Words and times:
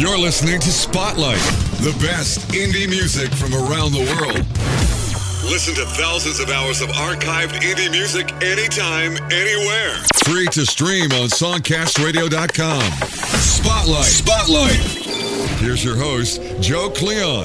You're 0.00 0.16
listening 0.16 0.58
to 0.60 0.72
Spotlight, 0.72 1.42
the 1.84 1.94
best 2.00 2.40
indie 2.52 2.88
music 2.88 3.30
from 3.34 3.52
around 3.52 3.92
the 3.92 4.00
world. 4.16 4.46
Listen 5.44 5.74
to 5.74 5.84
thousands 5.84 6.40
of 6.40 6.48
hours 6.48 6.80
of 6.80 6.88
archived 6.88 7.60
indie 7.60 7.90
music 7.90 8.32
anytime, 8.42 9.18
anywhere. 9.30 9.92
Free 10.24 10.46
to 10.52 10.64
stream 10.64 11.12
on 11.12 11.28
songcastradio.com. 11.28 12.80
Spotlight. 13.40 14.04
Spotlight. 14.06 15.60
Here's 15.60 15.84
your 15.84 15.96
host, 15.96 16.40
Joe 16.62 16.88
Cleon. 16.88 17.44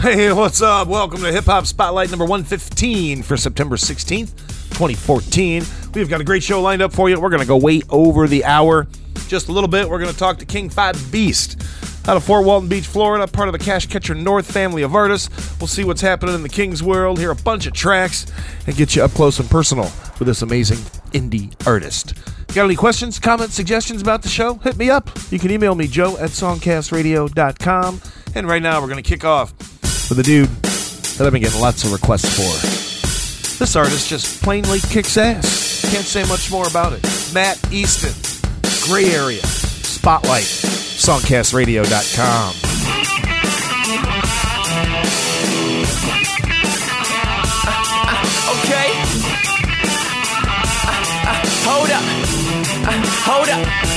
Hey, 0.00 0.32
what's 0.32 0.62
up? 0.62 0.88
Welcome 0.88 1.20
to 1.20 1.30
Hip 1.30 1.44
Hop 1.44 1.66
Spotlight 1.66 2.10
number 2.10 2.24
115 2.24 3.22
for 3.22 3.36
September 3.36 3.76
16th, 3.76 4.34
2014. 4.70 5.62
We've 5.94 6.08
got 6.08 6.20
a 6.20 6.24
great 6.24 6.42
show 6.42 6.60
lined 6.60 6.82
up 6.82 6.92
for 6.92 7.08
you. 7.08 7.20
We're 7.20 7.30
going 7.30 7.40
to 7.40 7.46
go 7.46 7.56
way 7.56 7.82
over 7.88 8.26
the 8.26 8.46
hour. 8.46 8.88
Just 9.32 9.48
a 9.48 9.52
little 9.52 9.66
bit, 9.66 9.88
we're 9.88 9.98
going 9.98 10.12
to 10.12 10.18
talk 10.18 10.36
to 10.40 10.44
King 10.44 10.68
Phy 10.68 10.92
Beast 11.10 11.58
out 12.06 12.18
of 12.18 12.22
Fort 12.22 12.44
Walton 12.44 12.68
Beach, 12.68 12.86
Florida, 12.86 13.26
part 13.26 13.48
of 13.48 13.54
the 13.54 13.58
Cash 13.58 13.86
Catcher 13.86 14.14
North 14.14 14.44
family 14.44 14.82
of 14.82 14.94
artists. 14.94 15.58
We'll 15.58 15.68
see 15.68 15.84
what's 15.84 16.02
happening 16.02 16.34
in 16.34 16.42
the 16.42 16.50
King's 16.50 16.82
world, 16.82 17.18
hear 17.18 17.30
a 17.30 17.34
bunch 17.34 17.66
of 17.66 17.72
tracks, 17.72 18.26
and 18.66 18.76
get 18.76 18.94
you 18.94 19.02
up 19.02 19.12
close 19.12 19.38
and 19.38 19.48
personal 19.48 19.90
with 20.18 20.26
this 20.26 20.42
amazing 20.42 20.76
indie 21.12 21.50
artist. 21.66 22.12
Got 22.48 22.64
any 22.66 22.74
questions, 22.74 23.18
comments, 23.18 23.54
suggestions 23.54 24.02
about 24.02 24.20
the 24.20 24.28
show? 24.28 24.56
Hit 24.56 24.76
me 24.76 24.90
up. 24.90 25.08
You 25.30 25.38
can 25.38 25.50
email 25.50 25.74
me, 25.74 25.86
joe 25.86 26.18
at 26.18 26.28
songcastradio.com. 26.28 28.02
And 28.34 28.46
right 28.46 28.62
now, 28.62 28.82
we're 28.82 28.88
going 28.88 29.02
to 29.02 29.08
kick 29.08 29.24
off 29.24 29.54
with 30.10 30.18
a 30.18 30.22
dude 30.22 30.50
that 30.50 31.26
I've 31.26 31.32
been 31.32 31.40
getting 31.40 31.58
lots 31.58 31.84
of 31.84 31.92
requests 31.94 32.36
for. 32.36 32.52
This 33.58 33.76
artist 33.76 34.10
just 34.10 34.42
plainly 34.42 34.80
kicks 34.80 35.16
ass. 35.16 35.90
Can't 35.90 36.04
say 36.04 36.24
much 36.24 36.50
more 36.50 36.68
about 36.68 36.92
it. 36.92 37.02
Matt 37.32 37.72
Easton, 37.72 38.12
Gray 38.84 39.14
Area, 39.14 39.42
Spotlight, 39.42 40.42
songcastradio.com. 40.42 42.54
Okay. 48.52 48.92
Hold 51.64 51.90
up. 51.90 52.04
Hold 53.24 53.48
up. 53.48 53.91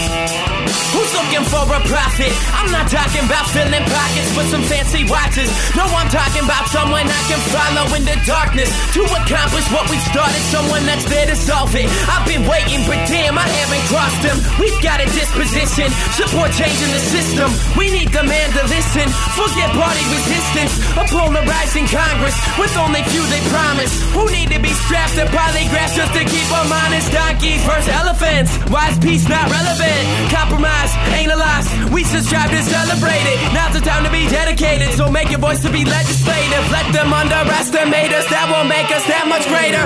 Looking 1.15 1.47
for 1.47 1.63
a 1.63 1.79
profit? 1.87 2.31
I'm 2.51 2.67
not 2.75 2.91
talking 2.91 3.23
about 3.23 3.47
filling 3.55 3.87
pockets 3.87 4.35
with 4.35 4.51
some 4.51 4.63
fancy 4.67 5.07
watches. 5.07 5.47
No, 5.71 5.87
I'm 5.87 6.11
talking 6.11 6.43
about 6.43 6.67
someone 6.75 7.07
I 7.07 7.21
can 7.31 7.39
follow 7.55 7.87
in 7.95 8.03
the 8.03 8.19
darkness 8.27 8.67
to 8.99 9.01
accomplish 9.23 9.63
what 9.71 9.87
we 9.87 9.95
started. 10.11 10.43
Someone 10.51 10.83
that's 10.83 11.07
there 11.07 11.23
to 11.23 11.37
solve 11.39 11.71
it. 11.71 11.87
I've 12.11 12.27
been 12.27 12.43
waiting, 12.43 12.83
but 12.83 12.99
damn, 13.07 13.39
I 13.39 13.47
haven't 13.47 13.85
crossed 13.87 14.27
him. 14.27 14.37
We've 14.59 14.75
got 14.83 14.99
a 14.99 15.07
disposition, 15.15 15.87
support 16.19 16.51
changing 16.51 16.91
the 16.91 16.99
system. 16.99 17.47
We 17.79 17.95
need 17.95 18.11
the 18.11 18.27
man 18.27 18.51
to 18.59 18.63
listen. 18.67 19.07
Forget 19.39 19.71
party 19.71 20.03
resistance. 20.11 20.75
A 20.99 21.03
polarizing 21.07 21.87
Congress 21.87 22.35
with 22.59 22.75
only 22.75 23.07
few 23.07 23.23
they 23.31 23.39
promise. 23.47 23.95
Who 24.11 24.27
need 24.35 24.51
to 24.51 24.59
be 24.59 24.75
strapped 24.83 25.15
to 25.15 25.31
polygraphs 25.31 25.95
just 25.95 26.11
to 26.11 26.27
keep 26.27 26.47
them 26.51 26.67
honest? 26.67 27.07
Donkeys 27.15 27.63
versus 27.63 27.87
elephants. 27.87 28.51
Wise 28.67 28.99
peace 28.99 29.23
not 29.31 29.47
relevant. 29.47 30.03
Compromise 30.27 30.91
ain't 31.13 31.31
a 31.31 31.37
loss. 31.37 31.67
We 31.91 32.03
subscribe 32.03 32.49
to 32.51 32.61
celebrate 32.63 33.25
it. 33.25 33.37
Now's 33.53 33.73
the 33.73 33.83
time 33.83 34.03
to 34.03 34.11
be 34.11 34.27
dedicated. 34.27 34.93
So 34.97 35.09
make 35.09 35.29
your 35.29 35.39
voice 35.39 35.61
to 35.61 35.71
be 35.71 35.85
legislative. 35.85 36.63
Let 36.71 36.87
them 36.93 37.13
underestimate 37.13 38.11
us. 38.13 38.25
That 38.33 38.49
won't 38.49 38.69
make 38.69 38.89
us 38.91 39.03
that 39.07 39.25
much 39.27 39.45
greater. 39.47 39.83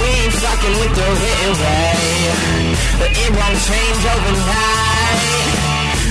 We 0.00 0.08
ain't 0.22 0.34
fucking 0.40 0.74
with 0.80 0.92
the 0.96 1.06
written 1.20 1.52
way. 1.60 2.72
But 2.98 3.10
It 3.12 3.30
won't 3.34 3.58
change 3.68 4.00
overnight. 4.12 5.50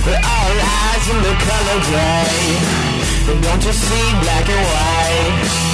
But 0.05 0.17
All 0.17 0.53
eyes 0.57 1.05
in 1.13 1.19
the 1.25 1.35
color 1.45 1.79
gray. 1.89 2.91
Don't 3.41 3.63
you 3.63 3.73
see 3.73 4.07
black 4.21 4.47
and 4.49 4.65
white? 4.65 5.71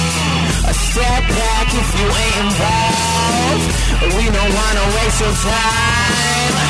A 0.68 0.74
step 0.74 1.22
back 1.32 1.68
if 1.72 1.88
you 1.98 2.06
ain't 2.06 2.36
involved. 2.44 3.66
We 4.16 4.24
don't 4.30 4.52
wanna 4.52 4.84
waste 4.96 5.20
your 5.20 5.34
time. 5.48 6.67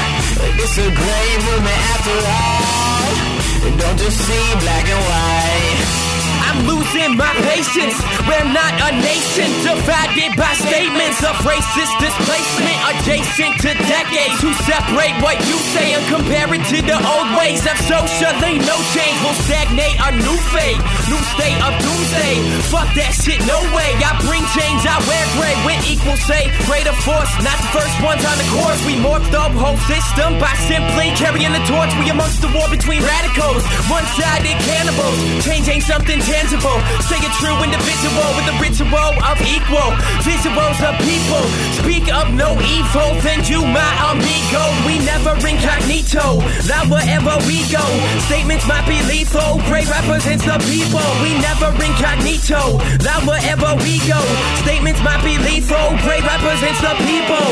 A 0.79 0.91
great 0.95 1.39
movement 1.43 1.81
after 1.93 2.17
all. 2.37 3.79
Don't 3.79 3.99
just 3.99 4.17
see 4.17 4.55
black 4.61 4.89
and 4.89 5.05
white. 5.11 6.08
I'm 6.49 6.65
losing 6.65 7.13
my 7.21 7.29
patience. 7.45 8.01
We're 8.25 8.49
not 8.49 8.73
a 8.89 8.91
nation 9.05 9.53
divided 9.61 10.33
by 10.41 10.53
statements 10.57 11.21
of 11.21 11.37
racist 11.45 11.93
displacement 12.01 12.79
adjacent 12.89 13.53
to 13.61 13.71
decades 13.85 14.41
who 14.41 14.53
separate 14.65 15.13
what 15.21 15.37
you 15.45 15.57
say 15.77 15.93
and 15.93 16.05
compare 16.09 16.49
it 16.57 16.65
to 16.73 16.79
the 16.81 16.97
old 16.97 17.29
ways 17.37 17.61
of 17.69 17.77
socially 17.85 18.65
no 18.65 18.77
change 18.97 19.19
will 19.21 19.37
stagnate 19.45 19.99
a 20.01 20.11
new 20.25 20.39
fate, 20.53 20.81
new 21.13 21.21
state 21.37 21.59
of 21.61 21.73
doomsday. 21.85 22.37
Fuck 22.73 22.89
that 22.97 23.13
shit, 23.13 23.41
no 23.45 23.59
way. 23.77 23.91
I 24.01 24.17
bring 24.25 24.45
change, 24.57 24.83
I 24.89 24.97
wear 25.05 25.25
gray 25.37 25.57
with 25.69 25.81
equal 25.85 26.17
say. 26.25 26.49
Greater 26.65 26.97
force, 27.05 27.29
not 27.45 27.57
the 27.61 27.71
first 27.77 27.97
ones 28.01 28.25
on 28.25 28.37
the 28.41 28.49
course. 28.57 28.81
We 28.89 28.97
morphed 28.97 29.29
the 29.29 29.45
whole 29.53 29.77
system 29.85 30.41
by 30.41 30.53
simply 30.65 31.13
carrying 31.17 31.53
the 31.53 31.65
torch. 31.69 31.93
We 32.01 32.09
amongst 32.09 32.41
the 32.41 32.51
war 32.57 32.69
between 32.73 33.05
radicals, 33.05 33.65
one-sided 33.89 34.57
cannibals. 34.65 35.19
Change 35.45 35.67
ain't 35.69 35.85
something 35.85 36.21
tangible. 36.39 36.79
Stay 37.03 37.19
a 37.19 37.31
true 37.43 37.59
individual 37.67 38.29
with 38.39 38.47
the 38.47 38.55
ritual 38.63 39.11
of 39.27 39.37
equal 39.43 39.91
visuals 40.23 40.79
of 40.87 40.95
people. 41.03 41.43
Speak 41.83 42.07
of 42.15 42.31
no 42.35 42.55
evil, 42.63 43.11
then 43.27 43.43
you 43.43 43.67
my 43.67 43.91
amigo. 44.07 44.63
We 44.87 45.03
never 45.03 45.35
incognito. 45.43 46.39
Now 46.71 46.87
wherever 46.87 47.35
we 47.51 47.67
go, 47.67 47.83
statements 48.31 48.67
might 48.71 48.87
be 48.87 49.03
lethal. 49.11 49.59
Gray 49.67 49.83
represents 49.83 50.47
the 50.47 50.59
people. 50.71 51.03
We 51.23 51.35
never 51.43 51.75
incognito. 51.75 52.79
Now 53.03 53.19
wherever 53.27 53.75
we 53.83 53.99
go, 54.07 54.21
statements 54.63 55.03
might 55.03 55.23
be 55.27 55.35
lethal. 55.43 55.99
Gray 56.07 56.23
represents 56.23 56.81
the 56.87 56.95
people. 57.03 57.49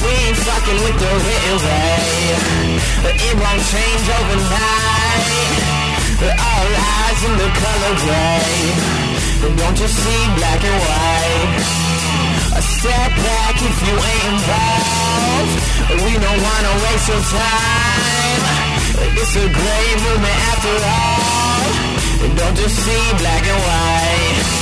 We 0.00 0.12
ain't 0.24 0.40
fucking 0.40 0.80
with 0.80 0.96
the 0.96 1.12
written 1.20 1.56
way. 1.68 2.00
It 3.12 3.34
won't 3.36 3.62
change 3.68 4.04
overnight. 4.08 5.85
All 6.18 6.68
eyes 6.72 7.20
in 7.28 7.34
the 7.36 7.50
color 7.60 7.94
gray. 8.00 9.56
Don't 9.60 9.78
you 9.78 9.86
see 9.86 10.22
black 10.36 10.64
and 10.64 10.80
white? 10.88 11.60
A 12.56 12.62
step 12.62 13.10
back 13.20 13.56
if 13.60 13.76
you 13.86 13.92
ain't 13.92 14.24
involved. 14.32 15.54
We 16.04 16.12
don't 16.16 16.40
wanna 16.40 16.72
waste 16.84 17.08
your 17.12 17.20
time. 17.20 18.42
It's 19.20 19.36
a 19.36 19.46
great 19.60 19.96
movement 20.08 20.38
after 20.52 20.74
all. 20.88 21.36
Don't 22.34 22.56
just 22.56 22.76
see 22.76 23.04
black 23.20 23.44
and 23.46 23.60
white. 23.68 24.55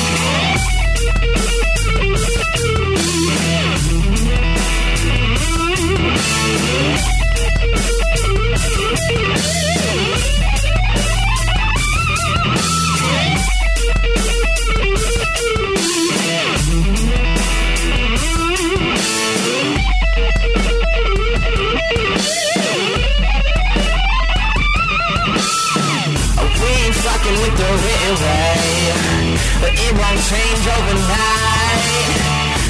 It 29.74 29.92
won't 29.94 30.20
change 30.30 30.62
overnight. 30.76 31.84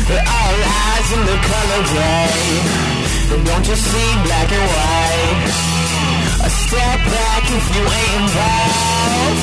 But 0.09 0.20
All 0.25 0.56
eyes 0.56 1.09
in 1.16 1.22
the 1.25 1.38
color 1.50 1.82
gray. 1.92 2.94
But 3.28 3.41
Don't 3.48 3.66
you 3.69 3.76
see 3.76 4.10
black 4.25 4.50
and 4.53 4.69
white? 4.76 5.75
A 6.44 6.50
step 6.50 6.98
back 7.09 7.44
if 7.48 7.65
you 7.74 7.83
ain't 7.83 8.21
involved. 8.21 9.42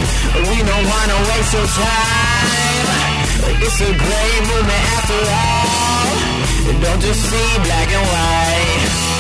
We 0.49 0.57
don't 0.63 0.85
wanna 0.85 1.17
waste 1.29 1.53
your 1.53 1.65
time. 1.65 2.87
It's 3.65 3.81
a 3.81 3.91
great 3.93 4.41
movement 4.49 4.83
after 4.97 5.19
all. 5.33 5.81
Don't 6.81 7.01
just 7.01 7.21
see 7.29 7.51
black 7.65 7.89
and 7.89 8.05
white. 8.13 9.11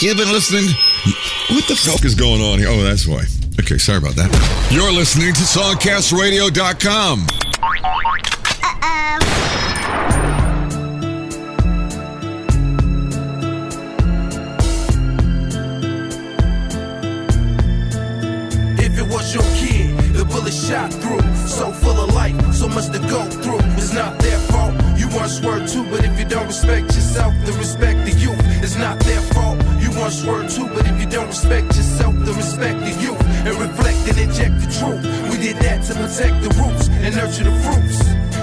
You've 0.00 0.16
been 0.16 0.32
listening. 0.32 0.68
What 1.50 1.68
the 1.68 1.76
fuck 1.76 2.04
is 2.04 2.14
going 2.14 2.40
on 2.40 2.58
here? 2.58 2.68
Oh, 2.70 2.82
that's 2.82 3.06
why. 3.06 3.24
Okay, 3.60 3.78
sorry 3.78 3.98
about 3.98 4.14
that. 4.16 4.30
You're 4.70 4.92
listening 4.92 5.32
to 5.34 5.40
songcastradio.com. 5.40 7.26
If 18.76 18.98
it 18.98 19.06
was 19.08 19.32
your 19.34 19.44
kid, 19.54 19.96
the 20.14 20.24
bullet 20.24 20.52
shot 20.52 20.92
through. 20.92 21.22
So 21.46 21.70
full 21.72 21.98
of 22.00 22.12
life, 22.14 22.36
so 22.54 22.68
much 22.68 22.86
to 22.90 22.98
go 23.08 23.24
through. 23.42 23.60
It's 23.78 23.92
not 23.92 24.18
their 24.18 24.38
fault. 24.50 24.74
You 24.98 25.08
want 25.08 25.30
swerve 25.30 25.70
too, 25.70 25.84
but 25.90 26.04
if 26.04 26.18
you 26.18 26.24
don't 26.26 26.46
respect 26.46 26.86
yourself, 26.86 27.32
then 27.44 27.56
respect 27.58 28.04
the 28.04 28.12
youth. 28.12 28.36
It's 28.62 28.76
not 28.76 28.98
their 29.00 29.20
fault. 29.20 29.58
Once 29.96 30.24
were 30.24 30.46
too, 30.48 30.66
but 30.74 30.86
if 30.86 31.00
you 31.00 31.06
don't 31.06 31.28
respect 31.28 31.66
yourself, 31.66 32.14
then 32.26 32.36
respect 32.36 32.80
the 32.80 32.90
youth 33.00 33.20
and 33.46 33.54
reflect 33.58 33.98
and 34.08 34.18
inject 34.18 34.54
the 34.60 34.68
truth. 34.78 35.02
We 35.30 35.38
did 35.38 35.56
that 35.62 35.84
to 35.86 35.94
protect 35.94 36.42
the 36.42 36.50
roots 36.60 36.88
and 36.88 37.14
nurture 37.14 37.44
the 37.44 37.54
fruits. 37.62 38.00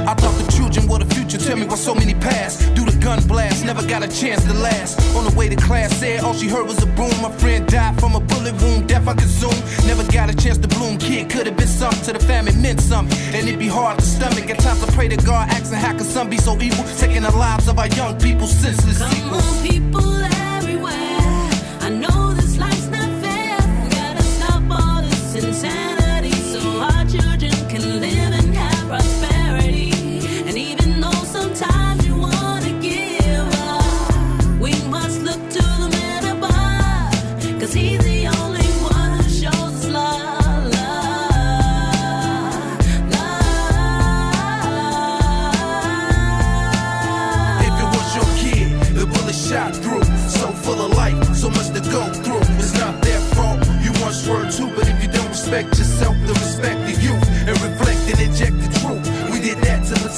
I 0.08 0.16
thought 0.16 0.34
the 0.40 0.52
children 0.52 0.88
were 0.88 1.00
the 1.00 1.14
future. 1.14 1.38
Tell 1.38 1.58
me 1.58 1.66
why 1.66 1.76
so 1.76 1.94
many 1.94 2.14
passed. 2.14 2.74
Do 2.74 2.86
the 2.86 2.98
gun 2.98 3.22
blast, 3.28 3.66
never 3.66 3.86
got 3.86 4.02
a 4.02 4.08
chance 4.08 4.44
to 4.46 4.54
last. 4.54 5.00
On 5.16 5.24
the 5.30 5.36
way 5.38 5.50
to 5.50 5.56
class, 5.56 5.96
said 5.98 6.22
all 6.22 6.34
she 6.34 6.48
heard 6.48 6.66
was 6.66 6.82
a 6.82 6.88
boom. 6.88 7.14
My 7.22 7.32
friend 7.32 7.68
died 7.68 8.00
from 8.00 8.16
a 8.16 8.20
bullet 8.20 8.56
wound, 8.62 8.88
death 8.88 9.08
I 9.08 9.14
consumed. 9.14 9.62
Never 9.86 10.04
got 10.12 10.30
a 10.30 10.36
chance 10.36 10.58
to 10.60 10.68
bloom. 10.68 10.98
Kid 10.98 11.30
could 11.30 11.46
have 11.48 11.58
been 11.58 11.68
something 11.68 12.02
to 12.06 12.14
the 12.14 12.26
family, 12.26 12.56
meant 12.56 12.80
something. 12.80 13.18
And 13.36 13.48
it'd 13.48 13.60
be 13.60 13.68
hard 13.68 14.00
to 14.00 14.06
stomach. 14.06 14.50
At 14.50 14.60
times 14.60 14.82
I 14.84 14.90
pray 14.96 15.10
to 15.10 15.18
God, 15.18 15.50
asking 15.50 15.80
how 15.80 15.92
can 15.92 16.06
some 16.06 16.30
be 16.30 16.38
so 16.38 16.60
evil, 16.62 16.86
taking 16.98 17.24
the 17.24 17.36
lives 17.36 17.68
of 17.68 17.78
our 17.78 17.88
young 17.90 18.18
people 18.20 18.48
senseless 18.48 19.00
Come 19.00 19.34
on, 19.34 19.68
people 19.68 20.21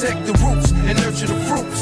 protect 0.04 0.26
the 0.26 0.34
roots 0.44 0.72
and 0.72 1.00
nurture 1.00 1.28
the 1.28 1.40
fruits. 1.48 1.82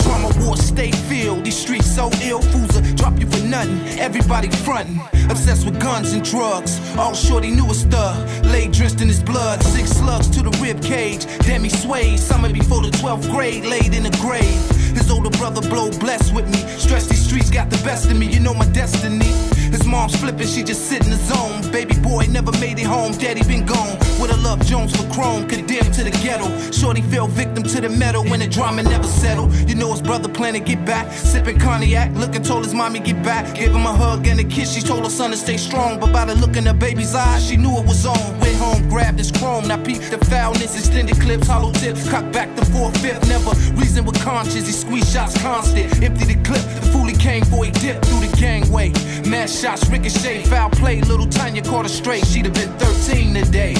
Trauma 0.00 0.30
war 0.38 0.56
stay 0.56 0.92
filled. 0.92 1.44
These 1.44 1.56
streets 1.56 1.92
so 1.92 2.08
ill, 2.22 2.40
fools 2.40 2.72
will 2.72 2.94
drop 2.94 3.18
you 3.18 3.26
for 3.26 3.44
nothing. 3.48 3.80
Everybody 3.98 4.48
frontin', 4.48 5.00
obsessed 5.28 5.64
with 5.64 5.80
guns 5.80 6.12
and 6.12 6.24
drugs. 6.24 6.78
All 6.96 7.14
shorty 7.14 7.50
knew 7.50 7.64
was 7.64 7.82
thug, 7.84 8.16
lay 8.44 8.68
drenched 8.68 9.00
in 9.00 9.08
his 9.08 9.20
blood. 9.20 9.60
Six 9.64 9.90
slugs 9.90 10.28
to 10.30 10.42
the 10.42 10.56
rib 10.62 10.80
cage. 10.82 11.24
He 11.44 11.68
swayed. 11.68 12.20
Summer 12.20 12.52
before 12.52 12.80
the 12.80 12.90
12th 12.90 13.28
grade, 13.32 13.64
laid 13.64 13.92
in 13.92 14.04
the 14.04 14.16
grave. 14.22 14.62
His 14.96 15.10
older 15.10 15.30
brother 15.30 15.60
blow 15.68 15.90
blessed 15.98 16.32
with 16.32 16.46
me. 16.48 16.60
Stress 16.78 17.08
these 17.08 17.26
streets 17.26 17.50
got 17.50 17.70
the 17.70 17.82
best 17.84 18.08
of 18.10 18.16
me. 18.16 18.26
You 18.26 18.40
know 18.40 18.54
my 18.54 18.66
destiny. 18.66 19.32
His 19.70 19.86
mom's 19.86 20.16
flipping, 20.16 20.46
she 20.46 20.62
just 20.62 20.86
sit 20.88 21.04
in 21.04 21.10
the 21.10 21.16
zone. 21.16 21.70
Baby 21.70 21.98
boy 22.00 22.26
never 22.30 22.52
made 22.58 22.78
it 22.78 22.86
home, 22.86 23.12
daddy 23.12 23.42
been 23.44 23.66
gone. 23.66 23.98
With 24.20 24.32
a 24.32 24.36
love 24.38 24.64
Jones 24.64 24.96
for 24.96 25.06
chrome, 25.12 25.46
condemned 25.46 25.94
to 25.94 26.04
the 26.04 26.10
ghetto. 26.10 26.48
Shorty 26.72 27.02
fell 27.02 27.28
victim 27.28 27.62
to 27.62 27.80
the 27.80 27.88
metal 27.88 28.24
when 28.24 28.40
the 28.40 28.48
drama 28.48 28.82
never 28.82 29.06
settled. 29.06 29.52
You 29.68 29.74
know 29.74 29.92
his 29.92 30.02
brother 30.02 30.28
plan 30.28 30.54
to 30.54 30.60
get 30.60 30.84
back. 30.84 31.12
Sipping 31.12 31.58
cognac, 31.58 32.14
looking 32.16 32.42
told 32.42 32.64
his 32.64 32.74
mommy 32.74 33.00
get 33.00 33.22
back. 33.22 33.54
Gave 33.54 33.70
him 33.70 33.86
a 33.86 33.92
hug 33.92 34.26
and 34.26 34.40
a 34.40 34.44
kiss, 34.44 34.74
she 34.74 34.80
told 34.80 35.04
her 35.04 35.10
son 35.10 35.30
to 35.30 35.36
stay 35.36 35.56
strong. 35.56 36.00
But 36.00 36.12
by 36.12 36.24
the 36.24 36.34
look 36.34 36.56
in 36.56 36.66
her 36.66 36.74
baby's 36.74 37.14
eyes, 37.14 37.46
she 37.46 37.56
knew 37.56 37.76
it 37.78 37.86
was 37.86 38.06
on. 38.06 38.40
Went 38.40 38.56
home, 38.56 38.88
grabbed 38.88 39.18
his 39.18 39.30
chrome, 39.30 39.68
now 39.68 39.82
peep 39.82 40.02
the 40.02 40.18
foulness. 40.24 40.76
Extended 40.76 41.20
clips, 41.20 41.46
hollow 41.46 41.72
tips, 41.72 42.08
cock 42.10 42.30
back 42.32 42.54
the 42.56 42.64
four 42.66 42.90
fifth. 42.92 43.28
Never 43.28 43.50
reason 43.78 44.04
with 44.04 44.20
conscience, 44.22 44.66
he 44.66 44.72
squeeze 44.72 45.12
shots 45.12 45.40
constant. 45.40 46.02
Empty 46.02 46.24
the 46.24 46.42
clip, 46.42 46.62
the 46.80 46.88
fool 46.92 47.06
he 47.06 47.16
came 47.16 47.44
for, 47.44 47.64
he 47.64 47.70
dipped 47.70 48.04
through 48.06 48.26
the 48.26 48.36
gangway. 48.36 48.90
Mass 49.28 49.57
shots, 49.58 49.88
ricochet, 49.90 50.44
foul 50.44 50.70
play. 50.70 51.00
Little 51.00 51.26
Tanya 51.26 51.62
caught 51.62 51.84
her 51.84 51.88
straight, 51.88 52.24
she'd 52.26 52.44
have 52.44 52.54
been 52.54 52.70
13 52.78 53.34
today. 53.34 53.74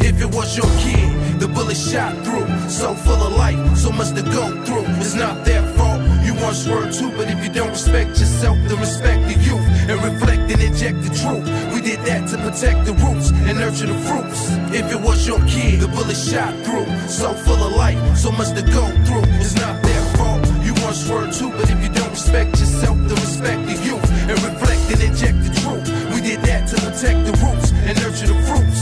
If 0.00 0.22
it 0.22 0.34
was 0.34 0.56
your 0.56 0.70
kid, 0.80 1.38
the 1.38 1.48
bullet 1.48 1.76
shot 1.76 2.14
through. 2.24 2.48
So 2.70 2.94
full 2.94 3.22
of 3.22 3.34
life, 3.34 3.76
so 3.76 3.92
much 3.92 4.14
to 4.14 4.22
go 4.22 4.64
through. 4.64 4.86
It's 5.02 5.14
not 5.14 5.44
their 5.44 5.62
fault. 5.74 6.00
You 6.24 6.32
once 6.40 6.66
were 6.66 6.90
too, 6.90 7.10
but 7.16 7.28
if 7.28 7.44
you 7.44 7.52
don't 7.52 7.70
respect 7.70 8.10
yourself, 8.10 8.56
then 8.68 8.80
respect 8.80 9.22
the 9.28 9.38
youth 9.44 9.66
and 9.90 10.02
reflect 10.02 10.50
and 10.50 10.62
inject 10.62 11.02
the 11.02 11.12
truth. 11.12 11.44
We 11.74 11.82
did 11.82 12.00
that 12.06 12.28
to 12.30 12.38
protect 12.38 12.86
the 12.86 12.94
roots 13.04 13.30
and 13.32 13.58
nurture 13.58 13.86
the 13.86 13.98
fruits. 14.08 14.48
If 14.72 14.90
it 14.90 15.00
was 15.00 15.26
your 15.26 15.40
kid, 15.46 15.80
the 15.80 15.88
bullet 15.88 16.16
shot 16.16 16.54
through. 16.64 16.88
So 17.08 17.34
full 17.34 17.62
of 17.62 17.72
life, 17.76 18.00
so 18.16 18.32
much 18.32 18.54
to 18.56 18.62
go 18.62 18.84
through. 19.04 19.28
It's 19.44 19.54
not 19.56 19.82
their 19.82 20.04
fault. 20.16 20.46
You 20.64 20.72
once 20.82 21.06
were 21.08 21.30
too, 21.30 21.50
but 21.50 21.70
if 21.70 21.82
you 21.84 21.85
respect 22.16 22.58
yourself, 22.58 22.96
then 22.96 23.16
respect 23.20 23.60
the 23.66 23.76
youth 23.84 24.10
and 24.24 24.40
reflect 24.40 24.80
and 24.90 25.02
inject 25.02 25.36
the 25.44 25.52
truth. 25.60 25.84
We 26.14 26.22
did 26.22 26.40
that 26.48 26.66
to 26.70 26.76
protect 26.76 27.26
the 27.28 27.32
roots 27.44 27.72
and 27.84 27.92
nurture 28.00 28.32
the 28.32 28.40
fruits. 28.48 28.80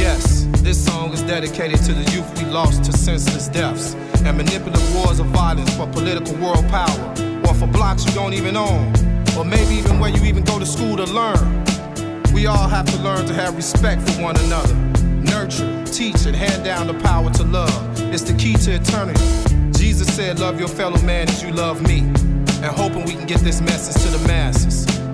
Yes, 0.00 0.48
this 0.66 0.84
song 0.84 1.12
is 1.12 1.22
dedicated 1.22 1.78
to 1.84 1.92
the 1.94 2.10
youth 2.10 2.26
we 2.36 2.44
lost 2.50 2.82
to 2.82 2.92
senseless 2.92 3.46
deaths 3.46 3.94
and 4.24 4.36
manipulative 4.36 4.96
wars 4.96 5.20
of 5.20 5.26
violence 5.26 5.72
for 5.76 5.86
political 5.86 6.34
world 6.42 6.66
power, 6.66 7.14
or 7.46 7.54
for 7.54 7.68
blocks 7.68 8.04
you 8.04 8.12
don't 8.14 8.34
even 8.34 8.56
own, 8.56 8.92
or 9.38 9.44
maybe 9.44 9.76
even 9.76 10.00
where 10.00 10.10
you 10.10 10.24
even 10.24 10.42
go 10.42 10.58
to 10.58 10.66
school 10.66 10.96
to 10.96 11.04
learn. 11.04 11.64
We 12.34 12.46
all 12.46 12.68
have 12.68 12.86
to 12.86 12.98
learn 12.98 13.26
to 13.28 13.34
have 13.34 13.54
respect 13.54 14.02
for 14.02 14.22
one 14.22 14.36
another, 14.38 14.74
nurture, 15.22 15.70
teach, 15.84 16.26
and 16.26 16.34
hand 16.34 16.64
down 16.64 16.88
the 16.88 16.98
power 16.98 17.30
to 17.30 17.44
love. 17.44 18.02
It's 18.12 18.24
the 18.24 18.34
key 18.34 18.54
to 18.54 18.72
eternity. 18.74 19.22
Jesus 19.78 20.12
said, 20.12 20.40
Love 20.40 20.58
your 20.58 20.68
fellow 20.68 21.00
man 21.02 21.28
as 21.28 21.44
you 21.44 21.52
love 21.52 21.80
me, 21.86 22.00
and 22.56 22.66
hoping 22.66 23.04
we 23.04 23.12
can 23.12 23.26
get 23.26 23.40
this 23.40 23.60
message 23.60 24.02
to 24.02 24.18
the 24.18 24.26
masses. 24.26 25.05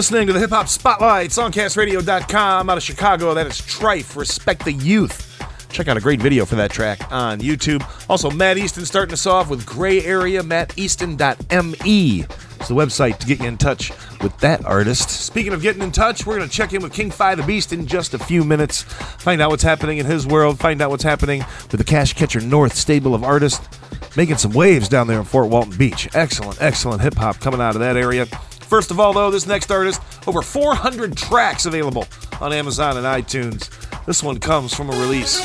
Listening 0.00 0.28
to 0.28 0.32
the 0.32 0.40
Hip 0.40 0.48
Hop 0.48 0.66
Spotlight, 0.66 1.28
songcastradio.com 1.28 2.70
out 2.70 2.76
of 2.78 2.82
Chicago. 2.82 3.34
That 3.34 3.46
is 3.46 3.60
TR1FE, 3.60 4.16
Respect 4.16 4.64
the 4.64 4.72
Youth. 4.72 5.26
Check 5.70 5.88
out 5.88 5.98
a 5.98 6.00
great 6.00 6.22
video 6.22 6.46
for 6.46 6.54
that 6.54 6.70
track 6.70 7.12
on 7.12 7.40
YouTube. 7.40 7.84
Also, 8.08 8.30
Matt 8.30 8.56
Easton 8.56 8.86
starting 8.86 9.12
us 9.12 9.26
off 9.26 9.50
with 9.50 9.66
Gray 9.66 10.02
Area, 10.02 10.42
matteaston.me. 10.42 12.20
It's 12.22 12.68
the 12.68 12.74
website 12.74 13.18
to 13.18 13.26
get 13.26 13.40
you 13.40 13.46
in 13.48 13.58
touch 13.58 13.90
with 14.22 14.34
that 14.38 14.64
artist. 14.64 15.10
Speaking 15.10 15.52
of 15.52 15.60
getting 15.60 15.82
in 15.82 15.92
touch, 15.92 16.24
we're 16.24 16.38
going 16.38 16.48
to 16.48 16.56
check 16.56 16.72
in 16.72 16.82
with 16.82 16.94
King 16.94 17.10
Phy 17.10 17.34
the 17.34 17.42
Beast 17.42 17.74
in 17.74 17.86
just 17.86 18.14
a 18.14 18.18
few 18.18 18.42
minutes. 18.42 18.80
Find 18.80 19.42
out 19.42 19.50
what's 19.50 19.62
happening 19.62 19.98
in 19.98 20.06
his 20.06 20.26
world, 20.26 20.58
find 20.58 20.80
out 20.80 20.88
what's 20.88 21.04
happening 21.04 21.40
with 21.70 21.76
the 21.78 21.84
Cash 21.84 22.14
Catcher 22.14 22.40
North 22.40 22.74
stable 22.74 23.14
of 23.14 23.22
artists. 23.22 23.68
Making 24.16 24.38
some 24.38 24.52
waves 24.52 24.88
down 24.88 25.08
there 25.08 25.18
in 25.18 25.26
Fort 25.26 25.50
Walton 25.50 25.76
Beach. 25.76 26.08
Excellent, 26.14 26.56
excellent 26.62 27.02
hip 27.02 27.16
hop 27.16 27.38
coming 27.38 27.60
out 27.60 27.74
of 27.74 27.80
that 27.80 27.98
area. 27.98 28.26
First 28.70 28.90
of 28.92 29.00
all, 29.00 29.12
though, 29.12 29.32
this 29.32 29.48
next 29.48 29.72
artist, 29.72 30.00
over 30.28 30.42
400 30.42 31.16
tracks 31.16 31.66
available 31.66 32.06
on 32.40 32.52
Amazon 32.52 32.96
and 32.96 33.04
iTunes. 33.04 33.68
This 34.06 34.22
one 34.22 34.38
comes 34.38 34.72
from 34.72 34.90
a 34.90 34.92
release 34.92 35.40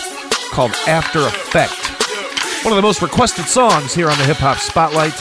called 0.52 0.74
After 0.88 1.22
Effect. 1.22 1.74
One 2.64 2.72
of 2.72 2.76
the 2.76 2.84
most 2.84 3.02
requested 3.02 3.46
songs 3.46 3.96
here 3.96 4.12
on 4.12 4.18
the 4.20 4.26
Hip 4.26 4.38
Hop 4.38 4.58
Spotlight. 4.58 5.16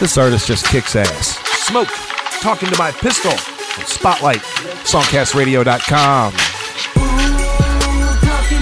This 0.00 0.18
artist 0.18 0.48
just 0.48 0.66
kicks 0.66 0.96
ass. 0.96 1.38
Smoke, 1.64 1.86
talking 2.40 2.68
to 2.68 2.76
my 2.76 2.90
pistol. 2.90 3.30
Spotlight, 3.86 4.40
songcastradio.com. 4.82 6.32
talking 6.32 6.42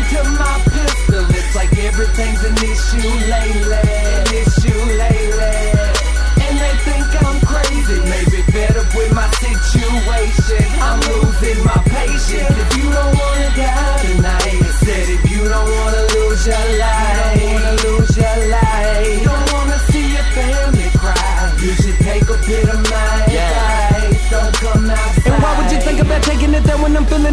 to 0.05 0.23
my 0.38 0.61
pistol. 0.67 1.25
It's 1.31 1.55
like 1.57 1.79
everything's 1.79 2.45
an 2.45 2.57
issue 2.57 3.09
lately. 3.31 4.00
My 12.29 12.70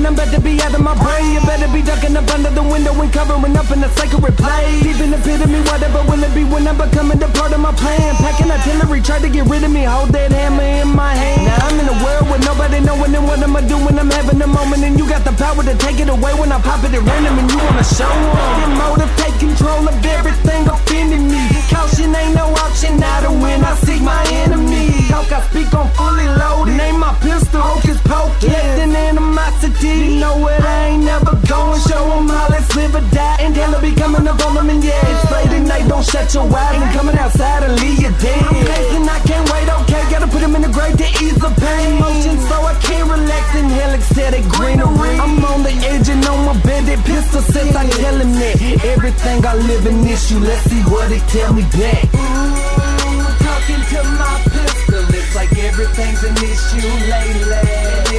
I'm 0.05 0.13
about 0.13 0.29
to 0.29 0.39
be 0.39 0.61
out 0.61 0.75
of 0.75 0.81
my 0.81 0.93
brain. 0.93 1.33
You 1.33 1.41
better 1.41 1.65
be 1.73 1.81
ducking 1.81 2.15
up 2.15 2.29
under 2.29 2.51
the 2.51 2.61
window 2.61 2.93
and 3.01 3.11
covering 3.11 3.57
up 3.57 3.71
in 3.71 3.81
a 3.81 3.89
place. 3.89 4.83
Deep 4.83 5.01
in 5.01 5.09
the 5.09 5.17
pit 5.17 5.41
of 5.41 5.49
me, 5.49 5.59
whatever 5.65 6.05
will 6.05 6.21
it 6.21 6.33
be 6.35 6.43
when 6.43 6.67
I'm 6.67 6.77
becoming 6.77 7.17
the 7.17 7.27
part 7.33 7.51
of 7.51 7.59
my 7.59 7.73
plan? 7.73 8.15
Packing 8.21 8.51
artillery, 8.51 9.01
try 9.01 9.17
to 9.19 9.29
get 9.29 9.49
rid 9.49 9.63
of 9.63 9.71
me, 9.71 9.83
hold 9.83 10.09
that 10.13 10.31
hammer 10.31 10.61
in 10.61 10.93
my 10.95 11.13
hand. 11.15 11.45
Now 11.49 11.65
I'm 11.65 11.79
in 11.81 11.87
a 11.89 11.97
world 12.05 12.29
with 12.29 12.45
nobody 12.45 12.79
knowing 12.79 13.15
and 13.15 13.25
what 13.25 13.41
I'ma 13.41 13.61
do 13.61 13.77
when 13.81 13.97
I'm 13.97 14.11
having 14.11 14.39
a 14.41 14.47
moment. 14.47 14.83
And 14.83 14.99
you 14.99 15.09
got 15.09 15.25
the 15.25 15.33
power 15.33 15.63
to 15.63 15.75
take 15.77 15.99
it 15.99 16.09
away 16.09 16.33
when 16.37 16.51
I 16.51 16.61
pop 16.61 16.83
it 16.85 16.93
at 16.93 17.01
random 17.01 17.39
and 17.39 17.49
you 17.49 17.57
wanna 17.57 17.83
show 17.83 18.05
'em. 18.05 18.59
Get 18.61 18.71
motive, 18.77 19.11
take 19.17 19.37
control 19.39 19.81
of 19.89 20.05
everything 20.05 20.67
offending 20.69 21.25
me. 21.31 21.56
Caution 21.69 22.15
ain't 22.15 22.36
no 22.36 22.47
option 22.65 22.97
now 22.97 23.19
to 23.21 23.31
win. 23.31 23.63
I 23.63 23.75
seek 23.86 24.01
my 24.01 24.24
enemy. 24.43 24.91
Talk, 25.09 25.31
I 25.31 25.41
speak 25.50 25.74
on 25.74 25.89
fully 25.91 26.27
loaded. 26.27 26.75
Name 26.77 27.00
my 27.00 27.13
pistol, 27.21 27.62
hocus 27.62 28.00
pocus. 28.01 28.43
Left 28.43 28.79
in 28.79 28.95
animosity. 28.95 29.88
You 29.88 30.19
know 30.19 30.38
what? 30.38 30.62
I 30.63 30.88
ain't 30.89 31.03
never 31.03 31.36
going. 31.47 31.81
Show 31.88 32.03
'em 32.17 32.27
how 32.29 32.47
let's 32.50 32.75
live 32.75 32.95
or 32.95 33.05
die. 33.12 33.38
And 33.39 33.55
hell, 33.55 33.79
be 33.81 33.93
coming 33.93 34.27
up 34.27 34.39
on 34.45 34.55
them. 34.55 34.69
And 34.69 34.83
yeah, 34.83 35.12
it's 35.12 35.31
late 35.31 35.51
at 35.57 35.65
night. 35.67 35.88
Don't 35.88 36.05
shut 36.05 36.33
your 36.33 36.47
eyes. 36.55 36.81
And 36.81 36.91
coming 36.97 37.17
outside 37.17 37.63
and 37.63 37.75
leave 37.81 38.00
you 38.01 38.12
dead. 38.21 38.43
I'm 38.50 38.55
pacing, 38.65 39.07
I 39.09 39.19
can't 39.29 39.45
wait. 39.51 39.67
Okay, 39.97 40.11
gotta 40.11 40.27
put 40.27 40.41
him 40.41 40.53
in 40.55 40.61
the 40.61 40.69
grave 40.69 40.95
to 40.97 41.07
ease 41.25 41.39
the 41.41 41.49
pain. 41.57 41.97
Emotions, 41.97 42.41
so 42.47 42.55
I 42.61 42.73
can't 42.85 43.09
relax. 43.09 43.55
Inhale 43.55 43.93
ecstatic 43.97 44.45
greenery. 44.45 45.17
I'm 45.17 45.43
on 45.43 45.63
the 45.63 45.73
edge 45.89 46.07
and 46.09 46.23
on 46.25 46.45
my 46.45 46.53
bandit 46.61 47.01
pistol 47.03 47.41
since 47.41 47.75
I 47.75 47.89
tell 47.89 48.17
him 48.21 48.31
that 48.37 48.61
everything 48.93 49.45
I 49.45 49.55
live 49.55 49.85
in 49.87 50.05
issue. 50.05 50.37
Let's 50.37 50.61
see 50.69 50.81
what 50.85 51.11
it 51.11 51.25
tell 51.33 51.51
me 51.53 51.63
back. 51.73 52.05
Ooh, 52.13 53.25
talking 53.41 53.81
to 53.81 53.99
my 54.21 54.37
pistol. 54.53 55.01
It's 55.17 55.33
like 55.33 55.51
everything's 55.57 56.21
an 56.29 56.37
issue 56.45 56.93
lately. 57.09 57.65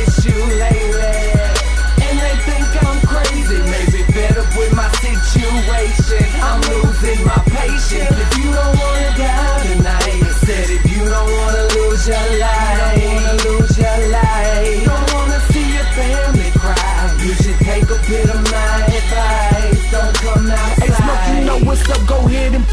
Issue 0.02 0.42
lately. 0.58 1.14
And 2.02 2.16
they 2.18 2.34
think 2.42 2.66
I'm 2.82 2.98
crazy. 3.06 3.58
Maybe 3.70 4.02
better 4.10 4.42
with 4.58 4.74
my 4.74 4.90
situation. 4.98 6.26
I'm 6.42 6.60
losing 6.74 7.22
my 7.22 7.38
patience. 7.54 8.37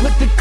Put 0.06 0.20
the 0.20 0.35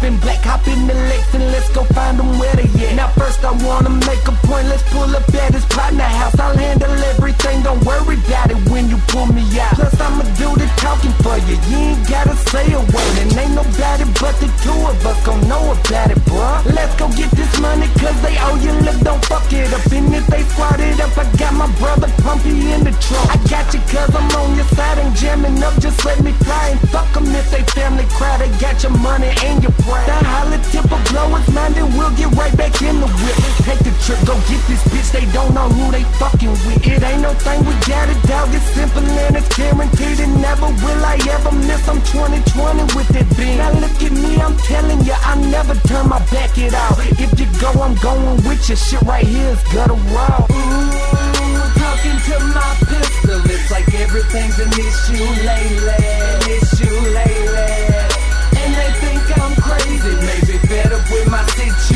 back, 0.00 0.10
in 0.10 0.20
black, 0.20 0.40
hop 0.44 0.66
in 0.66 0.86
the 0.86 0.94
Lex 0.94 1.34
and 1.34 1.44
let's 1.52 1.68
go 1.70 1.84
find 1.94 2.18
them 2.18 2.38
where 2.38 2.54
they 2.56 2.68
at. 2.86 2.96
Now 2.96 3.08
first 3.08 3.44
I 3.44 3.52
wanna 3.64 3.90
make 3.90 4.24
a 4.26 4.32
point. 4.46 4.68
Let's 4.68 4.82
pull 4.90 5.08
up 5.14 5.34
at 5.34 5.54
his 5.54 5.64
partner 5.66 6.04
house. 6.04 6.38
I'll 6.38 6.56
handle 6.56 6.92
everything. 7.12 7.62
Don't 7.62 7.84
worry 7.84 8.16
about 8.26 8.50
it 8.50 8.60
when 8.70 8.88
you 8.88 8.96
pull 9.08 9.26
me 9.26 9.42
out. 9.58 9.74
Plus 9.74 10.00
I'ma 10.00 10.24
do 10.36 10.48
the 10.56 10.66
talking 10.76 11.12
for 11.22 11.36
you. 11.48 11.56
You 11.70 11.78
ain't 11.92 12.08
gotta 12.08 12.36
say 12.50 12.72
a 12.72 12.80
word. 12.80 13.14
And 13.20 13.36
ain't 13.36 13.54
nobody 13.54 14.04
but 14.20 14.34
the 14.40 14.48
two 14.62 14.78
of 14.88 15.06
us 15.06 15.18
gon' 15.24 15.40
know 15.48 15.72
about 15.72 16.10
it, 16.10 16.20
bruh. 16.28 16.64
Let's 16.74 16.94
go 16.96 17.08
get 17.12 17.30
this 17.32 17.52
money 17.60 17.88
cause 18.00 18.18
they 18.22 18.36
owe 18.38 18.56
you. 18.56 18.72
Look, 18.86 18.98
don't 19.00 19.24
fuck 19.24 19.52
it 19.52 19.72
up. 19.72 19.84
And 19.92 20.14
if 20.14 20.26
they 20.26 20.42
squat 20.44 20.80
it 20.80 21.00
up, 21.00 21.16
I 21.16 21.24
got 21.36 21.54
my 21.54 21.68
brother 21.78 22.08
Pumpy 22.24 22.52
in 22.72 22.84
the 22.84 22.92
trunk. 23.04 23.28
I 23.30 23.36
got 23.48 23.72
you 23.74 23.80
cause 23.92 24.12
I'm 24.14 24.28
on 24.40 24.56
your 24.56 24.68
side 24.76 24.98
and 24.98 25.14
jamming 25.16 25.62
up. 25.62 25.74
Just 25.80 26.04
let 26.04 26.20
me 26.22 26.32
fly 26.44 26.68
and 26.72 26.80
fuck 26.90 27.10
'em 27.16 27.26
if 27.34 27.50
they 27.50 27.62
family 27.74 28.06
cry. 28.16 28.36
They 28.38 28.50
got 28.58 28.82
your 28.82 28.92
money 28.92 29.30
and 29.44 29.62
your 29.62 29.72
pride. 29.84 29.99
That 30.06 30.24
holla 30.24 30.58
tip 30.70 30.86
of 30.88 31.02
blow 31.10 31.36
is 31.36 31.48
mine, 31.52 31.72
then 31.72 31.88
we'll 31.96 32.14
get 32.16 32.30
right 32.36 32.54
back 32.56 32.74
in 32.82 33.00
the 33.00 33.08
whip. 33.08 33.36
Take 33.66 33.82
the 33.84 33.92
trip, 34.04 34.20
go 34.24 34.34
get 34.48 34.62
this 34.66 34.82
bitch. 34.88 35.10
They 35.12 35.26
don't 35.32 35.52
know 35.52 35.68
who 35.68 35.90
they 35.92 36.04
fucking 36.16 36.56
with. 36.64 36.86
It 36.86 37.02
ain't 37.02 37.22
no 37.22 37.32
thing 37.34 37.60
we 37.64 37.74
got 37.84 38.08
it, 38.08 38.20
dog. 38.24 38.48
It's 38.54 38.64
simple 38.72 39.04
and 39.04 39.36
it's 39.36 39.50
guaranteed. 39.56 40.20
And 40.20 40.40
never 40.40 40.66
will 40.66 41.02
I 41.04 41.20
ever 41.36 41.52
miss. 41.52 41.84
I'm 41.88 42.00
2020 42.00 42.96
with 42.96 43.08
that 43.14 43.28
beam. 43.36 43.58
Now 43.58 43.72
look 43.76 43.98
at 44.00 44.12
me, 44.12 44.40
I'm 44.40 44.56
telling 44.64 45.00
you, 45.04 45.16
I 45.16 45.34
never 45.50 45.74
turn 45.86 46.08
my 46.08 46.20
back 46.32 46.56
at 46.58 46.74
all. 46.74 46.96
If 47.20 47.30
you 47.38 47.46
go, 47.60 47.70
I'm 47.82 47.94
going 48.00 48.36
with 48.48 48.68
you. 48.68 48.76
Shit 48.76 49.02
right 49.02 49.26
here 49.26 49.52
is 49.52 49.62
gutter 49.74 50.00
raw. 50.14 50.46
Ooh, 50.48 51.60
talking 51.76 52.18
to 52.28 52.36
my 52.56 52.70
pistol. 52.88 53.40
It's 53.44 53.70
like 53.70 53.88
everything's 53.94 54.58
an 54.58 54.72
issue 54.72 55.28
lately. 55.44 56.00
An 56.00 56.40
issue 56.48 56.98
lately. 57.12 57.39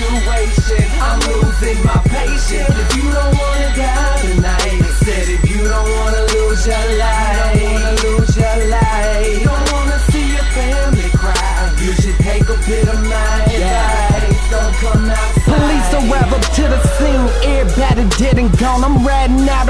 Situation. 0.05 0.85
I'm 1.01 1.19
losing 1.21 1.79
my 1.85 1.99
patience. 2.05 2.77
If 2.83 2.97
you 2.97 3.07
don't 3.13 3.35
wanna 3.41 3.71
die 3.77 4.21
tonight, 4.23 4.81
said 5.05 5.29
if 5.37 5.43
you 5.51 5.61
don't 5.69 5.91
wanna 5.97 6.23
lose 6.35 6.67
your 6.67 6.87
life, 6.99 7.37
don't 7.41 7.63
wanna 7.65 7.93
lose 8.05 8.37
your 8.37 8.59
life, 8.69 9.45
don't 9.45 9.73
wanna 9.73 9.99
see 10.11 10.27
your 10.37 10.49
family 10.57 11.09
cry, 11.21 11.73
you 11.85 11.93
should 12.01 12.19
take 12.19 12.47
a 12.49 12.59
bit 12.69 12.89
of 12.89 13.01
my 13.13 13.35
advice. 13.55 14.51
Don't 14.51 14.75
come 14.83 15.11
outside. 15.11 15.45
Police 15.51 15.91
arrive 15.99 16.33
up 16.33 16.45
to 16.59 16.63
the 16.73 16.81
scene, 16.97 17.27
everybody 17.59 18.05
dead 18.19 18.39
and 18.39 18.51
gone. 18.59 18.85
I'm 18.85 19.05
riding 19.05 19.24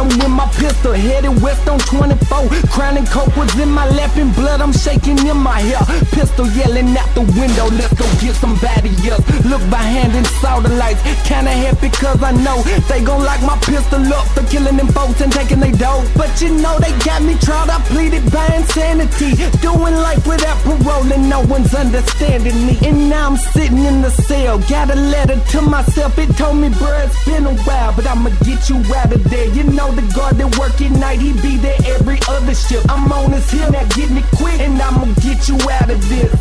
with 0.08 0.30
my 0.30 0.46
pistol, 0.54 0.92
headed 0.92 1.40
west 1.42 1.68
on 1.68 1.78
24. 1.78 2.48
Crown 2.70 2.96
and 2.96 3.06
coke 3.08 3.34
was 3.36 3.52
in 3.58 3.70
my 3.70 3.88
lap 3.90 4.16
and 4.16 4.34
blood, 4.34 4.60
I'm 4.60 4.72
shaking 4.72 5.18
in 5.26 5.36
my 5.36 5.60
hair. 5.60 5.84
Pistol 6.12 6.46
yelling 6.48 6.96
out 6.96 7.10
the 7.14 7.22
window, 7.38 7.66
let's 7.78 7.94
go 7.94 8.06
get 8.20 8.34
somebody 8.36 8.90
else. 9.08 9.24
Look 9.44 9.62
behind 9.70 10.12
and 10.14 10.26
saw 10.40 10.60
the 10.60 10.70
lights, 10.70 11.02
kinda 11.28 11.50
happy 11.50 11.90
cause 11.90 12.22
I 12.22 12.32
know 12.32 12.62
they 12.88 13.02
gon' 13.02 13.22
lock 13.22 13.40
my 13.42 13.56
pistol 13.58 14.02
up 14.12 14.26
for 14.34 14.44
killing 14.44 14.76
them 14.76 14.88
folks 14.88 15.20
and 15.20 15.32
taking 15.32 15.60
they 15.60 15.72
dough. 15.72 16.04
But 16.16 16.40
you 16.40 16.50
know 16.50 16.78
they 16.78 16.92
got 17.04 17.22
me 17.22 17.34
tried, 17.38 17.70
I 17.70 17.80
pleaded 17.92 18.30
by 18.32 18.46
insanity. 18.54 19.30
Doing 19.60 19.96
life 20.08 20.26
without 20.26 20.58
parole 20.62 21.12
and 21.12 21.28
no 21.28 21.40
one's 21.42 21.74
understanding 21.74 22.66
me. 22.66 22.78
And 22.86 23.08
now 23.08 23.28
I'm 23.28 23.36
sitting 23.36 23.78
in 23.78 24.02
the 24.02 24.10
cell, 24.10 24.58
got 24.58 24.90
a 24.90 24.96
letter 24.96 25.38
to 25.52 25.62
myself. 25.62 26.18
It 26.18 26.36
told 26.36 26.56
me, 26.56 26.68
bruh, 26.68 27.06
it's 27.06 27.24
been 27.24 27.46
a 27.46 27.54
while, 27.66 27.92
but 27.96 28.06
I'ma 28.06 28.30
get 28.44 28.68
you 28.68 28.76
out 28.94 29.12
of 29.12 29.22
there. 29.24 29.48
You 29.48 29.64
know 29.64 29.93
the 29.96 30.06
guard 30.14 30.36
that 30.36 30.50
work 30.58 30.80
at 30.80 30.90
night, 30.98 31.20
he 31.20 31.32
be 31.40 31.56
there 31.56 31.78
every 31.86 32.18
other 32.28 32.54
shift. 32.54 32.86
I'm 32.90 33.10
on 33.12 33.32
his 33.32 33.50
hill, 33.50 33.70
now 33.70 33.86
get 33.94 34.10
me 34.10 34.22
quick, 34.36 34.58
and 34.60 34.80
I'ma 34.80 35.06
get 35.22 35.48
you 35.48 35.56
out 35.70 35.90
of 35.90 36.00
this. 36.08 36.32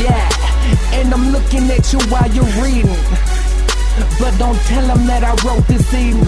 Yeah, 0.00 0.28
and 0.96 1.12
I'm 1.12 1.30
looking 1.32 1.70
at 1.70 1.92
you 1.92 2.00
while 2.08 2.28
you're 2.32 2.54
reading. 2.62 3.02
But 4.20 4.36
don't 4.38 4.60
tell 4.68 4.84
him 4.84 5.06
that 5.06 5.24
I 5.24 5.32
wrote 5.44 5.66
this 5.68 5.88
evening. 5.94 6.26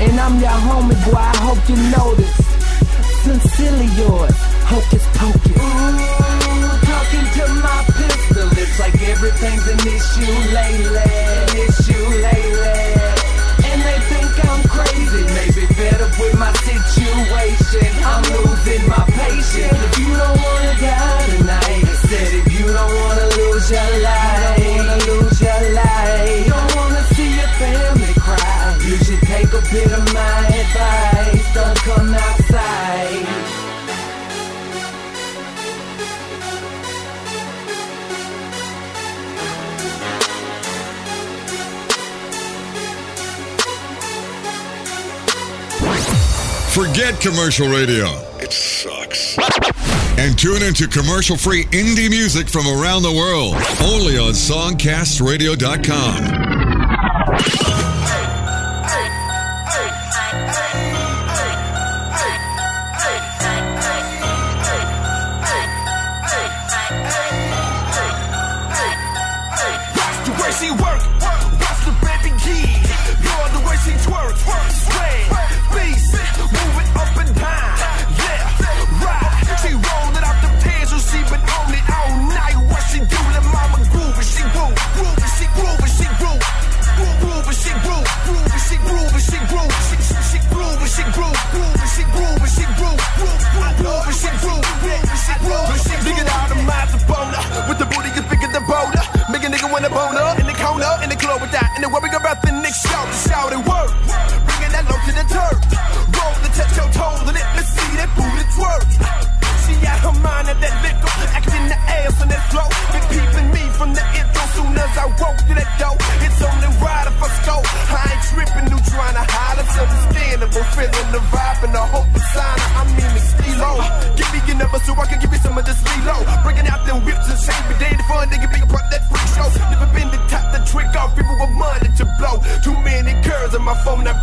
And 0.00 0.18
I'm 0.18 0.40
your 0.40 0.56
homie, 0.66 0.98
boy, 1.04 1.18
I 1.18 1.36
hope 1.44 1.62
you 1.68 1.76
this. 2.16 2.34
Sincerely 3.22 3.88
yours, 3.98 4.36
hocus 4.68 5.04
pocus. 5.18 5.56
Ooh, 5.56 6.78
talking 6.88 7.26
to 7.36 7.44
my 7.62 7.78
pistol, 7.98 8.48
it's 8.58 8.78
like 8.78 8.96
everything's 9.02 9.66
an 9.66 9.80
issue 9.82 10.34
lately. 10.54 11.14
Issue 11.64 12.06
lately. 12.22 12.93
Situation. 17.74 18.04
I'm 18.04 18.22
losing 18.34 18.88
my 18.88 19.04
patience. 19.06 19.78
If 19.86 19.98
you 19.98 20.16
don't 20.16 20.38
wanna 20.42 20.74
die 20.80 21.26
tonight, 21.36 21.84
said 22.08 22.34
if 22.34 22.52
you 22.52 22.66
don't 22.66 22.94
wanna 23.00 23.26
lose 23.38 23.70
your 23.70 23.90
life, 24.02 24.56
don't 24.56 24.76
wanna 24.76 24.98
lose 25.06 25.40
your 25.40 25.62
life, 25.74 26.46
don't 26.48 26.76
wanna 26.76 27.02
see 27.14 27.34
your 27.36 27.50
family 27.58 28.14
cry, 28.14 28.76
you 28.86 28.96
should 28.98 29.20
take 29.22 29.52
a 29.52 29.62
bit 29.72 29.92
of 29.92 30.14
my 30.14 30.46
advice. 30.46 31.13
Forget 46.74 47.20
commercial 47.20 47.68
radio. 47.68 48.06
It 48.40 48.52
sucks. 48.52 49.38
And 50.18 50.36
tune 50.36 50.64
into 50.64 50.88
commercial 50.88 51.36
free 51.36 51.66
indie 51.66 52.10
music 52.10 52.48
from 52.48 52.66
around 52.66 53.04
the 53.04 53.12
world. 53.12 53.54
Only 53.80 54.18
on 54.18 54.32
SongcastRadio.com. 54.32 56.53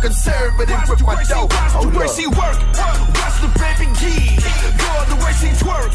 conservative 0.02 0.82
with 0.90 1.02
my 1.06 1.22
dough. 1.22 1.46
Oh, 1.78 1.86
the 1.86 1.96
way 1.96 2.08
she 2.10 2.26
work, 2.26 2.58
watch 3.14 3.38
the 3.38 3.50
baby 3.54 3.86
key. 3.94 4.34
Girl, 4.74 5.06
the 5.06 5.18
way 5.22 5.32
she 5.38 5.54
twerk, 5.62 5.94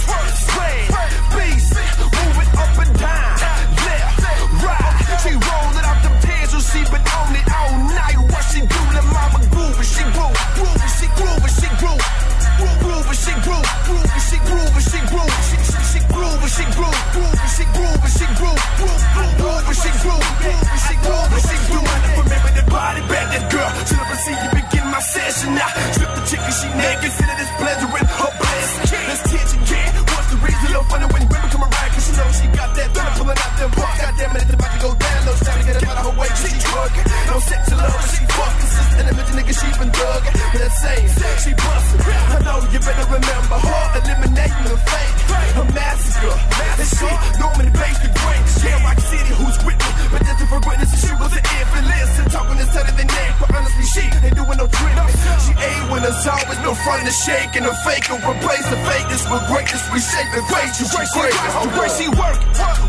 always 57.07 57.25
no 57.25 57.37
front 57.37 57.47
to 57.47 57.51
shake 57.51 57.55
and 57.55 57.65
the 57.65 57.73
fake. 57.85 58.09
And 58.09 58.23
replace 58.23 58.67
the 58.69 58.75
fakeness 58.83 59.23
with 59.31 59.47
greatness. 59.47 59.83
We 59.93 59.99
shape 59.99 60.33
and 60.33 60.45
face 60.47 60.79
you. 60.79 60.87
She 60.87 60.97
great. 61.13 61.33
The 61.33 61.79
way 61.79 61.89
she 61.95 62.07
work. 62.09 62.86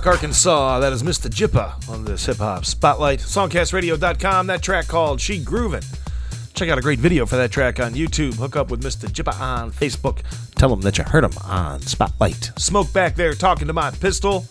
Rock, 0.00 0.14
Arkansas, 0.14 0.80
that 0.80 0.94
is 0.94 1.04
Mista 1.04 1.28
Jippa 1.28 1.74
on 1.90 2.06
this 2.06 2.24
hip 2.24 2.38
hop 2.38 2.64
spotlight. 2.64 3.18
Songcastradio.com, 3.18 4.46
that 4.46 4.62
track 4.62 4.88
called 4.88 5.20
She 5.20 5.38
Groovin'. 5.38 5.84
Check 6.54 6.70
out 6.70 6.78
a 6.78 6.80
great 6.80 6.98
video 6.98 7.26
for 7.26 7.36
that 7.36 7.50
track 7.50 7.78
on 7.78 7.92
YouTube. 7.92 8.32
Hook 8.36 8.56
up 8.56 8.70
with 8.70 8.82
Mista 8.82 9.08
Jippa 9.08 9.38
on 9.38 9.70
Facebook. 9.70 10.22
Tell 10.54 10.72
him 10.72 10.80
that 10.80 10.96
you 10.96 11.04
heard 11.04 11.24
him 11.24 11.36
on 11.44 11.82
Spotlight. 11.82 12.50
Smoke 12.56 12.90
back 12.94 13.14
there 13.14 13.34
talking 13.34 13.66
to 13.66 13.74
my 13.74 13.90
pistol 13.90 14.46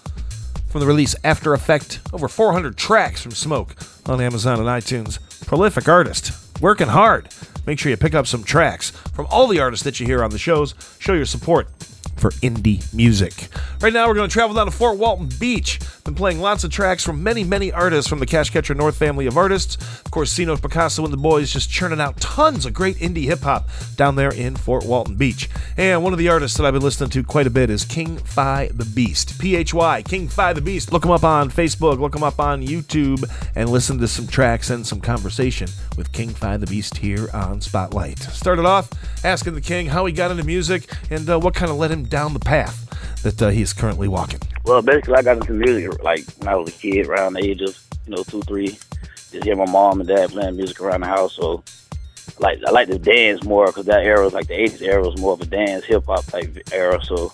from 0.68 0.82
the 0.82 0.88
release 0.88 1.16
After 1.24 1.56
Effect. 1.56 2.00
Over 2.14 2.28
400 2.28 2.78
tracks 2.78 3.24
from 3.24 3.32
Smoke 3.32 3.76
on 4.06 4.22
Amazon 4.22 4.60
and 4.60 4.68
iTunes. 4.68 5.18
Prolific 5.48 5.88
artist, 5.88 6.32
working 6.62 6.90
hard. 6.90 7.30
Make 7.66 7.80
sure 7.80 7.90
you 7.90 7.98
pick 7.98 8.14
up 8.14 8.28
some 8.28 8.44
tracks 8.44 8.92
from 8.92 9.26
all 9.32 9.48
the 9.48 9.60
artists 9.60 9.84
that 9.86 10.00
you 10.00 10.06
hear 10.06 10.24
on 10.24 10.30
the 10.30 10.38
shows. 10.38 10.76
Show 11.00 11.14
your 11.14 11.26
support 11.26 11.70
for 12.20 12.32
indie 12.42 12.82
music. 12.94 13.48
Right 13.82 13.94
now, 13.94 14.08
we're 14.08 14.14
going 14.14 14.30
to 14.30 14.34
travel 14.34 14.56
down 14.56 14.66
to 14.66 14.72
Fort 14.72 14.98
Walton 14.98 15.30
Beach. 15.40 15.80
Been 16.04 16.16
playing 16.16 16.42
lots 16.42 16.64
of 16.64 16.72
tracks 16.72 17.04
from 17.04 17.24
many, 17.24 17.44
many 17.44 17.72
artists 17.72 18.10
from 18.10 18.20
the 18.20 18.26
Cash 18.26 18.50
Catcher 18.50 18.74
North 18.74 18.98
family 18.98 19.26
of 19.26 19.38
artists. 19.38 19.76
Of 19.76 20.12
course, 20.12 20.32
C-Note 20.32 20.62
Picasso 20.62 21.04
and 21.04 21.14
the 21.14 21.18
boys 21.18 21.54
just 21.54 21.70
churning 21.70 22.02
out 22.02 22.20
tons 22.20 22.66
of 22.66 22.74
great 22.74 22.98
indie 22.98 23.26
hip 23.26 23.42
hop 23.42 23.70
down 23.96 24.16
there 24.16 24.34
in 24.34 24.56
Fort 24.56 24.86
Walton 24.86 25.16
Beach. 25.16 25.50
And 25.78 26.04
one 26.04 26.14
of 26.14 26.20
the 26.20 26.30
artists 26.30 26.58
that 26.58 26.66
I've 26.66 26.74
been 26.74 26.82
listening 26.82 27.10
to 27.12 27.24
quite 27.24 27.48
a 27.48 27.52
bit 27.52 27.70
is 27.70 27.86
King 27.86 28.18
Phy 28.18 28.70
the 28.74 28.86
Beast. 28.86 29.40
P 29.40 29.56
H 29.56 29.74
Y, 29.74 30.02
King 30.04 30.28
Phy 30.28 30.54
the 30.54 30.62
Beast. 30.62 30.92
Look 30.92 31.06
him 31.06 31.12
up 31.12 31.24
on 31.24 31.50
Facebook, 31.50 32.00
look 32.00 32.16
him 32.16 32.24
up 32.24 32.40
on 32.40 32.66
YouTube, 32.66 33.24
and 33.56 33.70
listen 33.70 33.98
to 34.00 34.08
some 34.08 34.28
tracks 34.28 34.70
and 34.70 34.86
some 34.86 35.00
conversation 35.00 35.70
with 36.00 36.14
King 36.14 36.30
Phy 36.30 36.56
the 36.56 36.66
Beast 36.66 36.96
here 36.96 37.30
on 37.34 37.60
Spotlight. 37.60 38.20
Started 38.20 38.66
off 38.66 38.90
asking 39.26 39.54
the 39.54 39.62
King 39.62 39.86
how 39.86 40.06
he 40.06 40.14
got 40.14 40.32
into 40.32 40.46
music 40.46 40.90
and 41.12 41.30
uh, 41.30 41.38
what 41.38 41.54
kind 41.54 41.70
of 41.70 41.78
led 41.78 41.92
him 41.92 42.06
down 42.06 42.34
the 42.34 42.40
path 42.40 43.22
that 43.22 43.42
uh, 43.42 43.50
he 43.50 43.62
is 43.62 43.74
currently 43.74 44.08
walking. 44.08 44.40
Well, 44.64 44.82
basically, 44.82 45.16
I 45.16 45.22
got 45.24 45.38
into 45.38 45.52
music 45.52 46.02
like 46.02 46.26
when 46.38 46.48
I 46.48 46.56
was 46.56 46.70
a 46.70 46.72
kid, 46.72 47.06
around 47.06 47.34
the 47.34 47.44
age 47.44 47.62
of 47.62 47.78
you 48.08 48.16
know 48.16 48.24
two, 48.24 48.42
three. 48.44 48.80
Just 49.32 49.44
hear 49.44 49.58
my 49.58 49.70
mom 49.70 50.00
and 50.00 50.08
dad 50.08 50.30
playing 50.30 50.56
music 50.56 50.80
around 50.80 51.02
the 51.02 51.08
house. 51.08 51.36
So, 51.36 51.64
like, 52.40 52.60
I 52.66 52.72
like 52.72 52.88
to 52.88 52.98
dance 52.98 53.44
more 53.44 53.68
because 53.68 53.86
that 53.86 54.04
era 54.04 54.24
was 54.24 54.34
like 54.34 54.48
the 54.48 54.54
'80s 54.54 54.82
era 54.82 55.02
was 55.02 55.20
more 55.20 55.34
of 55.34 55.42
a 55.42 55.46
dance 55.46 55.84
hip 55.84 56.06
hop 56.06 56.26
type 56.28 56.58
era. 56.72 57.04
So, 57.04 57.34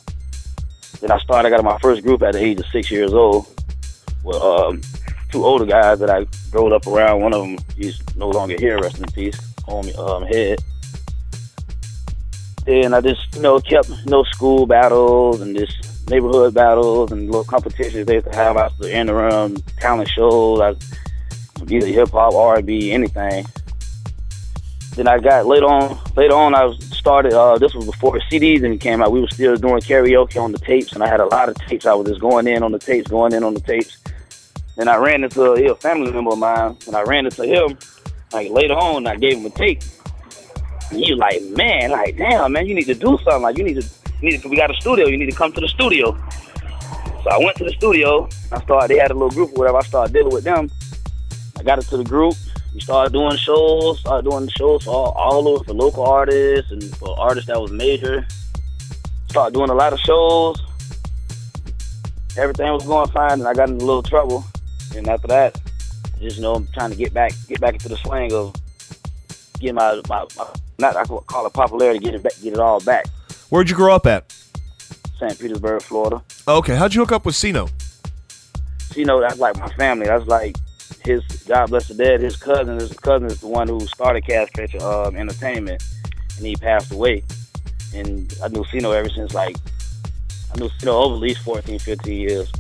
then 1.02 1.12
I 1.12 1.20
started. 1.20 1.48
I 1.48 1.52
got 1.52 1.60
in 1.60 1.66
my 1.66 1.78
first 1.78 2.02
group 2.02 2.24
at 2.24 2.34
the 2.34 2.40
age 2.40 2.60
of 2.60 2.66
six 2.72 2.90
years 2.90 3.14
old 3.14 3.46
with 4.24 4.38
um, 4.38 4.82
two 5.36 5.46
older 5.46 5.66
guys 5.66 6.00
that 6.00 6.10
I 6.10 6.26
growed 6.50 6.72
up 6.72 6.88
around. 6.88 7.22
One 7.22 7.34
of 7.34 7.42
them, 7.42 7.58
he's 7.76 8.02
no 8.16 8.30
longer 8.30 8.56
here. 8.58 8.80
Rest 8.80 9.00
in 9.00 9.06
peace, 9.08 9.38
homie 9.68 9.98
um, 10.00 10.24
Head. 10.24 10.60
Then 12.66 12.94
I 12.94 13.02
just, 13.02 13.36
you 13.36 13.42
know, 13.42 13.60
kept, 13.60 13.90
you 13.90 14.06
know, 14.06 14.24
school 14.24 14.66
battles 14.66 15.42
and 15.42 15.56
just 15.56 16.10
neighborhood 16.10 16.54
battles 16.54 17.12
and 17.12 17.26
little 17.26 17.44
competitions 17.44 18.06
they 18.06 18.16
used 18.16 18.32
to 18.32 18.36
have 18.36 18.56
out 18.56 18.72
the 18.80 18.96
interim 18.96 19.58
talent 19.78 20.10
shows. 20.10 20.62
I 20.62 20.74
either 21.70 21.88
hip 21.88 22.10
hop, 22.10 22.34
R 22.34 22.58
and 22.58 22.66
B, 22.66 22.94
anything. 22.94 23.46
Then 24.96 25.10
I 25.10 25.20
got 25.20 25.46
later 25.46 25.66
on. 25.66 26.00
Later 26.16 26.36
on, 26.36 26.56
I 26.56 26.74
started. 26.78 27.34
Uh, 27.34 27.58
this 27.58 27.76
was 27.76 27.86
before 27.86 28.18
CDs 28.32 28.44
even 28.44 28.80
came 28.80 29.02
out. 29.02 29.12
We 29.12 29.20
were 29.20 29.28
still 29.28 29.58
doing 29.58 29.82
karaoke 29.82 30.42
on 30.42 30.54
the 30.54 30.60
tapes, 30.60 30.94
and 30.94 31.04
I 31.04 31.10
had 31.10 31.20
a 31.20 31.26
lot 31.26 31.50
of 31.50 31.56
tapes. 31.56 31.86
I 31.86 31.94
was 31.94 32.08
just 32.08 32.22
going 32.22 32.48
in 32.48 32.64
on 32.64 32.72
the 32.72 32.80
tapes, 32.80 33.10
going 33.10 33.34
in 33.34 33.44
on 33.44 33.54
the 33.54 33.60
tapes. 33.60 33.98
Then 34.76 34.88
I 34.88 34.98
ran 34.98 35.24
into 35.24 35.54
a, 35.54 35.76
family 35.76 36.12
member 36.12 36.34
of 36.34 36.40
mine, 36.40 36.78
and 36.88 36.96
I 36.96 37.04
ran 37.04 37.26
into 37.26 37.46
him. 37.46 37.78
Like 38.34 38.50
later 38.52 38.74
on, 38.74 39.08
I 39.08 39.16
gave 39.16 39.38
him 39.38 39.46
a 39.46 39.50
tape. 39.50 39.82
And 40.92 41.00
he 41.00 41.14
was 41.14 41.20
like, 41.20 41.42
man, 41.58 41.92
like, 41.92 42.18
damn, 42.18 42.52
man, 42.52 42.68
you 42.68 42.76
need 42.76 42.86
to 42.86 42.94
do 42.94 43.18
something. 43.24 43.42
Like, 43.42 43.58
you 43.58 43.64
need 43.64 43.82
to, 43.82 43.88
you 44.22 44.32
need 44.32 44.42
to, 44.42 44.50
we 44.50 44.58
got 44.58 44.70
a 44.70 44.76
studio. 44.76 45.08
You 45.08 45.18
need 45.18 45.32
to 45.32 45.36
come 45.36 45.52
to 45.54 45.62
the 45.62 45.68
studio. 45.68 46.12
So 47.24 47.32
I 47.32 47.40
went 47.40 47.58
to 47.58 47.64
the 47.64 47.72
studio. 47.72 48.30
I 48.52 48.62
started, 48.62 48.90
they 48.90 49.00
had 49.00 49.12
a 49.12 49.14
little 49.14 49.32
group 49.32 49.52
or 49.52 49.60
whatever. 49.60 49.78
I 49.78 49.82
started 49.82 50.14
dealing 50.14 50.34
with 50.34 50.44
them. 50.44 50.70
I 51.58 51.64
got 51.64 51.80
into 51.80 51.98
the 51.98 52.04
group. 52.04 52.36
We 52.74 52.82
started 52.82 53.14
doing 53.14 53.38
shows, 53.38 54.00
started 54.02 54.30
doing 54.30 54.50
shows 54.50 54.84
for 54.84 54.92
all, 54.92 55.12
all 55.14 55.48
over, 55.48 55.64
for 55.64 55.74
local 55.74 56.04
artists 56.06 56.72
and 56.72 56.84
for 56.98 57.18
artists 57.18 57.48
that 57.48 57.60
was 57.60 57.72
major. 57.72 58.28
Started 59.30 59.54
doing 59.54 59.70
a 59.70 59.74
lot 59.74 59.94
of 59.94 60.00
shows. 60.00 60.62
Everything 62.38 62.72
was 62.74 62.86
going 62.86 63.10
fine, 63.12 63.40
and 63.40 63.48
I 63.48 63.54
got 63.54 63.70
in 63.70 63.76
a 63.76 63.80
little 63.80 64.04
trouble. 64.04 64.44
And 64.96 65.08
after 65.08 65.28
that, 65.28 65.60
just 66.20 66.38
you 66.38 66.42
know 66.42 66.56
I'm 66.56 66.68
trying 66.74 66.92
to 66.92 66.96
get 66.96 67.14
back 67.14 67.32
get 67.48 67.60
back 67.60 67.74
into 67.74 67.90
the 67.90 67.98
swing 67.98 68.34
of 68.34 68.56
getting 69.60 69.76
my, 69.76 70.02
my, 70.10 70.26
my 70.38 70.48
not 70.78 70.96
I 70.96 71.04
call 71.06 71.46
it 71.46 71.54
popularity, 71.54 72.00
get 72.00 72.16
it 72.16 72.24
back, 72.24 72.34
get 72.42 72.54
it 72.54 72.60
all 72.60 72.80
back. 72.82 73.06
Where'd 73.50 73.70
you 73.70 73.76
grow 73.76 73.96
up 73.96 74.06
at? 74.08 74.32
St. 75.20 75.40
Petersburg, 75.40 75.82
Florida. 75.82 76.22
Okay, 76.48 76.76
how'd 76.76 76.94
you 76.94 77.02
hook 77.02 77.14
up 77.14 77.26
with 77.26 77.36
C-Note? 77.36 77.72
Know, 78.98 79.20
that's 79.20 79.40
like 79.40 79.58
my 79.58 79.68
family. 79.70 80.08
That's 80.08 80.26
like 80.26 80.56
his 81.04 81.22
God 81.48 81.70
bless 81.70 81.90
the 81.90 81.96
dead. 81.96 82.22
His 82.22 82.38
cousin, 82.38 82.80
his 82.80 82.94
cousin 82.94 83.28
is 83.28 83.42
the 83.42 83.48
one 83.48 83.68
who 83.68 83.82
started 83.88 84.26
Cash 84.26 84.48
Stretcher 84.50 84.82
um, 84.82 85.18
Entertainment, 85.18 85.84
and 86.38 86.46
he 86.46 86.56
passed 86.56 86.94
away. 86.94 87.24
And 87.94 88.34
I 88.42 88.48
knew 88.48 88.64
C-Note 88.72 88.94
ever 88.94 89.10
since 89.10 89.34
like 89.34 89.58
I 90.54 90.60
knew 90.60 90.70
C-Note 90.80 90.96
over 90.98 91.16
at 91.16 91.22
least 91.22 91.42
14, 91.42 91.78
15 91.78 92.14
years. 92.14 92.52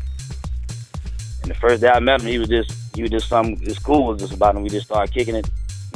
And 1.46 1.52
the 1.52 1.60
first 1.60 1.82
day 1.82 1.90
I 1.90 2.00
met 2.00 2.22
him, 2.22 2.28
he 2.28 2.40
was 2.40 2.48
just 2.48 2.74
he 2.96 3.04
was 3.04 3.12
just 3.12 3.30
some 3.30 3.56
his 3.58 3.76
school 3.76 4.08
was 4.08 4.20
just 4.20 4.34
about 4.34 4.56
him. 4.56 4.64
We 4.64 4.70
just 4.70 4.88
started 4.88 5.14
kicking 5.14 5.36
it. 5.36 5.48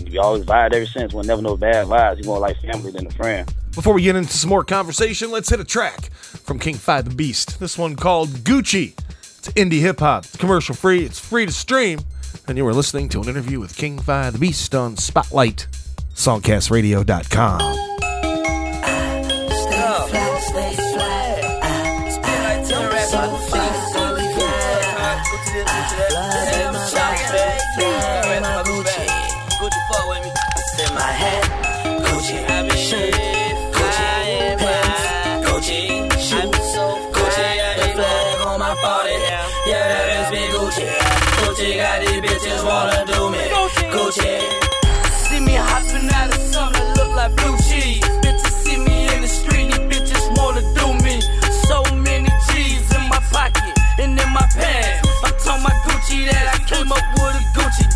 We 0.06 0.20
always 0.20 0.44
vibed 0.44 0.74
ever 0.74 0.86
since. 0.86 1.12
We'll 1.12 1.24
never 1.24 1.42
know 1.42 1.58
bad 1.58 1.88
vibes. 1.88 2.18
He 2.18 2.24
more 2.24 2.38
like 2.38 2.62
family 2.62 2.92
than 2.92 3.08
a 3.08 3.10
friend. 3.10 3.52
Before 3.74 3.96
we 3.96 4.04
get 4.04 4.16
into 4.16 4.32
some 4.32 4.52
more 4.52 4.64
conversation, 4.64 5.32
let's 5.32 5.50
hit 5.50 5.60
a 5.60 5.64
track 5.64 6.12
from 6.12 6.60
King 6.60 6.76
Phy 6.76 7.02
the 7.02 7.10
Beast. 7.10 7.60
This 7.60 7.80
one 7.80 7.96
called 7.96 8.30
Gucci. 8.30 8.94
It's 9.40 9.48
indie 9.54 9.82
hip 9.82 10.02
hop. 10.02 10.26
It's 10.26 10.38
commercial 10.38 10.76
free. 10.76 11.04
It's 11.04 11.20
free 11.20 11.48
to 11.48 11.52
stream. 11.52 12.02
And 12.48 12.56
you 12.56 12.64
were 12.64 12.74
listening 12.76 13.10
to 13.10 13.22
an 13.24 13.28
interview 13.28 13.60
with 13.60 13.76
King 13.76 13.98
Phy 13.98 14.30
the 14.30 14.38
Beast 14.38 14.76
on 14.76 14.98
Spotlight, 14.98 15.66
songcastradio.com. 16.14 17.89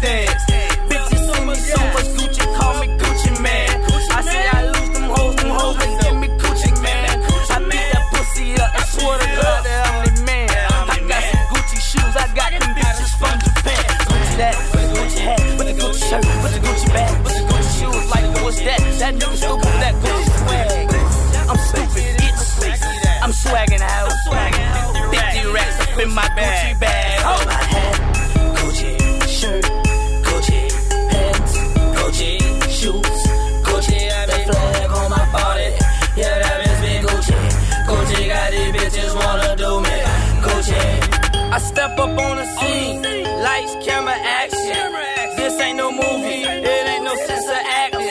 a 0.03 0.25
dance. 0.27 0.43
Bitches 0.89 1.23
see 1.31 1.45
me 1.45 1.55
so 1.55 1.79
much 1.93 2.07
Gucci, 2.17 2.43
call 2.57 2.79
me 2.79 2.87
Gucci 2.97 3.41
man. 3.41 3.69
I 4.11 4.21
say 4.21 4.47
I 4.51 4.65
lose 4.71 4.89
them 4.91 5.09
hoes, 5.09 5.35
them 5.35 5.49
hoes 5.49 5.77
and 5.83 6.01
give 6.01 6.15
me 6.19 6.27
Gucci 6.39 6.71
man. 6.81 7.19
I 7.49 7.59
beat 7.59 7.87
that 7.93 8.03
pussy 8.11 8.55
up 8.59 8.75
and 8.75 8.87
swear 8.87 9.17
to 9.19 9.27
God 9.39 9.59
that 9.65 9.79
I'm 9.87 10.15
the 10.15 10.21
man. 10.23 10.49
I 10.91 10.97
got 11.07 11.23
some 11.23 11.45
Gucci 11.51 11.79
shoes, 11.79 12.15
I 12.15 12.27
got 12.35 12.51
them 12.51 12.69
bitches 12.75 13.13
from 13.19 13.35
Japan. 13.39 13.83
Gucci 14.09 14.35
that, 14.37 14.55
with 14.71 14.83
the 14.83 14.93
Gucci 14.93 15.19
hat, 15.23 15.41
with 15.57 15.67
the 15.67 15.75
Gucci 15.79 16.01
shirt, 16.09 16.25
with 16.43 16.53
the 16.53 16.61
Gucci 16.65 16.87
bag, 16.93 17.13
with 17.23 17.35
the 17.35 17.43
Gucci 17.47 17.71
shoes. 17.79 18.03
Like 18.11 18.27
what's 18.43 18.59
that? 18.61 18.81
That 18.99 19.13
nigga 19.15 19.37
stupid 19.39 19.75
that 19.83 19.95
Gucci 20.03 20.31
swag. 20.43 20.93
I'm 21.49 21.59
stupid, 21.69 22.05
bitch. 22.19 23.23
I'm 23.23 23.31
swagging 23.31 23.81
out. 23.81 24.11
50 25.11 25.53
racks 25.53 25.79
up 25.79 25.99
in 25.99 26.09
my 26.13 26.27
Gucci 26.35 26.79
bag. 26.79 27.02
I 41.53 41.59
step 41.59 41.99
up 41.99 42.09
on 42.09 42.35
the 42.37 42.45
scene, 42.57 43.03
lights, 43.45 43.75
camera, 43.85 44.17
action. 44.17 44.89
This 45.37 45.53
ain't 45.61 45.77
no 45.77 45.91
movie, 45.91 46.41
it 46.49 46.65
ain't 46.65 47.03
no 47.03 47.13
sense 47.13 47.45
of 47.45 47.61
acting. 47.77 48.09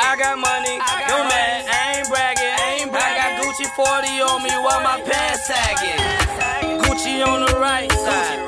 I 0.00 0.16
got 0.16 0.38
money, 0.40 0.76
no 1.04 1.18
man, 1.28 1.68
I 1.68 2.00
ain't 2.00 2.08
bragging. 2.08 2.96
I 2.96 3.08
got 3.20 3.44
Gucci 3.44 3.68
40 3.76 4.08
on 4.24 4.42
me 4.42 4.48
while 4.64 4.80
my 4.80 4.96
pants 5.04 5.44
sagging. 5.44 6.80
Gucci 6.80 7.20
on 7.28 7.44
the 7.44 7.60
right 7.60 7.92
side, 7.92 8.45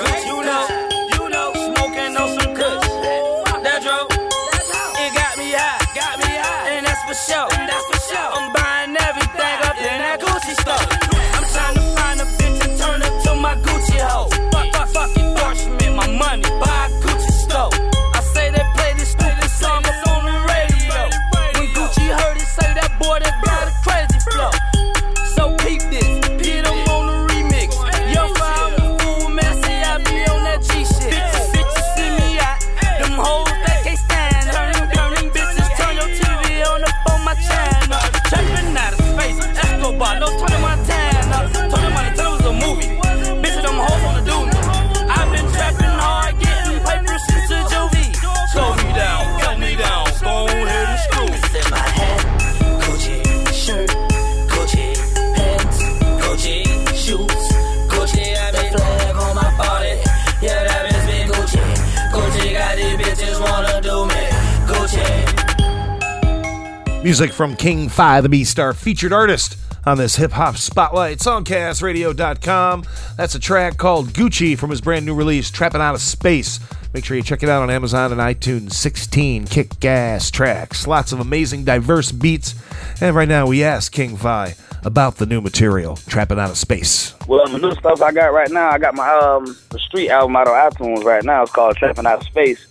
Music 67.08 67.32
from 67.32 67.56
King 67.56 67.88
Phy 67.88 68.20
the 68.20 68.28
B 68.28 68.44
Star, 68.44 68.74
featured 68.74 69.14
artist 69.14 69.56
on 69.86 69.96
this 69.96 70.16
hip 70.16 70.32
hop 70.32 70.58
spotlight, 70.58 71.20
songcastradio.com. 71.20 72.84
That's 73.16 73.34
a 73.34 73.38
track 73.38 73.78
called 73.78 74.08
Gucci 74.08 74.58
from 74.58 74.68
his 74.68 74.82
brand 74.82 75.06
new 75.06 75.14
release, 75.14 75.50
Trapping 75.50 75.80
Out 75.80 75.94
of 75.94 76.02
Space. 76.02 76.60
Make 76.92 77.06
sure 77.06 77.16
you 77.16 77.22
check 77.22 77.42
it 77.42 77.48
out 77.48 77.62
on 77.62 77.70
Amazon 77.70 78.12
and 78.12 78.20
iTunes. 78.20 78.72
16 78.72 79.46
kick 79.46 79.82
ass 79.86 80.30
tracks, 80.30 80.86
lots 80.86 81.10
of 81.12 81.18
amazing, 81.18 81.64
diverse 81.64 82.12
beats. 82.12 82.54
And 83.00 83.16
right 83.16 83.26
now, 83.26 83.46
we 83.46 83.64
ask 83.64 83.90
King 83.90 84.18
Phy 84.18 84.54
about 84.84 85.16
the 85.16 85.24
new 85.24 85.40
material, 85.40 85.96
Trapping 85.96 86.38
Out 86.38 86.50
of 86.50 86.58
Space. 86.58 87.14
Well, 87.26 87.48
the 87.48 87.56
new 87.56 87.72
stuff 87.72 88.02
I 88.02 88.12
got 88.12 88.34
right 88.34 88.50
now, 88.50 88.68
I 88.68 88.76
got 88.76 88.94
my 88.94 89.08
um 89.08 89.56
the 89.70 89.78
street 89.78 90.10
album 90.10 90.36
out 90.36 90.46
on 90.46 90.70
iTunes 90.72 91.04
right 91.04 91.24
now. 91.24 91.44
It's 91.44 91.52
called 91.52 91.74
Trapping 91.76 92.04
Out 92.04 92.20
of 92.20 92.26
Space. 92.26 92.66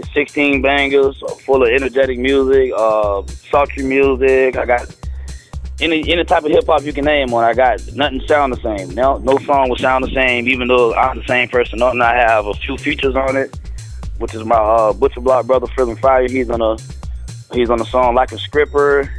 It's 0.00 0.14
16 0.14 0.62
bangers, 0.62 1.22
uh, 1.22 1.34
full 1.34 1.62
of 1.62 1.68
energetic 1.68 2.18
music, 2.18 2.72
uh, 2.74 3.22
sultry 3.50 3.84
music. 3.84 4.56
I 4.56 4.64
got 4.64 4.96
any 5.78 6.10
any 6.10 6.24
type 6.24 6.42
of 6.42 6.50
hip 6.50 6.64
hop 6.64 6.84
you 6.84 6.92
can 6.94 7.04
name 7.04 7.34
on. 7.34 7.44
I 7.44 7.52
got 7.52 7.86
nothing 7.92 8.22
sound 8.26 8.54
the 8.54 8.62
same. 8.62 8.94
No, 8.94 9.18
no 9.18 9.36
song 9.40 9.68
will 9.68 9.76
sound 9.76 10.04
the 10.04 10.10
same, 10.14 10.48
even 10.48 10.68
though 10.68 10.94
I'm 10.94 11.18
the 11.18 11.26
same 11.26 11.50
person. 11.50 11.82
I 11.82 12.14
have 12.14 12.46
a 12.46 12.54
few 12.54 12.78
features 12.78 13.14
on 13.14 13.36
it, 13.36 13.54
which 14.16 14.34
is 14.34 14.42
my 14.42 14.56
uh, 14.56 14.94
Butcher 14.94 15.20
Block 15.20 15.46
brother, 15.46 15.66
Feeling 15.76 15.96
Fire. 15.96 16.26
He's 16.26 16.48
on 16.48 16.62
a 16.62 16.78
he's 17.52 17.68
on 17.68 17.76
the 17.76 17.84
song 17.84 18.14
Like 18.14 18.32
a 18.32 18.38
Scripper, 18.38 19.12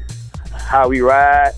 How 0.52 0.89
We 0.89 1.02
Ride, 1.02 1.52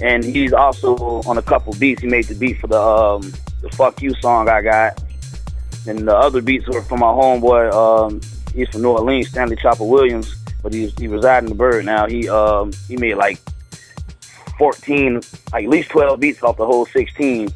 and 0.00 0.22
he's 0.22 0.52
also 0.52 0.94
on 1.26 1.38
a 1.38 1.42
couple 1.42 1.72
beats. 1.74 2.02
He 2.02 2.06
made 2.06 2.26
the 2.26 2.36
beat 2.36 2.60
for 2.60 2.68
the 2.68 2.80
um, 2.80 3.32
the 3.62 3.68
Fuck 3.70 4.00
You 4.00 4.14
song 4.20 4.48
I 4.48 4.62
got, 4.62 5.02
and 5.86 6.06
the 6.06 6.16
other 6.16 6.42
beats 6.42 6.66
were 6.68 6.82
from 6.82 7.00
my 7.00 7.06
homeboy. 7.06 7.72
Um, 7.72 8.20
he's 8.54 8.68
from 8.70 8.82
New 8.82 8.90
Orleans, 8.90 9.28
Stanley 9.28 9.56
Chopper 9.56 9.84
Williams, 9.84 10.34
but 10.62 10.72
he's 10.72 10.92
he 10.98 11.08
resides 11.08 11.44
in 11.44 11.50
the 11.50 11.54
Bird 11.54 11.84
now. 11.84 12.06
He 12.06 12.28
um 12.28 12.72
he 12.88 12.96
made 12.96 13.14
like 13.14 13.38
fourteen, 14.58 15.20
like 15.52 15.64
at 15.64 15.70
least 15.70 15.90
twelve 15.90 16.20
beats 16.20 16.42
off 16.42 16.56
the 16.56 16.66
whole 16.66 16.86
sixteen. 16.86 17.48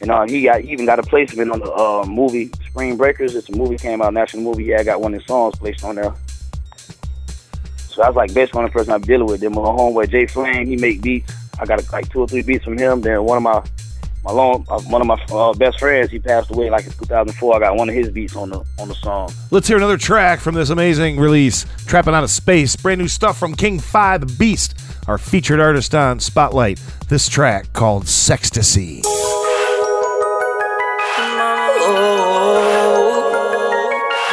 And 0.00 0.10
uh, 0.10 0.26
he 0.26 0.42
got 0.42 0.60
he 0.60 0.70
even 0.70 0.86
got 0.86 0.98
a 0.98 1.02
placement 1.02 1.50
on 1.50 1.60
the 1.60 1.72
uh, 1.72 2.04
movie 2.06 2.50
Spring 2.68 2.96
Breakers. 2.96 3.34
It's 3.34 3.48
a 3.48 3.56
movie 3.56 3.76
came 3.76 4.02
out, 4.02 4.12
national 4.12 4.42
movie. 4.42 4.64
Yeah, 4.64 4.80
I 4.80 4.84
got 4.84 5.00
one 5.00 5.14
of 5.14 5.20
his 5.20 5.26
songs 5.26 5.56
placed 5.56 5.82
on 5.84 5.94
there. 5.94 6.14
So 7.88 8.02
I 8.02 8.08
was 8.08 8.16
like 8.16 8.34
basically 8.34 8.58
the 8.58 8.58
only 8.58 8.70
person 8.72 8.92
I'm 8.92 9.02
dealing 9.02 9.26
with. 9.26 9.40
Then 9.40 9.52
my 9.52 9.62
homeboy 9.62 10.10
Jay 10.10 10.26
Flame, 10.26 10.66
he 10.66 10.76
make 10.76 11.00
beats. 11.00 11.32
I 11.58 11.64
got 11.64 11.80
like 11.92 12.08
two 12.10 12.20
or 12.20 12.28
three 12.28 12.42
beats 12.42 12.64
from 12.64 12.76
him. 12.76 13.00
Then 13.00 13.22
one 13.22 13.36
of 13.36 13.42
my 13.44 13.62
my 14.24 14.32
long 14.32 14.64
uh, 14.68 14.80
one 14.82 15.00
of 15.00 15.06
my 15.06 15.22
uh, 15.30 15.52
best 15.54 15.78
friends. 15.78 16.10
He 16.10 16.18
passed 16.18 16.50
away 16.50 16.70
like 16.70 16.86
in 16.86 16.92
2004. 16.92 17.56
I 17.56 17.58
got 17.58 17.76
one 17.76 17.88
of 17.88 17.94
his 17.94 18.10
beats 18.10 18.34
on 18.34 18.50
the 18.50 18.64
on 18.78 18.88
the 18.88 18.94
song. 18.94 19.30
Let's 19.50 19.68
hear 19.68 19.76
another 19.76 19.98
track 19.98 20.40
from 20.40 20.54
this 20.54 20.70
amazing 20.70 21.20
release, 21.20 21.66
Trapping 21.86 22.14
Out 22.14 22.24
of 22.24 22.30
Space. 22.30 22.74
Brand 22.76 23.00
new 23.00 23.08
stuff 23.08 23.38
from 23.38 23.54
King 23.54 23.78
Phy 23.78 24.18
the 24.18 24.26
Beast, 24.26 24.80
our 25.06 25.18
featured 25.18 25.60
artist 25.60 25.94
on 25.94 26.20
Spotlight. 26.20 26.80
This 27.08 27.28
track 27.28 27.72
called 27.72 28.04
Sextasy. 28.04 29.02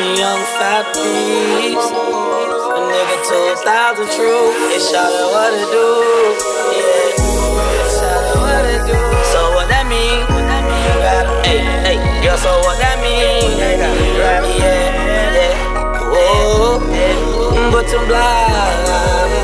Young 0.02 0.42
fat 0.58 0.86
beast. 0.96 1.92
A 2.72 2.80
nigga 2.90 3.18
2000 3.28 4.06
true. 4.16 4.50
It 4.74 4.82
shot 4.82 5.12
it 5.12 5.28
what 5.32 5.54
it 5.54 5.68
do. 5.70 5.88
Yeah. 6.80 6.91
So 12.42 12.50
what 12.66 12.78
that 12.80 12.98
mean? 13.02 13.58
Yeah, 13.60 14.42
yeah. 14.58 15.62
Oh, 16.02 16.80
Whoa. 16.82 17.72
But 17.72 17.86
I'm 17.94 18.08
blind. 18.08 19.41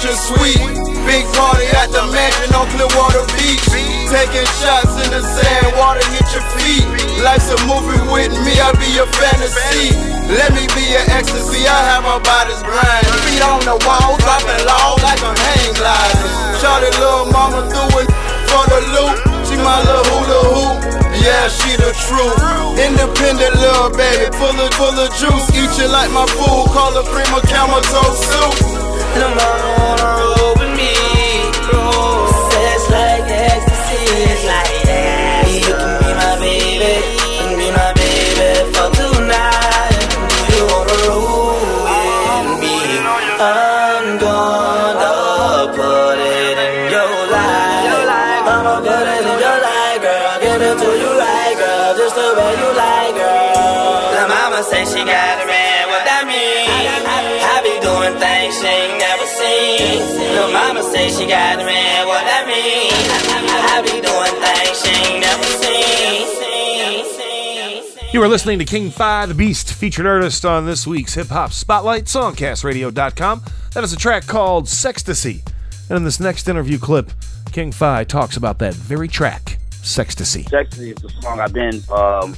Presidential 0.00 0.16
suite. 0.16 0.60
Big 1.06 1.24
party 1.36 1.66
at 1.76 1.92
the 1.92 2.04
mansion 2.12 2.54
on 2.54 2.66
Clearwater 2.72 3.24
Beach. 3.36 3.64
Taking 4.08 4.46
shots 4.58 4.96
in 5.04 5.10
the 5.12 5.22
sand, 5.22 5.76
water 5.76 6.04
hit 6.10 6.26
your 6.32 6.44
feet. 6.56 6.86
Life's 7.22 7.50
a 7.50 7.58
movie 7.66 8.00
with 8.10 8.32
me, 8.44 8.58
I'll 8.60 8.74
be 8.76 8.88
your 8.96 9.06
fantasy. 9.06 9.94
Let 10.30 10.52
me 10.52 10.66
be 10.74 10.82
your 10.90 11.04
ecstasy, 11.14 11.66
I 11.66 11.78
have 11.94 12.02
my 12.02 12.18
body's 12.18 12.62
grind. 12.62 13.06
Feet 13.26 13.42
on 13.42 13.60
the 13.62 13.76
wall, 13.86 14.16
dropping 14.18 14.62
low 14.66 14.96
like 15.02 15.22
a 15.22 15.32
hang 15.36 15.74
glider. 15.74 16.26
Shorty 16.58 16.90
little 16.98 17.26
mama 17.32 17.66
doing 17.68 17.89
Yeah, 21.40 21.48
she 21.48 21.72
the 21.76 21.88
truth. 22.04 22.36
Independent 22.76 23.54
little 23.56 23.88
baby, 23.96 24.28
full 24.36 24.60
of 24.60 24.74
full 24.76 24.92
of 24.92 25.08
juice. 25.16 25.48
Eat 25.56 25.72
you 25.80 25.88
like 25.88 26.12
my 26.12 26.26
food, 26.36 26.68
call 26.68 26.92
her 26.92 27.06
prima 27.08 27.40
camel 27.48 27.80
toe 27.80 28.12
soup. 28.28 28.60
Lil' 29.16 29.34
mama 29.40 29.72
wanna 29.80 30.36
roll 30.36 30.52
with 30.60 30.76
me. 30.76 30.99
Doing 58.50 58.62
things 58.62 58.62
she 58.62 58.68
ain't 58.82 58.98
never 58.98 59.26
seen. 59.26 60.34
Lil' 60.34 60.52
mama 60.52 60.82
say 60.82 61.08
she 61.10 61.26
got 61.26 61.60
a 61.60 61.64
man. 61.64 62.08
What 62.08 62.24
that 62.24 62.46
mean? 62.48 62.90
I 63.72 63.80
be 63.82 64.00
doing 64.00 64.34
things 64.42 64.82
she 64.82 64.90
ain't 65.12 65.20
never 65.20 65.44
seen. 65.44 65.70
You 68.12 68.20
are 68.22 68.28
listening 68.28 68.58
to 68.58 68.64
King 68.64 68.90
Phy 68.90 69.26
the 69.26 69.34
Beast, 69.34 69.72
featured 69.74 70.04
artist 70.04 70.44
on 70.44 70.66
this 70.66 70.84
week's 70.84 71.14
Hip 71.14 71.28
Hop 71.28 71.52
Spotlight, 71.52 72.06
songcastradio.com. 72.06 73.42
That 73.72 73.84
is 73.84 73.92
a 73.92 73.96
track 73.96 74.26
called 74.26 74.64
Sextasy. 74.64 75.46
And 75.88 75.96
in 75.98 76.02
this 76.02 76.18
next 76.18 76.48
interview 76.48 76.78
clip, 76.78 77.12
King 77.52 77.70
Phy 77.70 78.02
talks 78.02 78.36
about 78.36 78.58
that 78.58 78.74
very 78.74 79.06
track, 79.06 79.58
Sextasy. 79.70 80.48
Sexy 80.48 80.90
is 80.90 80.96
the 80.96 81.08
song 81.20 81.38
I've 81.38 81.52
been. 81.52 81.80
Um, 81.92 82.34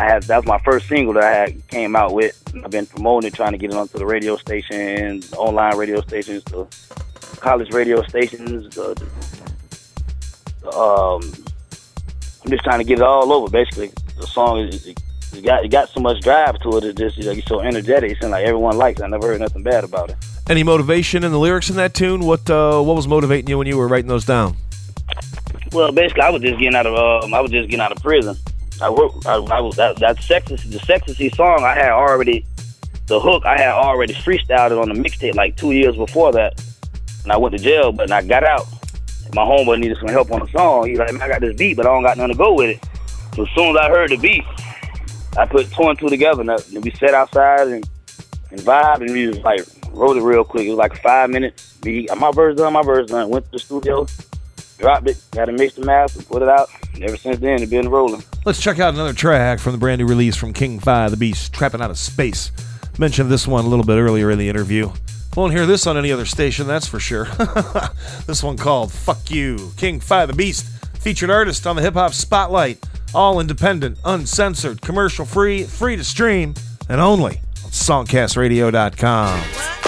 I 0.00 0.04
had 0.04 0.22
that 0.24 0.36
was 0.38 0.46
my 0.46 0.58
first 0.60 0.88
single 0.88 1.12
that 1.14 1.24
I 1.24 1.30
had 1.30 1.68
came 1.68 1.94
out 1.94 2.14
with. 2.14 2.42
I've 2.64 2.70
been 2.70 2.86
promoting 2.86 3.28
it, 3.28 3.34
trying 3.34 3.52
to 3.52 3.58
get 3.58 3.70
it 3.70 3.76
onto 3.76 3.98
the 3.98 4.06
radio 4.06 4.36
stations, 4.36 5.30
online 5.34 5.76
radio 5.76 6.00
stations, 6.00 6.42
the 6.44 6.66
college 7.40 7.70
radio 7.74 8.02
stations. 8.04 8.78
Uh, 8.78 8.94
um, 10.72 11.20
I'm 12.42 12.50
just 12.50 12.64
trying 12.64 12.78
to 12.78 12.84
get 12.84 12.98
it 12.98 13.02
all 13.02 13.30
over. 13.30 13.50
Basically, 13.50 13.92
the 14.18 14.26
song 14.26 14.60
is 14.60 14.86
it, 14.86 14.98
it 15.34 15.44
got 15.44 15.66
it 15.66 15.68
got 15.70 15.90
so 15.90 16.00
much 16.00 16.22
drive 16.22 16.58
to 16.60 16.78
it. 16.78 16.84
It's 16.84 16.98
just 16.98 17.18
like 17.18 17.36
it's 17.36 17.46
so 17.46 17.60
energetic. 17.60 18.12
It 18.12 18.20
seems 18.22 18.30
like 18.30 18.46
everyone 18.46 18.78
likes 18.78 19.00
it. 19.00 19.04
I 19.04 19.08
never 19.08 19.26
heard 19.26 19.40
nothing 19.40 19.62
bad 19.62 19.84
about 19.84 20.08
it. 20.08 20.16
Any 20.48 20.62
motivation 20.62 21.24
in 21.24 21.30
the 21.30 21.38
lyrics 21.38 21.68
in 21.68 21.76
that 21.76 21.92
tune? 21.92 22.22
What 22.24 22.48
uh, 22.48 22.80
what 22.80 22.96
was 22.96 23.06
motivating 23.06 23.50
you 23.50 23.58
when 23.58 23.66
you 23.66 23.76
were 23.76 23.86
writing 23.86 24.08
those 24.08 24.24
down? 24.24 24.56
Well, 25.72 25.92
basically, 25.92 26.22
I 26.22 26.30
was 26.30 26.40
just 26.40 26.58
getting 26.58 26.74
out 26.74 26.86
of 26.86 26.94
um, 26.94 27.34
I 27.34 27.40
was 27.40 27.50
just 27.50 27.68
getting 27.68 27.82
out 27.82 27.92
of 27.92 28.02
prison. 28.02 28.34
I 28.82 28.90
worked. 28.90 29.26
I, 29.26 29.36
I 29.36 29.70
that 29.76 29.96
that 30.00 30.22
sexy 30.22 30.56
the 30.56 30.78
sexy 30.80 31.28
song. 31.30 31.64
I 31.64 31.74
had 31.74 31.90
already 31.90 32.44
the 33.06 33.20
hook. 33.20 33.44
I 33.44 33.58
had 33.58 33.72
already 33.72 34.14
freestyled 34.14 34.72
it 34.72 34.78
on 34.78 34.88
the 34.88 34.94
mixtape 34.94 35.34
like 35.34 35.56
two 35.56 35.72
years 35.72 35.96
before 35.96 36.32
that, 36.32 36.62
and 37.24 37.32
I 37.32 37.36
went 37.36 37.56
to 37.56 37.62
jail. 37.62 37.92
But 37.92 38.10
I 38.10 38.22
got 38.22 38.44
out, 38.44 38.66
my 39.34 39.42
homeboy 39.42 39.80
needed 39.80 39.98
some 39.98 40.08
help 40.08 40.30
on 40.32 40.40
the 40.40 40.48
song. 40.48 40.88
He's 40.88 40.98
like, 40.98 41.12
"Man, 41.12 41.22
I 41.22 41.28
got 41.28 41.40
this 41.40 41.56
beat, 41.56 41.76
but 41.76 41.86
I 41.86 41.90
don't 41.90 42.02
got 42.02 42.16
nothing 42.16 42.32
to 42.32 42.38
go 42.38 42.54
with 42.54 42.70
it." 42.70 42.84
So 43.34 43.42
as 43.42 43.50
soon 43.54 43.76
as 43.76 43.76
I 43.76 43.88
heard 43.88 44.10
the 44.10 44.16
beat, 44.16 44.44
I 45.36 45.46
put 45.46 45.70
two 45.72 45.82
and 45.84 45.98
two 45.98 46.08
together. 46.08 46.40
And 46.40 46.50
then 46.50 46.80
we 46.80 46.90
sat 46.92 47.14
outside 47.14 47.68
and 47.68 47.88
and 48.50 48.60
vibed, 48.60 49.02
and 49.02 49.12
we 49.12 49.26
just 49.26 49.42
like 49.42 49.60
wrote 49.92 50.16
it 50.16 50.22
real 50.22 50.44
quick. 50.44 50.66
It 50.66 50.70
was 50.70 50.78
like 50.78 51.00
five 51.02 51.30
minutes. 51.30 51.76
My 51.84 52.30
verse 52.32 52.56
done, 52.56 52.72
my 52.72 52.82
verse 52.82 53.10
done. 53.10 53.28
Went 53.28 53.44
to 53.46 53.52
the 53.52 53.58
studio, 53.58 54.06
dropped 54.80 55.08
it, 55.08 55.18
got 55.30 55.46
to 55.46 55.52
mix 55.52 55.74
the 55.74 55.84
master, 55.84 56.22
put 56.22 56.42
it 56.42 56.48
out. 56.48 56.68
And 56.94 57.04
ever 57.04 57.16
since 57.16 57.38
then, 57.38 57.62
it's 57.62 57.70
been 57.70 57.88
rolling. 57.88 58.22
Let's 58.44 58.60
check 58.60 58.78
out 58.78 58.94
another 58.94 59.12
track 59.12 59.60
from 59.60 59.72
the 59.72 59.78
brand 59.78 60.00
new 60.00 60.06
release 60.06 60.36
from 60.36 60.52
King 60.52 60.80
Phy, 60.80 61.08
the 61.08 61.16
Beast, 61.16 61.52
Trapping 61.52 61.80
Out 61.80 61.90
of 61.90 61.98
Space. 61.98 62.50
Mentioned 62.98 63.30
this 63.30 63.46
one 63.46 63.64
a 63.64 63.68
little 63.68 63.84
bit 63.84 63.96
earlier 63.96 64.30
in 64.30 64.38
the 64.38 64.48
interview. 64.48 64.90
Won't 65.36 65.52
hear 65.52 65.66
this 65.66 65.86
on 65.86 65.96
any 65.96 66.10
other 66.10 66.24
station, 66.24 66.66
that's 66.66 66.88
for 66.88 66.98
sure. 66.98 67.24
this 68.26 68.42
one 68.42 68.56
called 68.56 68.90
Fuck 68.90 69.30
You. 69.30 69.72
King 69.76 70.00
Phy, 70.00 70.26
the 70.26 70.32
Beast, 70.32 70.66
featured 70.98 71.30
artist 71.30 71.66
on 71.66 71.76
the 71.76 71.82
Hip 71.82 71.94
Hop 71.94 72.12
Spotlight. 72.12 72.84
All 73.14 73.40
independent, 73.40 73.98
uncensored, 74.04 74.82
commercial 74.82 75.24
free, 75.24 75.64
free 75.64 75.96
to 75.96 76.04
stream, 76.04 76.54
and 76.88 77.00
only 77.00 77.40
on 77.64 77.70
songcastradio.com. 77.70 79.79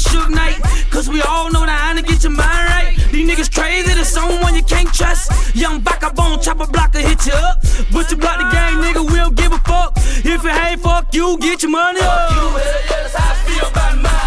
Suge 0.00 0.30
Knight. 0.30 0.58
Cause 0.90 1.08
we 1.08 1.22
all 1.22 1.50
know 1.50 1.64
that 1.66 1.78
how 1.78 1.94
to 1.94 2.02
get 2.02 2.22
your 2.22 2.32
mind 2.32 2.64
right. 2.68 2.96
These 3.12 3.28
niggas 3.28 3.54
crazy, 3.54 3.94
there's 3.94 4.08
someone 4.08 4.54
you 4.54 4.62
can't 4.62 4.92
trust. 4.92 5.54
Young 5.54 5.80
back 5.80 6.02
up 6.02 6.18
on 6.18 6.40
chopper 6.40 6.66
block 6.66 6.92
to 6.92 7.00
hit 7.00 7.26
you 7.26 7.32
up. 7.32 7.62
But 7.92 8.10
you 8.10 8.16
block 8.16 8.38
the 8.38 8.48
gang, 8.50 8.80
nigga, 8.82 9.02
we 9.10 9.16
don't 9.16 9.36
give 9.36 9.52
a 9.52 9.58
fuck. 9.58 9.96
If 9.96 10.44
it 10.44 10.56
ain't 10.66 10.80
fuck 10.80 11.14
you, 11.14 11.38
get 11.38 11.62
your 11.62 11.72
money 11.72 12.00
up. 12.00 12.28
Fuck 12.28 12.36
you, 12.36 12.42
hell 12.42 12.58
yeah, 12.58 13.02
that's 13.02 13.14
how 13.14 13.30
I 13.30 13.34
feel 13.46 13.68
about 13.68 14.02
mine. 14.02 14.19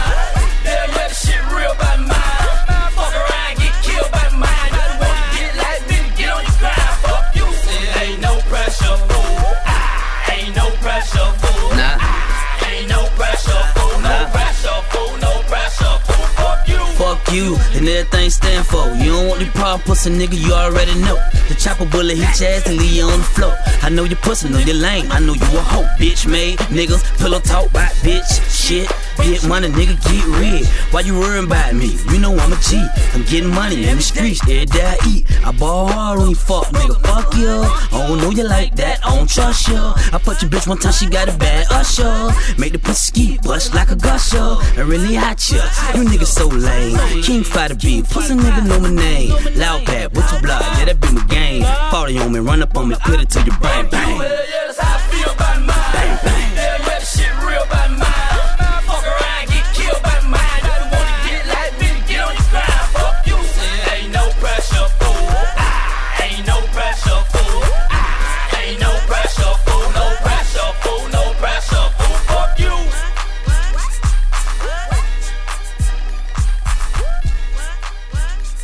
And 17.76 17.88
everything 17.88 18.30
stand 18.30 18.66
for. 18.66 18.88
You 18.96 19.12
don't 19.12 19.28
want 19.28 19.40
the 19.40 19.48
problem, 19.54 19.82
pussy 19.86 20.10
nigga, 20.10 20.38
you 20.40 20.54
already 20.54 20.96
know. 21.02 21.18
The 21.50 21.56
chopper 21.56 21.86
bullet 21.86 22.18
hit 22.18 22.40
your 22.40 22.50
ass 22.50 22.68
and 22.68 22.78
leave 22.78 22.94
you 22.94 23.06
on 23.06 23.20
the 23.20 23.26
floor. 23.26 23.56
I 23.82 23.90
know 23.90 24.04
you 24.04 24.16
pussy, 24.16 24.50
know 24.50 24.60
you 24.60 24.74
lame. 24.74 25.12
I 25.12 25.20
know 25.20 25.34
you 25.34 25.46
a 25.58 25.62
hoe, 25.62 25.88
bitch 26.00 26.30
made. 26.30 26.60
Niggas, 26.70 27.04
pillow 27.20 27.40
talk 27.40 27.70
about 27.70 27.92
bitch, 28.06 28.32
shit. 28.50 28.90
Get 29.24 29.48
money, 29.48 29.70
nigga, 29.70 29.96
get 30.04 30.26
rid. 30.38 30.68
Why 30.92 31.00
you 31.00 31.18
worrying 31.18 31.46
about 31.46 31.74
me? 31.74 31.96
You 32.12 32.20
know 32.20 32.36
I'm 32.36 32.52
a 32.52 32.58
G. 32.58 32.86
I'm 33.14 33.24
getting 33.24 33.50
money 33.50 33.88
in 33.88 33.96
the 33.96 34.04
streets 34.04 34.42
every 34.44 34.66
day 34.66 34.84
I 34.84 34.98
eat. 35.08 35.46
I 35.46 35.52
ball 35.52 35.88
hard 35.88 36.20
when 36.20 36.30
you 36.30 36.36
fuck, 36.36 36.66
nigga, 36.68 37.00
fuck 37.08 37.34
you. 37.36 37.48
I 37.48 38.08
don't 38.08 38.20
know 38.20 38.32
you 38.32 38.44
like 38.44 38.76
that, 38.76 39.00
I 39.06 39.16
don't 39.16 39.30
trust 39.30 39.70
you. 39.70 39.78
I 39.78 40.20
put 40.22 40.42
your 40.42 40.52
bitch 40.52 40.68
one 40.68 40.78
time, 40.78 40.92
she 40.92 41.08
got 41.08 41.30
a 41.30 41.38
bad 41.38 41.68
usher. 41.72 42.32
Make 42.60 42.74
the 42.74 42.80
pussy 42.80 43.14
ski, 43.14 43.40
bust 43.42 43.74
like 43.74 43.92
a 43.92 43.96
gusher. 43.96 44.58
I 44.78 44.82
really 44.86 45.16
hot 45.16 45.40
you. 45.50 45.64
You 45.96 46.10
niggas 46.10 46.28
so 46.28 46.48
lame. 46.48 46.98
King 47.24 47.46
fighter 47.46 47.76
beat, 47.76 48.10
pussy 48.10 48.34
nigga 48.34 48.68
know 48.68 48.80
my 48.82 48.92
name. 48.92 49.32
Loud 49.56 49.86
pad, 49.86 50.14
what's 50.16 50.34
your 50.34 50.42
block? 50.42 50.62
Yeah, 50.78 50.86
that 50.86 51.00
be 51.00 51.12
my 51.14 51.26
game. 51.28 51.64
Party 51.64 52.18
on 52.20 52.34
me, 52.34 52.40
run 52.40 52.62
up 52.62 52.76
on 52.76 52.90
me, 52.90 52.96
put 53.06 53.22
it 53.22 53.30
to 53.30 53.42
your 53.42 53.58
brain, 53.60 53.90
bang. 53.90 54.20
Hell 54.20 54.30
yeah, 54.50 54.64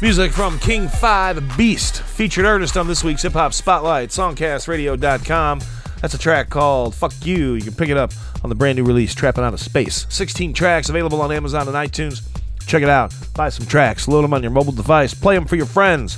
Music 0.09 0.31
from 0.31 0.57
King 0.57 0.87
Phy 0.87 1.39
Beast, 1.55 2.01
featured 2.01 2.43
artist 2.43 2.75
on 2.77 2.87
this 2.87 3.03
week's 3.03 3.21
Hip 3.21 3.33
Hop 3.33 3.53
Spotlight, 3.53 4.09
songcastradio.com. 4.09 5.61
That's 6.01 6.15
a 6.15 6.17
track 6.17 6.49
called 6.49 6.95
Fuck 6.95 7.13
You. 7.23 7.53
You 7.53 7.61
can 7.61 7.75
pick 7.75 7.89
it 7.89 7.95
up 7.95 8.11
on 8.43 8.49
the 8.49 8.55
brand 8.55 8.79
new 8.79 8.83
release, 8.83 9.13
Trapping 9.13 9.43
Out 9.43 9.53
of 9.53 9.59
Space. 9.59 10.07
16 10.09 10.53
tracks 10.53 10.89
available 10.89 11.21
on 11.21 11.31
Amazon 11.31 11.67
and 11.67 11.77
iTunes. 11.77 12.27
Check 12.65 12.81
it 12.81 12.89
out. 12.89 13.13
Buy 13.35 13.49
some 13.49 13.67
tracks, 13.67 14.07
load 14.07 14.23
them 14.23 14.33
on 14.33 14.41
your 14.41 14.49
mobile 14.49 14.71
device, 14.71 15.13
play 15.13 15.35
them 15.35 15.45
for 15.45 15.57
your 15.57 15.67
friends. 15.67 16.17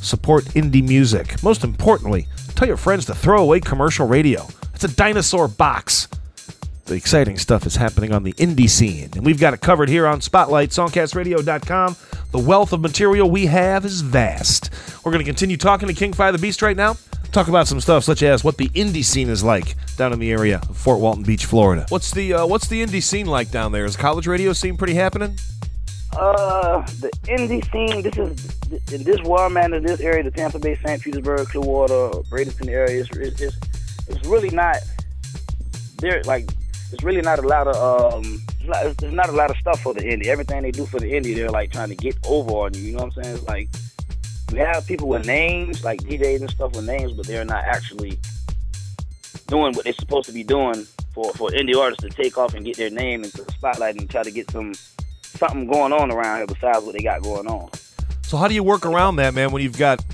Support 0.00 0.44
indie 0.54 0.82
music. 0.82 1.42
Most 1.42 1.62
importantly, 1.62 2.28
tell 2.54 2.66
your 2.66 2.78
friends 2.78 3.04
to 3.04 3.14
throw 3.14 3.42
away 3.42 3.60
commercial 3.60 4.06
radio. 4.06 4.46
It's 4.72 4.84
a 4.84 4.96
dinosaur 4.96 5.46
box. 5.46 6.08
The 6.86 6.94
exciting 6.94 7.36
stuff 7.36 7.66
is 7.66 7.76
happening 7.76 8.14
on 8.14 8.22
the 8.22 8.32
indie 8.34 8.70
scene, 8.70 9.10
and 9.14 9.26
we've 9.26 9.40
got 9.40 9.52
it 9.52 9.60
covered 9.60 9.90
here 9.90 10.06
on 10.06 10.22
Spotlight, 10.22 10.70
songcastradio.com. 10.70 11.96
The 12.32 12.38
wealth 12.38 12.72
of 12.72 12.80
material 12.80 13.30
we 13.30 13.46
have 13.46 13.84
is 13.84 14.00
vast. 14.00 14.70
We're 15.04 15.12
going 15.12 15.24
to 15.24 15.28
continue 15.28 15.56
talking 15.56 15.88
to 15.88 15.94
King 15.94 16.12
Phy 16.12 16.30
the 16.30 16.38
Beast 16.38 16.60
right 16.60 16.76
now. 16.76 16.96
Talk 17.32 17.48
about 17.48 17.68
some 17.68 17.80
stuff 17.80 18.04
such 18.04 18.22
as 18.22 18.42
what 18.42 18.56
the 18.56 18.68
indie 18.70 19.04
scene 19.04 19.28
is 19.28 19.44
like 19.44 19.74
down 19.96 20.12
in 20.12 20.18
the 20.18 20.30
area 20.30 20.60
of 20.68 20.76
Fort 20.76 21.00
Walton 21.00 21.22
Beach, 21.22 21.44
Florida. 21.44 21.86
What's 21.88 22.10
the 22.10 22.34
uh, 22.34 22.46
what's 22.46 22.68
the 22.68 22.84
indie 22.84 23.02
scene 23.02 23.26
like 23.26 23.50
down 23.50 23.72
there? 23.72 23.84
Is 23.84 23.96
college 23.96 24.26
radio 24.26 24.52
scene 24.52 24.76
pretty 24.76 24.94
happening? 24.94 25.38
Uh, 26.16 26.80
the 27.00 27.10
indie 27.24 27.62
scene. 27.70 28.02
This 28.02 28.16
is 28.16 28.92
in 28.92 29.02
this 29.04 29.20
where 29.22 29.44
I'm 29.44 29.56
in 29.72 29.82
this 29.82 30.00
area, 30.00 30.22
the 30.22 30.30
Tampa 30.30 30.58
Bay, 30.58 30.76
St. 30.84 31.02
Petersburg, 31.02 31.46
Clearwater, 31.48 32.22
Bradenton 32.30 32.68
area. 32.68 33.04
It's, 33.10 33.40
it's, 33.40 33.56
it's 34.08 34.26
really 34.26 34.50
not 34.50 34.76
there. 35.98 36.22
Like, 36.24 36.48
it's 36.92 37.02
really 37.02 37.22
not 37.22 37.38
a 37.38 37.46
lot 37.46 37.66
of 37.66 38.14
um. 38.14 38.42
It's 38.60 38.68
not, 38.68 38.86
it's 38.86 39.02
not 39.02 39.28
a 39.28 39.32
lot 39.32 39.50
of 39.50 39.56
stuff 39.58 39.80
for 39.80 39.94
the 39.94 40.00
indie. 40.00 40.26
Everything 40.26 40.62
they 40.62 40.72
do 40.72 40.86
for 40.86 40.98
the 40.98 41.12
indie, 41.12 41.34
they're 41.34 41.50
like 41.50 41.70
trying 41.72 41.88
to 41.88 41.94
get 41.94 42.16
over 42.26 42.50
on 42.52 42.74
you. 42.74 42.82
You 42.82 42.92
know 42.92 43.04
what 43.04 43.16
I'm 43.16 43.22
saying? 43.22 43.36
It's 43.36 43.46
like 43.46 43.68
we 44.52 44.58
have 44.58 44.86
people 44.86 45.08
with 45.08 45.26
names, 45.26 45.84
like 45.84 46.00
DJs 46.02 46.40
and 46.40 46.50
stuff 46.50 46.74
with 46.74 46.84
names, 46.84 47.12
but 47.12 47.26
they're 47.26 47.44
not 47.44 47.64
actually 47.64 48.18
doing 49.46 49.72
what 49.74 49.84
they're 49.84 49.92
supposed 49.92 50.26
to 50.26 50.32
be 50.32 50.42
doing 50.42 50.86
for 51.12 51.32
for 51.34 51.50
indie 51.50 51.76
artists 51.76 52.02
to 52.02 52.10
take 52.10 52.36
off 52.38 52.54
and 52.54 52.64
get 52.64 52.76
their 52.76 52.90
name 52.90 53.24
into 53.24 53.42
the 53.42 53.52
spotlight 53.52 53.96
and 53.96 54.08
try 54.10 54.22
to 54.22 54.30
get 54.30 54.50
some 54.50 54.74
something 55.22 55.66
going 55.66 55.92
on 55.92 56.10
around 56.10 56.38
here 56.38 56.46
besides 56.46 56.84
what 56.84 56.94
they 56.94 57.02
got 57.02 57.22
going 57.22 57.46
on. 57.46 57.70
So 58.22 58.36
how 58.36 58.48
do 58.48 58.54
you 58.54 58.62
work 58.62 58.84
around 58.84 59.16
that, 59.16 59.34
man? 59.34 59.52
When 59.52 59.62
you've 59.62 59.78
got 59.78 60.04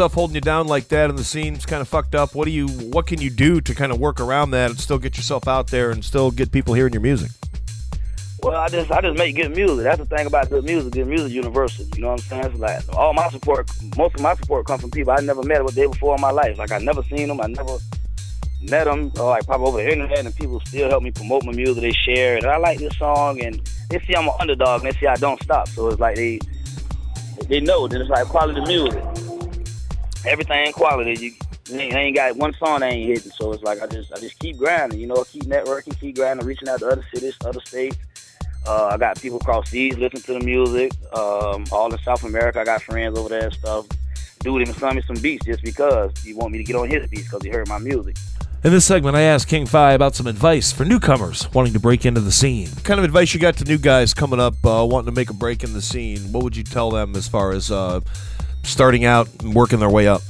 stuff 0.00 0.14
holding 0.14 0.34
you 0.34 0.40
down 0.40 0.66
like 0.66 0.88
that, 0.88 1.10
and 1.10 1.18
the 1.18 1.24
scene's 1.24 1.66
kind 1.66 1.82
of 1.82 1.86
fucked 1.86 2.14
up. 2.14 2.34
What 2.34 2.46
do 2.46 2.50
you? 2.50 2.68
What 2.68 3.06
can 3.06 3.20
you 3.20 3.28
do 3.28 3.60
to 3.60 3.74
kind 3.74 3.92
of 3.92 4.00
work 4.00 4.18
around 4.18 4.52
that 4.52 4.70
and 4.70 4.80
still 4.80 4.98
get 4.98 5.18
yourself 5.18 5.46
out 5.46 5.66
there 5.66 5.90
and 5.90 6.02
still 6.02 6.30
get 6.30 6.50
people 6.50 6.72
hearing 6.72 6.94
your 6.94 7.02
music? 7.02 7.30
Well, 8.42 8.56
I 8.56 8.68
just 8.68 8.90
I 8.90 9.02
just 9.02 9.18
make 9.18 9.36
good 9.36 9.54
music. 9.54 9.84
That's 9.84 9.98
the 9.98 10.06
thing 10.06 10.26
about 10.26 10.48
good 10.48 10.64
music. 10.64 10.94
Good 10.94 11.06
music 11.06 11.32
universal. 11.32 11.84
You 11.94 12.00
know 12.00 12.12
what 12.12 12.22
I'm 12.32 12.42
saying? 12.42 12.44
It's 12.44 12.58
like 12.58 12.96
all 12.96 13.12
my 13.12 13.28
support, 13.28 13.70
most 13.98 14.14
of 14.14 14.22
my 14.22 14.32
support 14.36 14.66
comes 14.66 14.80
from 14.80 14.90
people 14.90 15.12
I 15.12 15.20
never 15.20 15.42
met 15.42 15.60
a 15.60 15.66
day 15.66 15.86
before 15.86 16.14
in 16.14 16.22
my 16.22 16.30
life. 16.30 16.56
Like 16.56 16.72
I 16.72 16.78
never 16.78 17.02
seen 17.02 17.28
them. 17.28 17.38
I 17.42 17.48
never 17.48 17.76
met 18.70 18.84
them. 18.84 19.12
Or 19.20 19.28
like 19.28 19.46
pop 19.46 19.60
over 19.60 19.82
the 19.82 19.92
internet, 19.92 20.24
and 20.24 20.34
people 20.34 20.62
still 20.64 20.88
help 20.88 21.02
me 21.02 21.10
promote 21.10 21.44
my 21.44 21.52
music. 21.52 21.82
They 21.82 21.92
share 21.92 22.38
it. 22.38 22.46
I 22.46 22.56
like 22.56 22.78
this 22.78 22.96
song, 22.96 23.42
and 23.42 23.60
they 23.90 23.98
see 24.06 24.16
I'm 24.16 24.28
an 24.28 24.34
underdog, 24.40 24.82
and 24.82 24.94
they 24.94 24.98
see 24.98 25.06
I 25.08 25.16
don't 25.16 25.42
stop. 25.42 25.68
So 25.68 25.88
it's 25.88 26.00
like 26.00 26.16
they 26.16 26.40
they 27.50 27.60
know 27.60 27.86
that 27.86 28.00
it's 28.00 28.08
like 28.08 28.26
quality 28.28 28.62
music. 28.62 29.04
Everything 30.26 30.72
quality. 30.72 31.14
You 31.14 31.32
they 31.70 31.84
ain't, 31.84 31.94
ain't 31.94 32.16
got 32.16 32.36
one 32.36 32.52
song 32.54 32.80
they 32.80 32.88
ain't 32.88 33.08
hitting, 33.08 33.32
so 33.32 33.52
it's 33.52 33.62
like 33.62 33.80
I 33.80 33.86
just 33.86 34.12
I 34.12 34.18
just 34.18 34.38
keep 34.38 34.58
grinding, 34.58 34.98
you 34.98 35.06
know, 35.06 35.22
keep 35.24 35.44
networking, 35.44 35.98
keep 35.98 36.16
grinding, 36.16 36.46
reaching 36.46 36.68
out 36.68 36.80
to 36.80 36.88
other 36.88 37.04
cities, 37.12 37.36
other 37.44 37.60
states. 37.60 37.96
Uh, 38.66 38.90
I 38.92 38.98
got 38.98 39.20
people 39.20 39.38
across 39.38 39.70
seas 39.70 39.96
listening 39.96 40.22
to 40.22 40.32
the 40.34 40.44
music. 40.44 40.92
Um, 41.14 41.64
all 41.72 41.92
in 41.92 41.98
South 42.00 42.24
America, 42.24 42.60
I 42.60 42.64
got 42.64 42.82
friends 42.82 43.18
over 43.18 43.28
there 43.28 43.44
and 43.44 43.54
stuff. 43.54 43.86
Dude 44.40 44.62
even 44.62 44.74
sent 44.74 44.96
me 44.96 45.02
some 45.02 45.16
beats 45.16 45.44
just 45.46 45.62
because 45.62 46.18
he 46.22 46.34
want 46.34 46.52
me 46.52 46.58
to 46.58 46.64
get 46.64 46.76
on 46.76 46.88
his 46.88 47.08
beats 47.08 47.24
because 47.24 47.42
he 47.42 47.50
heard 47.50 47.68
my 47.68 47.78
music. 47.78 48.16
In 48.62 48.72
this 48.72 48.84
segment, 48.84 49.16
I 49.16 49.22
asked 49.22 49.48
King 49.48 49.64
Phy 49.64 49.92
about 49.92 50.14
some 50.14 50.26
advice 50.26 50.70
for 50.70 50.84
newcomers 50.84 51.50
wanting 51.54 51.72
to 51.72 51.80
break 51.80 52.04
into 52.04 52.20
the 52.20 52.32
scene. 52.32 52.68
What 52.68 52.84
kind 52.84 52.98
of 52.98 53.04
advice 53.04 53.32
you 53.32 53.40
got 53.40 53.56
to 53.56 53.64
new 53.64 53.78
guys 53.78 54.12
coming 54.12 54.38
up, 54.38 54.54
uh, 54.66 54.86
wanting 54.88 55.06
to 55.06 55.18
make 55.18 55.30
a 55.30 55.34
break 55.34 55.64
in 55.64 55.72
the 55.72 55.80
scene? 55.80 56.30
What 56.32 56.42
would 56.42 56.56
you 56.56 56.62
tell 56.62 56.90
them 56.90 57.16
as 57.16 57.26
far 57.26 57.52
as 57.52 57.70
uh, 57.70 58.00
starting 58.62 59.04
out 59.04 59.28
and 59.40 59.54
working 59.54 59.78
their 59.78 59.90
way 59.90 60.06
up? 60.08 60.22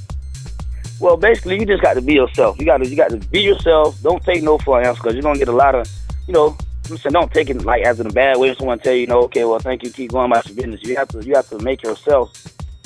Well, 1.01 1.17
basically, 1.17 1.59
you 1.59 1.67
just 1.67 1.83
got 1.83 1.95
to 1.95 2.03
be 2.03 2.15
yourself. 2.15 2.59
You 2.59 2.67
got 2.67 2.79
to 2.79 2.87
you 2.87 2.97
got 2.97 3.11
to 3.11 3.17
be 3.17 3.41
yourself. 3.41 4.01
Don't 4.03 4.23
take 4.23 4.43
no 4.43 4.59
for 4.59 4.79
an 4.79 4.87
answer 4.87 5.03
because 5.03 5.15
you're 5.15 5.23
gonna 5.23 5.39
get 5.39 5.49
a 5.49 5.53
lot 5.53 5.75
of, 5.75 5.89
you 6.27 6.35
know. 6.35 6.57
I'm 6.91 6.99
saying 6.99 7.13
don't 7.13 7.31
take 7.31 7.49
it 7.51 7.65
like 7.65 7.85
as 7.85 8.01
in 8.01 8.07
a 8.07 8.13
bad 8.13 8.37
way. 8.39 8.51
If 8.51 8.59
someone 8.59 8.81
tell 8.81 8.93
you, 8.93 9.03
you 9.03 9.07
know, 9.07 9.23
okay, 9.23 9.45
well, 9.45 9.61
thank 9.61 9.85
you, 9.85 9.91
keep 9.91 10.11
going 10.11 10.31
about 10.31 10.47
your 10.47 10.57
business. 10.57 10.83
You 10.83 10.97
have 10.97 11.09
to 11.09 11.25
you 11.25 11.35
have 11.37 11.49
to 11.51 11.59
make 11.61 11.83
yourself. 11.83 12.33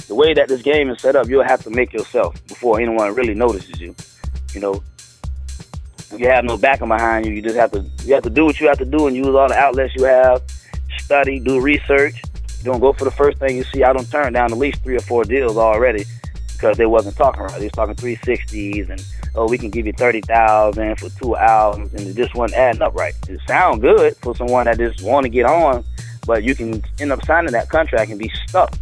The 0.07 0.15
way 0.15 0.35
that 0.35 0.49
this 0.49 0.61
game 0.61 0.91
is 0.91 1.01
set 1.01 1.17
up, 1.17 1.29
you'll 1.29 1.43
have 1.45 1.63
to 1.65 1.71
make 1.71 1.95
yourself 1.95 2.35
before 2.47 2.79
anyone 2.79 3.15
really 3.15 3.33
notices 3.33 3.81
you. 3.81 3.97
You 4.53 4.61
know, 4.61 4.83
you 6.15 6.29
have 6.29 6.45
no 6.45 6.59
backing 6.59 6.89
behind 6.89 7.25
you, 7.27 7.33
you 7.33 7.43
just 7.43 7.57
have 7.57 7.73
to 7.73 7.85
you 8.05 8.15
have 8.15 8.23
to 8.25 8.31
do 8.31 8.45
what 8.45 8.61
you 8.61 8.69
have 8.69 8.79
to 8.79 8.85
do 8.85 9.07
and 9.07 9.17
use 9.17 9.35
all 9.35 9.49
the 9.49 9.57
outlets 9.57 9.95
you 9.95 10.05
have. 10.05 10.43
Study, 10.99 11.41
do 11.41 11.61
research. 11.61 12.23
Don't 12.65 12.81
go 12.81 12.93
for 12.93 13.05
the 13.05 13.11
first 13.11 13.39
thing 13.39 13.57
you 13.57 13.65
see. 13.65 13.85
I 13.85 13.93
don't 13.93 14.11
turn 14.11 14.33
down 14.33 14.51
at 14.51 14.59
least 14.59 14.83
three 14.83 14.97
or 14.97 15.01
four 15.01 15.25
deals 15.25 15.57
already 15.57 16.05
because 16.53 16.77
they 16.77 16.87
wasn't 16.87 17.17
talking 17.17 17.43
right. 17.43 17.59
They 17.59 17.67
was 17.67 17.73
talking 17.73 17.95
360s 17.95 18.89
and 18.89 19.05
oh, 19.35 19.49
we 19.49 19.59
can 19.59 19.71
give 19.71 19.87
you 19.87 19.93
thirty 19.93 20.21
thousand 20.21 20.99
for 20.99 21.11
two 21.11 21.37
albums, 21.37 21.93
and 21.95 22.07
it 22.07 22.17
just 22.17 22.35
wasn't 22.35 22.59
adding 22.59 22.83
up 22.83 22.95
right. 22.95 23.15
It 23.29 23.41
sound 23.47 23.81
good 23.81 24.17
for 24.19 24.35
someone 24.35 24.65
that 24.65 24.79
just 24.79 25.03
want 25.03 25.25
to 25.25 25.31
get 25.31 25.47
on, 25.47 25.85
but 26.27 26.43
you 26.43 26.55
can 26.55 26.83
end 26.99 27.13
up 27.13 27.25
signing 27.25 27.53
that 27.53 27.69
contract 27.69 28.11
and 28.11 28.19
be 28.19 28.31
stuck 28.47 28.75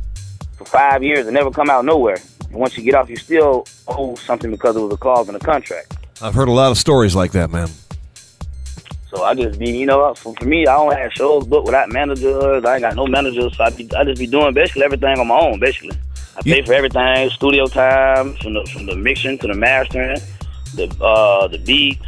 for 0.55 0.65
five 0.65 1.03
years 1.03 1.27
and 1.27 1.35
never 1.35 1.51
come 1.51 1.71
out 1.71 1.85
nowhere. 1.85 2.19
And 2.51 2.55
once 2.55 2.77
you 2.77 2.85
get 2.85 2.95
off, 2.95 3.09
you 3.09 3.17
still 3.17 3.67
owe 3.89 4.15
something 4.15 4.51
because 4.51 4.77
it 4.77 4.81
was 4.81 4.93
a 4.93 4.97
clause 4.97 5.29
in 5.29 5.35
the 5.35 5.41
contract. 5.41 5.97
I've 6.21 6.35
heard 6.35 6.49
a 6.49 6.53
lot 6.53 6.71
of 6.71 6.79
stories 6.79 7.17
like 7.17 7.33
that, 7.33 7.51
man. 7.51 7.69
So 9.15 9.25
I 9.25 9.35
just 9.35 9.59
be, 9.59 9.71
you 9.71 9.85
know, 9.85 10.15
for, 10.15 10.35
for 10.37 10.47
me, 10.47 10.67
I 10.67 10.75
don't 10.75 10.97
have 10.97 11.13
shows 11.13 11.47
booked 11.47 11.67
without 11.67 11.93
managers. 11.93 12.65
I 12.65 12.75
ain't 12.75 12.81
got 12.81 12.97
no 12.97 13.07
managers, 13.07 13.55
so 13.55 13.65
I, 13.65 13.69
be, 13.69 13.87
I 13.95 14.05
just 14.05 14.19
be 14.19 14.27
doing 14.27 14.55
basically 14.55 14.85
everything 14.85 15.19
on 15.19 15.27
my 15.27 15.39
own. 15.39 15.61
Basically, 15.61 15.95
I 16.35 16.41
pay 16.41 16.63
for 16.63 16.73
everything: 16.73 17.29
studio 17.29 17.67
time, 17.67 18.35
from 18.37 18.55
the 18.55 18.65
from 18.73 18.87
the 18.87 18.97
mixing 18.97 19.37
to 19.39 19.49
the 19.49 19.55
mastering, 19.55 20.19
the 20.75 20.89
uh 21.05 21.47
the 21.47 21.59
beats. 21.59 22.03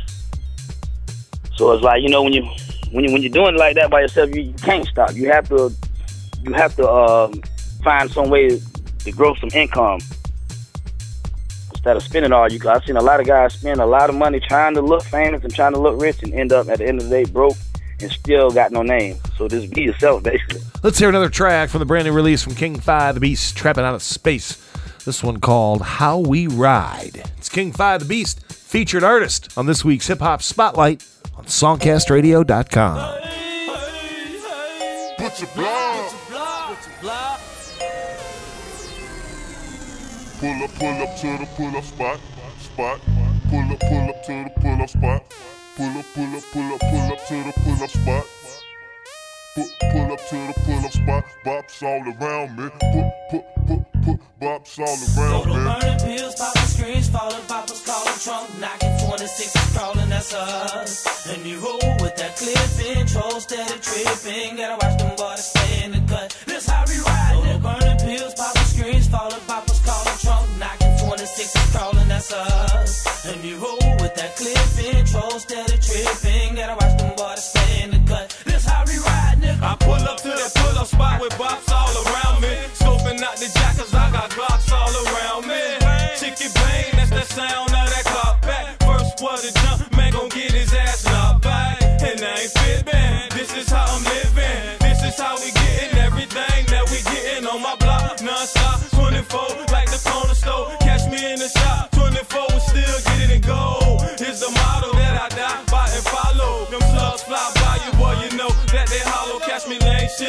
So 1.57 1.73
it's 1.73 1.83
like 1.83 2.03
you 2.03 2.09
know 2.09 2.23
when 2.23 2.33
you 2.33 2.43
when 2.91 3.05
you 3.05 3.13
when 3.13 3.21
you're 3.21 3.31
doing 3.31 3.55
it 3.55 3.59
like 3.59 3.75
that 3.75 3.91
by 3.91 4.01
yourself, 4.01 4.35
you, 4.35 4.41
you 4.41 4.55
can't 4.55 4.87
stop. 4.89 5.13
You 5.15 5.31
have 5.31 5.47
to 5.51 5.71
you 6.43 6.55
have 6.55 6.75
to 6.77 6.91
um, 6.91 7.43
find 7.83 8.11
some 8.11 8.31
way 8.31 8.59
to 9.01 9.13
grow 9.13 9.35
some 9.35 9.51
income 9.53 10.01
instead 11.85 11.99
of 11.99 12.03
spending 12.03 12.33
all 12.33 12.51
you. 12.51 12.59
I've 12.67 12.83
seen 12.85 12.97
a 12.97 13.03
lot 13.03 13.21
of 13.21 13.27
guys 13.27 13.53
spend 13.53 13.79
a 13.79 13.85
lot 13.85 14.09
of 14.09 14.17
money 14.17 14.41
trying 14.41 14.73
to 14.75 14.81
look 14.81 15.03
famous 15.03 15.45
and 15.45 15.55
trying 15.55 15.75
to 15.75 15.79
look 15.79 16.01
rich, 16.01 16.23
and 16.23 16.33
end 16.33 16.51
up 16.51 16.69
at 16.69 16.79
the 16.79 16.87
end 16.87 17.03
of 17.03 17.11
the 17.11 17.23
day 17.23 17.31
broke 17.31 17.57
and 18.01 18.11
still 18.11 18.51
got 18.51 18.73
no 18.73 18.81
name. 18.83 19.19
So 19.37 19.49
just 19.49 19.71
be 19.71 19.83
yourself, 19.83 20.23
basically. 20.31 20.63
Let's 20.83 20.99
hear 20.99 21.11
another 21.11 21.29
track 21.29 21.69
from 21.69 21.81
the 21.81 21.85
brand 21.85 22.07
new 22.07 22.13
release 22.13 22.43
from 22.43 22.55
King 22.55 22.81
Phy 22.81 23.13
the 23.13 23.21
Beast, 23.21 23.55
Trapping 23.55 23.85
Out 23.85 23.95
of 23.95 24.03
Space. 24.03 24.57
This 25.05 25.23
one 25.23 25.41
called 25.41 25.83
How 25.83 26.19
We 26.21 26.47
Ride. 26.47 27.23
It's 27.37 27.51
King 27.51 27.71
Phy 27.71 27.99
the 27.99 28.07
Beast, 28.07 28.43
featured 28.51 29.05
artist 29.05 29.53
on 29.59 29.67
this 29.67 29.85
week's 29.85 30.07
Hip 30.07 30.21
Hop 30.21 30.41
Spotlight 30.41 31.07
on 31.37 31.45
SongcastRadio.com. 31.45 33.21
Put 35.19 35.41
your 35.41 35.51
block. 35.55 35.84
Pull 40.45 40.63
up, 40.63 40.75
pull 40.75 41.03
up 41.03 41.17
to 41.17 41.39
the 41.39 41.49
pull 41.57 41.75
up 41.75 41.85
spot, 41.85 42.21
spot. 42.59 43.01
Pull 43.49 43.73
up, 43.73 43.81
pull 43.81 44.11
up 44.11 44.23
to 44.25 44.45
the 44.45 44.53
pull 44.61 44.83
up 44.83 44.91
spot. 44.91 45.25
Pull 45.75 45.87
up, 45.87 46.05
pull 46.13 46.37
up, 46.37 46.45
pull 46.53 46.75
up, 46.75 46.81
pull 46.81 47.13
up 47.13 47.27
to 47.29 47.35
the 47.45 47.53
pull 47.65 47.83
up 47.83 47.89
spot. 47.89 48.27
Pull, 49.55 49.69
pull 49.91 50.13
up 50.13 50.21
to 50.29 50.37
the 50.37 50.55
pull 50.67 50.85
up 50.85 50.93
spot. 50.93 51.25
Bops 51.47 51.83
all 51.83 52.05
around 52.13 52.59
me. 52.59 52.69
Put, 52.69 53.09
put, 53.31 53.45
put, 53.67 54.03
put 54.05 54.21
bops 54.39 54.79
all 54.85 55.01
around 55.17 55.47
me. 55.49 55.65
burning 55.65 55.99
pills, 56.05 56.35
popping 56.35 56.63
screens, 56.63 57.09
falling 57.09 57.47
poppers, 57.49 57.81
calling 57.87 58.19
trunk, 58.21 58.61
knocking 58.61 58.99
26 59.07 59.75
crawling, 59.75 60.11
that's 60.11 60.35
us. 60.35 61.27
And 61.27 61.47
you 61.47 61.59
roll 61.59 61.81
with 62.03 62.17
that 62.17 62.37
clip 62.37 62.97
intro, 62.99 63.39
steady 63.39 63.81
tripping. 63.81 64.57
Gotta 64.57 64.77
watch 64.77 64.99
them 64.99 65.17
boys 65.17 65.43
stay 65.43 65.85
in 65.85 65.93
the 65.93 66.03
cut. 66.07 66.37
This 66.45 66.69
how 66.69 66.85
we 66.87 67.01
ride. 67.01 67.33
Go 67.33 67.53
to 67.53 67.59
burning 67.61 67.99
pills, 67.99 68.35
knocking 71.25 71.47
26 71.47 71.77
crawling, 71.77 72.09
that's 72.09 72.33
us. 72.33 73.27
And 73.27 73.43
you 73.45 73.57
roll 73.57 73.79
with 74.01 74.15
that 74.15 74.37
clip 74.37 74.95
intro, 74.95 75.39
steady 75.39 75.79
tripping. 75.79 76.55
Gotta 76.57 76.75
watch 76.75 76.99
them 76.99 77.17
boys 77.17 77.45
stay 77.45 77.83
in 77.83 77.91
the 77.91 78.01
cut. 78.11 78.37
This 78.45 78.67
how 78.67 78.85
we 78.87 78.99
ride, 78.99 79.39
nigga. 79.41 79.63
I 79.63 79.77
pull 79.77 79.95
up 79.95 80.19
to 80.19 80.29
that 80.29 80.53
pull 80.55 80.79
up 80.79 80.87
spot 80.87 81.21
with 81.21 81.33
bops 81.33 81.71
all 81.73 81.84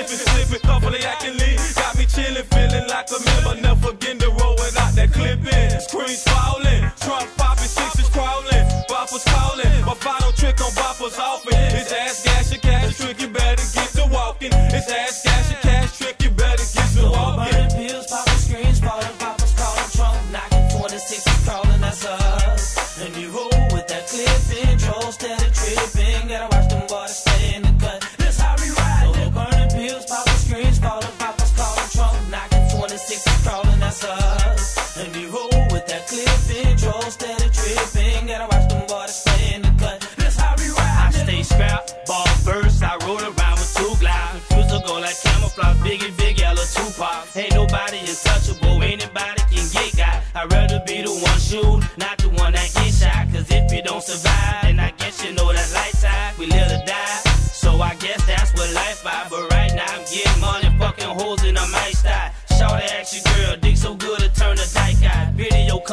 slipping, 0.04 0.68
hopefully 0.68 1.00
I 1.06 1.16
can 1.16 1.38
leave. 1.38 1.76
Got 1.76 1.98
me 1.98 2.06
chilling, 2.06 2.44
feeling 2.44 2.88
like 2.88 3.08
a 3.12 3.20
member. 3.24 3.62
Never 3.62 3.92
forgetting 3.92 4.20
to 4.20 4.30
roll 4.32 4.56
without 4.56 4.94
that 4.96 5.12
clip 5.14 5.42
clipping. 5.42 5.80
Screens 5.80 6.24
falling, 6.24 6.65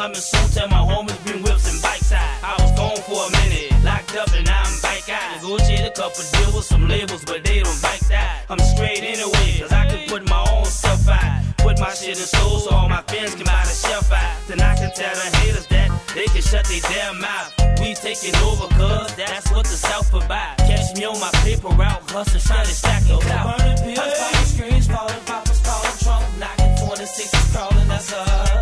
coming 0.03 0.19
soon, 0.19 0.49
tell 0.51 0.67
my 0.67 0.83
homies 0.83 1.15
bring 1.23 1.41
whips 1.43 1.71
and 1.71 1.81
bikes 1.81 2.07
side. 2.07 2.43
I 2.43 2.59
was 2.59 2.71
gone 2.75 2.99
for 3.07 3.23
a 3.23 3.29
minute, 3.39 3.71
locked 3.87 4.15
up 4.19 4.27
and 4.35 4.45
now 4.45 4.63
I'm 4.67 4.75
bike 4.83 5.07
out. 5.07 5.41
Negotiate 5.41 5.87
a 5.87 5.91
couple 5.95 6.23
deals 6.35 6.53
with 6.55 6.65
some 6.65 6.87
labels, 6.89 7.23
but 7.23 7.39
they 7.45 7.63
don't 7.63 7.81
bike 7.81 8.03
that. 8.11 8.43
I'm 8.49 8.59
straight 8.59 8.99
anyway, 8.99 9.63
cause 9.63 9.71
I 9.71 9.87
can 9.87 10.03
put 10.09 10.27
my 10.27 10.43
own 10.51 10.65
stuff 10.65 11.07
out. 11.07 11.39
Put 11.59 11.79
my 11.79 11.93
shit 11.93 12.19
in 12.19 12.27
stores 12.27 12.65
so 12.65 12.71
all 12.75 12.89
my 12.89 13.01
fans 13.07 13.35
can 13.35 13.45
buy 13.45 13.63
the 13.63 13.71
shelf 13.71 14.11
out. 14.11 14.35
Then 14.47 14.59
I 14.59 14.75
can 14.75 14.91
tell 14.91 15.15
the 15.15 15.27
haters 15.39 15.67
that 15.67 15.87
they 16.13 16.25
can 16.25 16.41
shut 16.41 16.65
their 16.67 16.83
damn 16.91 17.21
mouth. 17.21 17.51
We 17.79 17.95
taking 17.95 18.35
over, 18.43 18.67
cuz 18.75 19.15
that's 19.15 19.51
what 19.51 19.63
the 19.63 19.79
South 19.87 20.11
provide. 20.11 20.57
Catch 20.67 20.97
me 20.97 21.05
on 21.05 21.17
my 21.21 21.31
paper 21.47 21.71
route, 21.79 22.03
hustling, 22.11 22.43
trying 22.43 22.67
to 22.67 22.75
stack 22.75 23.03
it 23.07 23.23
out. 23.31 23.55
Burning 23.55 23.95
pills, 23.95 24.51
screens, 24.51 24.87
falling 24.87 25.23
poppers, 25.23 25.61
calling 25.63 25.97
trunk, 26.03 26.25
knocking 26.39 26.75
26 26.87 27.55
crawling, 27.55 27.87
that's 27.87 28.11
us. 28.11 28.52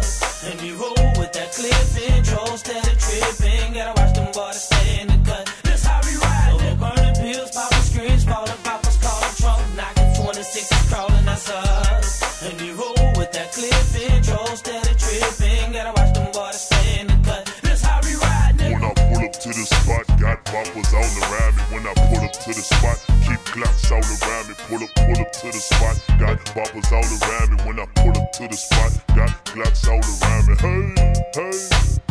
And 1.59 2.19
you 2.19 2.33
roll 2.33 2.51
with 2.51 2.63
that 2.63 2.93
clip 2.93 3.03
steady 3.03 3.35
tripping. 3.35 3.73
Gotta 3.73 3.93
watch 3.99 4.15
them 4.15 4.31
boys 4.31 4.63
stay 4.63 5.01
in 5.01 5.07
the 5.07 5.19
cut. 5.27 5.45
This 5.63 5.83
how 5.83 5.99
we 6.07 6.15
ride. 6.15 6.55
Over 6.55 6.75
burning 6.79 7.15
pills, 7.15 7.51
popping 7.51 7.83
screens, 7.83 8.23
falling 8.23 8.61
poppers, 8.63 8.97
calling 8.97 9.35
trunk, 9.35 9.61
knocking 9.75 10.15
26 10.15 10.69
crawling, 10.87 11.27
us. 11.27 12.43
And 12.43 12.59
you 12.61 12.73
roll 12.73 12.95
with 13.19 13.31
that 13.33 13.51
clip 13.51 13.75
intro, 13.99 14.39
steady 14.55 14.95
tripping. 14.95 15.71
Gotta 15.75 15.91
watch 15.91 16.13
them 16.15 16.31
boys 16.31 16.61
stay 16.61 17.01
in 17.01 17.07
the 17.07 17.19
cut. 17.27 17.43
This 17.61 17.83
how 17.83 17.99
we 17.99 18.15
ride. 18.15 18.55
When 18.57 18.83
I 18.83 18.93
pull 18.95 19.23
up 19.27 19.33
to 19.33 19.49
the 19.51 19.65
spot, 19.67 20.07
got 20.19 20.39
boppers 20.47 20.91
all 20.95 21.11
around 21.19 21.53
me. 21.59 21.63
When 21.75 21.83
I 21.83 21.93
pull 22.07 22.23
up 22.23 22.31
to 22.31 22.49
the 22.55 22.63
spot, 22.63 22.97
keep 23.27 23.41
Glocks 23.51 23.91
all 23.91 23.99
around 23.99 24.47
me. 24.47 24.55
Pull 24.71 24.83
up, 24.83 24.95
pull 24.95 25.19
up 25.19 25.31
to 25.33 25.47
the 25.51 25.59
spot, 25.59 25.99
got 26.17 26.39
boppers 26.55 26.91
all 26.95 27.03
around 27.03 27.51
me. 27.51 27.57
When 27.67 27.79
I 27.79 27.85
pull 27.99 28.15
up 28.15 28.31
to 28.39 28.47
the 28.47 28.55
spot, 28.55 28.91
got 29.15 29.40
Glocks 29.51 29.83
all 29.85 29.99
around 29.99 30.47
me. 30.47 30.55
Hey, 30.55 30.95
hey, 31.35 31.51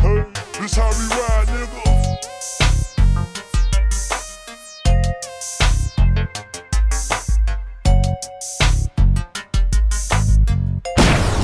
hey, 0.03 0.21
this 0.61 0.77
how 0.77 0.91
we 0.91 1.05
ride, 1.09 1.49
nigga. 1.49 1.81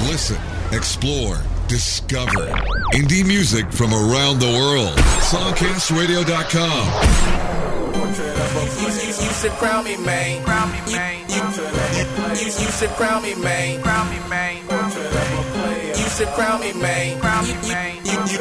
Listen, 0.06 0.36
explore, 0.72 1.40
discover 1.66 2.52
indie 2.92 3.24
music 3.26 3.72
from 3.72 3.94
around 3.94 4.38
the 4.38 4.52
world. 4.52 4.98
Songcastradio.com. 5.32 6.92
You, 7.96 8.02
you, 8.88 9.06
you 9.06 9.12
should 9.32 9.52
crown 9.52 9.84
me, 9.84 9.96
man. 9.96 10.44
Crown 10.44 10.70
me, 10.72 10.78
man. 10.92 11.24
You, 11.30 11.36
you, 11.36 11.42
you, 12.36 12.44
you 12.44 12.70
should 12.70 12.90
crown 12.90 13.22
me, 13.22 13.34
man. 13.36 13.80
Crown 13.80 14.10
me, 14.10 14.18
man. 14.28 14.58
Should 16.16 16.28
crown 16.28 16.60
me, 16.60 16.72
man. 16.72 17.20
You, 17.44 17.52
you, 17.60 17.76
you, 18.08 18.40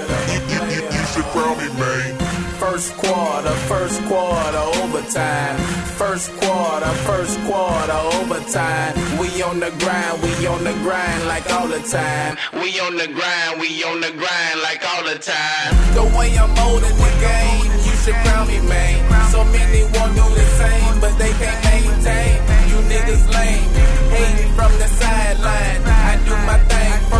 you, 0.96 1.06
should 1.12 1.28
crown 1.36 1.58
me, 1.58 1.68
man. 1.76 2.16
First 2.56 2.96
quarter, 2.96 3.52
first 3.68 4.02
quarter, 4.08 4.64
overtime. 4.80 5.58
First 6.00 6.32
quarter, 6.40 6.88
first 7.04 7.38
quarter, 7.44 8.00
overtime. 8.16 8.96
We 9.20 9.28
on 9.44 9.60
the 9.60 9.72
grind, 9.76 10.24
we 10.24 10.48
on 10.48 10.64
the 10.64 10.72
grind 10.88 11.28
like 11.28 11.52
all 11.52 11.68
the 11.68 11.80
time. 11.80 12.38
We 12.54 12.80
on 12.80 12.96
the 12.96 13.10
grind, 13.12 13.60
we 13.60 13.84
on 13.84 14.00
the 14.00 14.12
grind 14.12 14.62
like 14.64 14.80
all 14.96 15.04
the 15.04 15.20
time. 15.20 15.76
The 15.96 16.04
way 16.18 16.32
I'm 16.38 16.56
molding 16.56 16.96
the 16.96 17.12
game, 17.20 17.66
you 17.84 17.92
should 18.08 18.16
crown 18.24 18.48
me, 18.48 18.62
man. 18.70 19.32
So 19.32 19.44
many 19.44 19.84
want 20.00 20.16
do 20.16 20.24
the 20.32 20.48
same, 20.56 21.02
but 21.02 21.18
they 21.18 21.34
can't 21.44 21.60
maintain. 21.68 22.40
You 22.72 22.78
niggas 22.88 23.28
lame, 23.36 23.68
hating 24.16 24.54
from 24.56 24.72
the 24.80 24.88
sideline. 24.88 25.84
I 25.84 26.16
do 26.24 26.36
my 26.48 26.58
thing, 26.72 27.15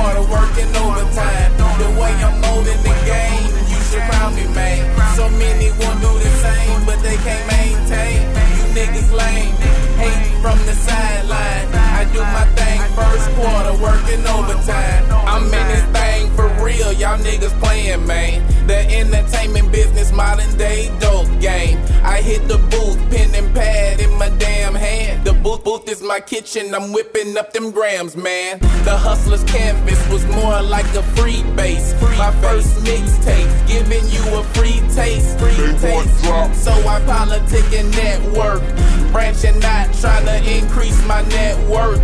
quarter, 0.00 0.24
working 0.32 0.70
overtime. 0.80 1.50
The 1.80 1.90
way 2.00 2.12
I'm 2.24 2.40
molding 2.40 2.80
the 2.88 2.94
game, 3.04 3.52
you 3.68 3.78
should 3.88 4.04
crown 4.08 4.34
me, 4.34 4.44
man. 4.56 4.80
So 5.16 5.28
many 5.28 5.68
to 5.68 5.88
do 6.04 6.10
the 6.24 6.30
same, 6.44 6.80
but 6.88 6.98
they 7.04 7.16
can't 7.16 7.44
maintain. 7.52 8.20
You 8.56 8.64
niggas 8.76 9.10
lame, 9.12 9.54
hating 10.00 10.40
from 10.40 10.58
the 10.66 10.72
sideline. 10.72 11.68
I 12.00 12.04
do 12.12 12.20
my 12.20 12.46
thing, 12.56 12.80
first 12.96 13.26
quarter, 13.36 13.74
working 13.82 14.24
overtime. 14.26 15.04
I'm 15.28 15.44
in 15.44 15.66
this 15.72 15.86
thing 15.96 16.30
for 16.36 16.48
real, 16.64 16.92
y'all 16.92 17.18
niggas 17.18 17.56
playing, 17.60 18.06
man. 18.06 18.40
The 18.66 18.80
entertainment 19.00 19.70
business, 19.72 20.12
modern 20.12 20.56
day 20.56 20.90
dope 21.00 21.28
game. 21.40 21.78
I 22.02 22.22
hit 22.22 22.48
the 22.48 22.58
booth, 22.72 22.98
pen 23.10 23.34
and 23.34 23.54
pad 23.54 24.00
in 24.00 24.12
my 24.16 24.30
damn 24.38 24.74
hand. 24.74 25.24
The 25.24 25.34
booth 25.34 25.64
booth 25.64 25.88
is 25.88 26.02
my 26.02 26.20
kitchen, 26.20 26.74
I'm 26.74 26.92
whipping 26.92 27.36
up 27.36 27.52
them 27.52 27.70
grams, 27.70 28.16
man. 28.16 28.58
The 28.84 28.96
hustler's 28.96 29.44
canvas 29.44 30.00
was 30.10 30.24
more 30.26 30.62
like 30.62 30.88
a 30.94 31.02
free 31.16 31.42
base. 31.54 31.92
My 32.16 32.32
first 32.40 32.76
mixtape, 32.84 33.50
giving 33.68 34.06
you 34.08 34.22
a 34.38 34.42
free 34.54 34.80
taste. 34.94 35.38
Free 35.38 35.72
taste. 35.78 36.64
So 36.64 36.72
I 36.88 37.00
politic 37.06 37.64
and 37.72 37.90
network. 37.92 38.62
Branching 39.12 39.62
out, 39.64 39.89
trying 40.00 40.26
to 40.26 40.58
increase 40.58 41.04
my 41.06 41.22
net 41.22 41.56
worth. 41.68 42.00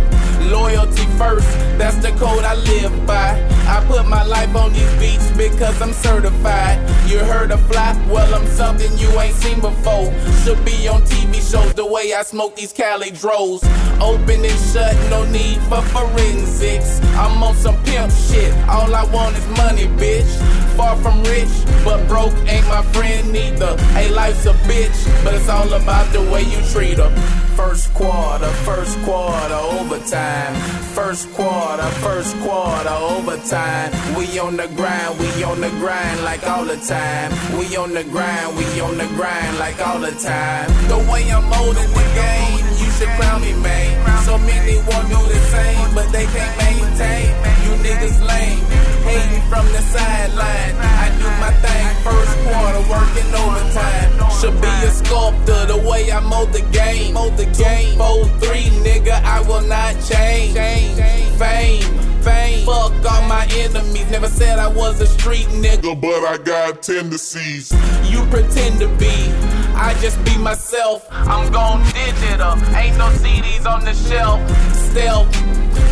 Loyalty 0.51 1.05
first, 1.17 1.47
that's 1.77 1.97
the 1.97 2.11
code 2.11 2.43
I 2.43 2.55
live 2.55 3.05
by. 3.05 3.35
I 3.67 3.83
put 3.87 4.07
my 4.07 4.23
life 4.23 4.55
on 4.55 4.71
these 4.71 4.93
beats 4.95 5.29
because 5.31 5.81
I'm 5.81 5.93
certified. 5.93 6.79
You 7.09 7.19
heard 7.19 7.51
a 7.51 7.57
fly? 7.57 7.93
Well, 8.09 8.33
I'm 8.33 8.47
something 8.47 8.95
you 8.97 9.09
ain't 9.19 9.35
seen 9.35 9.59
before. 9.59 10.13
Should 10.43 10.63
be 10.63 10.87
on 10.87 11.01
TV 11.01 11.35
shows 11.35 11.73
the 11.73 11.85
way 11.85 12.13
I 12.13 12.23
smoke 12.23 12.55
these 12.55 12.71
Cali 12.71 13.11
dros. 13.11 13.63
Open 13.99 14.45
and 14.45 14.59
shut, 14.71 14.95
no 15.09 15.25
need 15.31 15.57
for 15.63 15.81
forensics. 15.81 17.01
I'm 17.15 17.41
on 17.43 17.55
some 17.55 17.81
pimp 17.83 18.11
shit. 18.11 18.53
All 18.69 18.93
I 18.93 19.03
want 19.11 19.35
is 19.35 19.47
money, 19.57 19.87
bitch. 19.99 20.31
Far 20.77 20.95
from 20.97 21.23
rich, 21.23 21.49
but 21.83 22.07
broke 22.07 22.37
ain't 22.47 22.67
my 22.67 22.83
friend 22.93 23.33
neither. 23.33 23.75
Hey, 23.97 24.09
life's 24.09 24.45
a 24.45 24.53
bitch, 24.69 25.23
but 25.23 25.33
it's 25.33 25.49
all 25.49 25.73
about 25.73 26.13
the 26.13 26.21
way 26.21 26.43
you 26.43 26.61
treat 26.71 26.99
her. 26.99 27.09
First 27.57 27.91
quarter, 27.95 28.47
first 28.61 28.95
quarter, 29.01 29.55
overtime. 29.55 30.53
First 30.93 31.33
quarter, 31.33 31.89
first 32.05 32.37
quarter, 32.41 32.89
overtime. 32.89 33.91
We 34.15 34.37
on 34.37 34.57
the 34.57 34.67
grind, 34.77 35.17
we 35.19 35.43
on 35.43 35.61
the 35.61 35.69
grind 35.81 36.23
like 36.23 36.47
all 36.47 36.65
the 36.65 36.77
time. 36.77 37.31
We 37.57 37.75
on 37.75 37.95
the 37.95 38.03
grind, 38.03 38.55
we 38.55 38.79
on 38.79 38.99
the 38.99 39.07
grind 39.17 39.57
like 39.57 39.79
all 39.81 39.99
the 39.99 40.11
time. 40.11 40.67
The 40.89 40.99
way 41.11 41.23
I'm 41.31 41.49
molding 41.49 41.89
the 41.89 42.07
game, 42.13 42.76
should 42.97 43.09
crown 43.09 43.41
me, 43.41 43.53
man. 43.61 44.25
So 44.25 44.37
many 44.37 44.77
want 44.89 45.07
do 45.09 45.21
the 45.29 45.39
same, 45.53 45.93
but 45.93 46.11
they 46.11 46.25
can't 46.25 46.55
maintain. 46.57 47.29
You 47.63 47.71
niggas 47.85 48.17
lame, 48.25 48.65
hating 49.05 49.45
from 49.49 49.65
the 49.67 49.81
sideline. 49.93 50.73
I 50.81 51.07
do 51.21 51.27
my 51.37 51.53
thing, 51.61 51.87
first 52.01 52.33
quarter, 52.43 52.83
working 52.89 53.29
overtime. 53.37 54.09
Should 54.41 54.59
be 54.61 54.73
a 54.85 54.91
sculptor, 54.91 55.65
the 55.67 55.77
way 55.77 56.11
I 56.11 56.19
mold 56.19 56.53
the 56.53 56.65
game. 56.71 57.13
Mold 57.13 57.37
the 57.37 57.45
game. 57.45 57.97
Four, 57.97 58.25
three, 58.41 58.69
nigga, 58.81 59.21
I 59.23 59.41
will 59.41 59.61
not 59.61 59.93
change. 60.01 60.53
Fame, 60.53 61.83
fame. 62.23 62.65
Fuck 62.65 62.93
all 63.09 63.27
my 63.29 63.47
enemies. 63.51 64.11
Never 64.11 64.27
said 64.27 64.59
I 64.59 64.67
was 64.67 64.99
a 64.99 65.07
street 65.07 65.47
nigga, 65.47 65.99
but 66.01 66.25
I 66.25 66.37
got 66.37 66.83
tendencies. 66.83 67.71
You 68.03 68.25
pretend 68.25 68.79
to 68.79 68.87
be. 68.97 69.66
I 69.79 69.93
just 70.01 70.23
be 70.25 70.37
myself. 70.37 71.07
I'm 71.11 71.51
gon' 71.51 71.83
digital. 71.93 72.53
Ain't 72.75 72.97
no 72.97 73.09
CDs 73.21 73.65
on 73.65 73.85
the 73.85 73.93
shelf. 73.93 74.39
Stealth. 74.73 75.31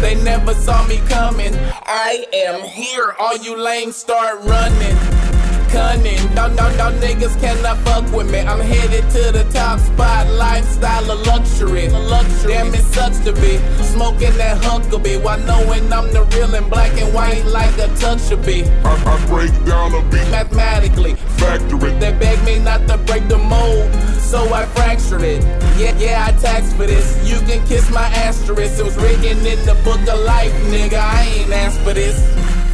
They 0.02 0.16
never 0.24 0.54
saw 0.54 0.86
me 0.88 0.98
coming. 1.08 1.54
I 1.86 2.26
am 2.34 2.62
here. 2.62 3.16
All 3.20 3.38
you 3.38 3.56
lame 3.58 3.92
start 3.92 4.42
running. 4.42 5.35
Cunning, 5.76 6.24
don't, 6.34 6.56
don't, 6.56 6.78
don't 6.78 6.96
niggas 7.02 7.38
cannot 7.42 7.78
fuck 7.80 8.10
with 8.16 8.32
me. 8.32 8.40
I'm 8.40 8.62
headed 8.62 9.04
to 9.12 9.32
the 9.34 9.44
top 9.52 9.78
spot, 9.78 10.26
lifestyle 10.28 11.12
of 11.12 11.28
luxury. 11.28 11.90
luxury. 11.90 12.54
Damn, 12.54 12.74
it 12.74 12.86
sucks 12.96 13.20
to 13.26 13.34
be 13.34 13.58
smoking 13.84 14.32
that 14.38 14.64
Huckabee 14.64 15.22
while 15.22 15.38
knowing 15.40 15.92
I'm 15.92 16.14
the 16.14 16.24
real 16.32 16.56
and 16.56 16.70
black 16.70 16.94
and 16.98 17.14
white 17.14 17.44
like 17.44 17.78
a 17.78 17.94
touch 17.98 18.22
should 18.22 18.46
be. 18.46 18.64
I, 18.64 18.94
I 19.06 19.26
break 19.28 19.52
down 19.66 19.94
a 19.94 20.02
beat 20.10 20.32
Mathematically, 20.32 21.16
factory. 21.16 21.92
they 22.00 22.14
beg 22.14 22.42
me 22.46 22.58
not 22.60 22.88
to 22.88 22.98
break 23.00 23.28
the 23.28 23.38
mold, 23.38 23.94
so 24.18 24.54
I 24.54 24.66
fractured 24.68 25.24
it. 25.24 25.44
Yeah, 25.78 25.94
yeah, 25.98 26.26
I 26.26 26.32
taxed 26.40 26.78
for 26.78 26.88
this. 26.88 27.20
You 27.30 27.38
can 27.46 27.68
kiss 27.68 27.92
my 27.92 28.08
asterisk. 28.24 28.80
It 28.80 28.86
was 28.86 28.96
written 28.96 29.46
in 29.46 29.60
the 29.66 29.76
book 29.84 30.00
of 30.08 30.24
life, 30.24 30.54
nigga. 30.72 31.00
I 31.00 31.24
ain't 31.36 31.52
asked 31.52 31.82
for 31.82 31.92
this. 31.92 32.16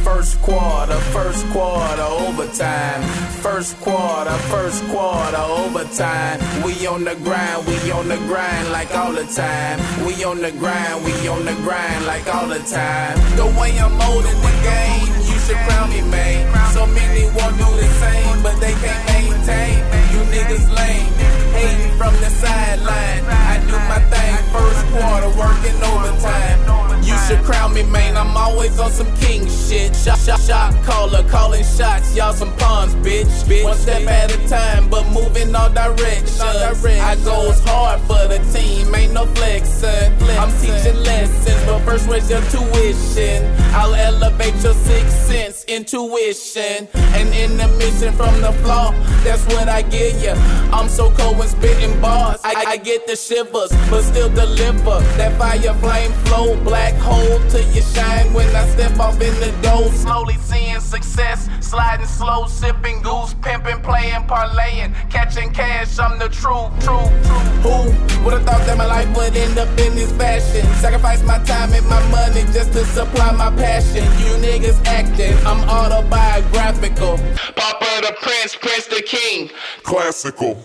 First 0.04 0.42
quarter, 0.42 0.98
first 1.14 1.46
quarter, 1.50 2.02
overtime. 2.02 3.02
First 3.40 3.78
quarter, 3.80 4.32
first 4.50 4.82
quarter, 4.88 5.36
overtime. 5.36 6.40
We 6.64 6.86
on 6.86 7.04
the 7.04 7.14
grind, 7.22 7.66
we 7.66 7.90
on 7.92 8.08
the 8.08 8.16
grind 8.26 8.72
like 8.72 8.92
all 8.96 9.12
the 9.12 9.24
time. 9.24 9.78
We 10.04 10.24
on 10.24 10.42
the 10.42 10.50
grind, 10.52 11.04
we 11.04 11.12
on 11.28 11.44
the 11.44 11.54
grind 11.62 12.04
like 12.06 12.26
all 12.34 12.48
the 12.48 12.58
time. 12.58 13.16
The 13.36 13.46
way 13.58 13.78
I'm 13.78 13.96
molding 13.96 14.40
the 14.42 14.54
game, 14.66 15.06
you 15.22 15.38
should 15.46 15.60
crown 15.70 15.90
me, 15.90 16.02
man. 16.10 16.50
So 16.72 16.84
many 16.86 17.24
want 17.38 17.56
do 17.58 17.70
the 17.70 17.88
same, 18.02 18.42
but 18.42 18.58
they 18.60 18.74
can't 18.74 19.06
maintain. 19.06 19.78
You 20.12 20.20
niggas 20.34 20.66
lame, 20.66 21.12
hating 21.54 21.96
from 21.96 22.14
the 22.18 22.30
sideline. 22.42 23.22
I 23.26 23.62
do 23.70 23.76
my 23.86 24.00
thing, 24.10 24.34
first 24.50 24.82
quarter, 24.90 25.30
working 25.38 25.78
overtime. 25.94 27.02
You 27.02 27.16
should 27.26 27.42
crown 27.44 27.74
me, 27.74 27.82
man. 27.84 28.11
Always 28.52 28.78
on 28.78 28.90
some 28.90 29.10
king 29.16 29.48
shit. 29.48 29.96
Shot, 29.96 30.18
shot, 30.18 30.38
shot 30.38 30.74
caller, 30.84 31.26
calling 31.30 31.64
shots. 31.64 32.14
Y'all 32.14 32.34
some 32.34 32.54
pawns, 32.58 32.94
bitch. 32.96 33.24
bitch. 33.48 33.64
One 33.64 33.76
step 33.78 34.06
at 34.06 34.30
a 34.30 34.48
time, 34.48 34.90
but 34.90 35.08
moving 35.08 35.54
all 35.54 35.70
directions. 35.70 36.38
I 36.40 37.16
goes 37.24 37.60
hard 37.64 38.00
for 38.02 38.28
the 38.28 38.38
team, 38.52 38.94
ain't 38.94 39.14
no 39.14 39.24
flexing. 39.26 40.12
I'm 40.38 40.52
teaching 40.60 41.02
lessons, 41.02 41.64
but 41.64 41.80
first 41.80 42.06
raise 42.08 42.28
your 42.28 42.42
tuition. 42.52 43.50
I'll 43.72 43.94
elevate 43.94 44.54
your 44.62 44.74
six 44.74 45.10
sense, 45.12 45.64
intuition, 45.64 46.88
and 46.94 47.28
in 47.34 47.56
the 47.56 47.68
mission 47.78 48.12
from 48.12 48.38
the 48.42 48.52
floor. 48.62 48.92
That's 49.24 49.44
what 49.46 49.68
I 49.68 49.80
get 49.80 50.20
ya. 50.22 50.34
I'm 50.72 50.88
so 50.88 51.10
cold 51.12 51.38
when 51.38 51.48
spitting 51.48 51.98
bars. 52.02 52.40
I, 52.44 52.64
I 52.68 52.76
get 52.76 53.06
the 53.06 53.16
shivers, 53.16 53.70
but 53.88 54.02
still 54.02 54.28
deliver 54.28 55.00
that 55.16 55.38
fire 55.38 55.74
flame 55.80 56.12
flow 56.26 56.62
black 56.64 56.94
hole 56.94 57.38
till 57.48 57.66
you 57.72 57.80
shine 57.80 58.32
when 58.46 58.56
I 58.56 58.66
step 58.68 58.98
off 58.98 59.20
in 59.20 59.34
the 59.40 59.52
door. 59.62 59.90
Slowly 59.92 60.36
seeing 60.38 60.80
success, 60.80 61.48
sliding 61.60 62.06
slow, 62.06 62.46
sipping 62.46 63.02
goose, 63.02 63.34
pimping, 63.42 63.80
playing, 63.82 64.22
parlaying, 64.26 64.94
catching 65.10 65.52
cash. 65.52 65.98
I'm 65.98 66.18
the 66.18 66.28
true, 66.28 66.68
true, 66.80 67.08
true. 67.26 67.46
Who 67.64 68.24
would 68.24 68.34
have 68.34 68.44
thought 68.44 68.66
that 68.66 68.76
my 68.76 68.86
life 68.86 69.08
would 69.16 69.36
end 69.36 69.58
up 69.58 69.68
in 69.78 69.94
this 69.94 70.12
fashion? 70.12 70.66
Sacrifice 70.76 71.22
my 71.22 71.38
time 71.44 71.72
and 71.72 71.86
my 71.88 72.02
money 72.10 72.42
just 72.52 72.72
to 72.72 72.84
supply 72.84 73.32
my 73.32 73.50
passion. 73.56 74.04
You 74.20 74.34
niggas 74.42 74.84
acting, 74.86 75.34
I'm 75.46 75.62
autobiographical. 75.68 77.18
Papa 77.56 77.90
the 78.02 78.16
Prince, 78.20 78.56
Prince 78.56 78.86
the 78.86 79.02
King. 79.02 79.50
Classical. 79.82 80.64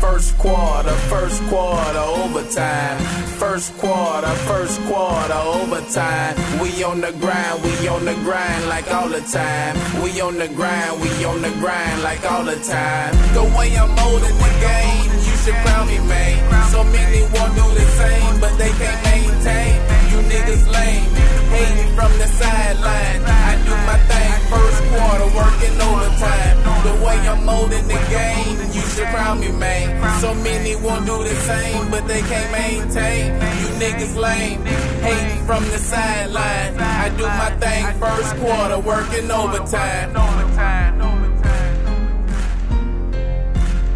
First 0.00 0.36
quarter, 0.38 0.92
first 1.08 1.42
quarter, 1.44 1.98
overtime. 1.98 2.98
First 3.38 3.76
quarter, 3.78 4.28
first 4.48 4.80
quarter, 4.82 5.34
overtime. 5.34 6.36
We 6.60 6.82
on 6.84 7.00
the 7.00 7.12
grind, 7.12 7.62
we 7.62 7.88
on 7.88 8.04
the 8.04 8.14
grind 8.14 8.68
like 8.68 8.92
all 8.92 9.08
the 9.08 9.20
time. 9.20 9.74
We 10.02 10.20
on 10.20 10.36
the 10.38 10.48
grind, 10.48 11.00
we 11.00 11.24
on 11.24 11.42
the 11.42 11.50
grind 11.60 12.02
like 12.02 12.24
all 12.30 12.44
the 12.44 12.56
time. 12.56 13.12
The 13.34 13.44
way 13.56 13.76
I'm 13.76 13.90
molding 13.96 14.36
the 14.36 14.52
game, 14.60 15.10
you 15.26 15.36
should 15.42 15.54
crown 15.64 15.86
me, 15.88 15.98
man. 16.08 16.70
So 16.70 16.84
many 16.84 17.22
want 17.22 17.54
do 17.54 17.66
the 17.74 17.86
same, 18.00 18.40
but 18.40 18.56
they 18.58 18.70
can't 18.70 19.02
maintain. 19.04 19.95
You 20.16 20.22
niggas 20.32 20.64
lame, 20.72 21.12
hating 21.52 21.94
from 21.94 22.10
the 22.16 22.26
sideline. 22.26 23.20
I 23.20 23.52
do 23.68 23.74
my 23.84 23.98
thing, 24.08 24.32
first 24.48 24.80
quarter, 24.88 25.28
working 25.36 25.76
overtime. 25.76 26.56
The 26.88 27.04
way 27.04 27.18
I'm 27.28 27.44
molding 27.44 27.86
the 27.86 28.00
game, 28.08 28.56
you 28.72 28.80
should 28.80 29.08
crown 29.08 29.40
me, 29.40 29.52
man. 29.52 30.20
So 30.22 30.32
many 30.32 30.74
want 30.76 31.04
do 31.04 31.22
the 31.22 31.34
same, 31.34 31.90
but 31.90 32.08
they 32.08 32.22
can't 32.22 32.50
maintain. 32.50 33.34
You 33.60 33.68
niggas 33.76 34.16
lame, 34.16 34.64
hating 35.02 35.44
from 35.44 35.62
the 35.64 35.76
sideline. 35.76 36.78
I 36.78 37.10
do 37.10 37.26
my 37.26 37.50
thing, 37.60 37.84
first 38.00 38.36
quarter, 38.36 38.78
working 38.78 39.30
overtime. 39.30 40.16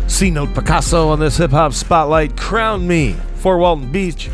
C-Note 0.06 0.54
Picasso 0.54 1.08
on 1.08 1.18
this 1.18 1.38
hip 1.38 1.50
hop 1.50 1.72
spotlight. 1.72 2.36
Crown 2.36 2.86
Me 2.86 3.16
Fort 3.36 3.58
Walton 3.58 3.90
Beach. 3.90 4.28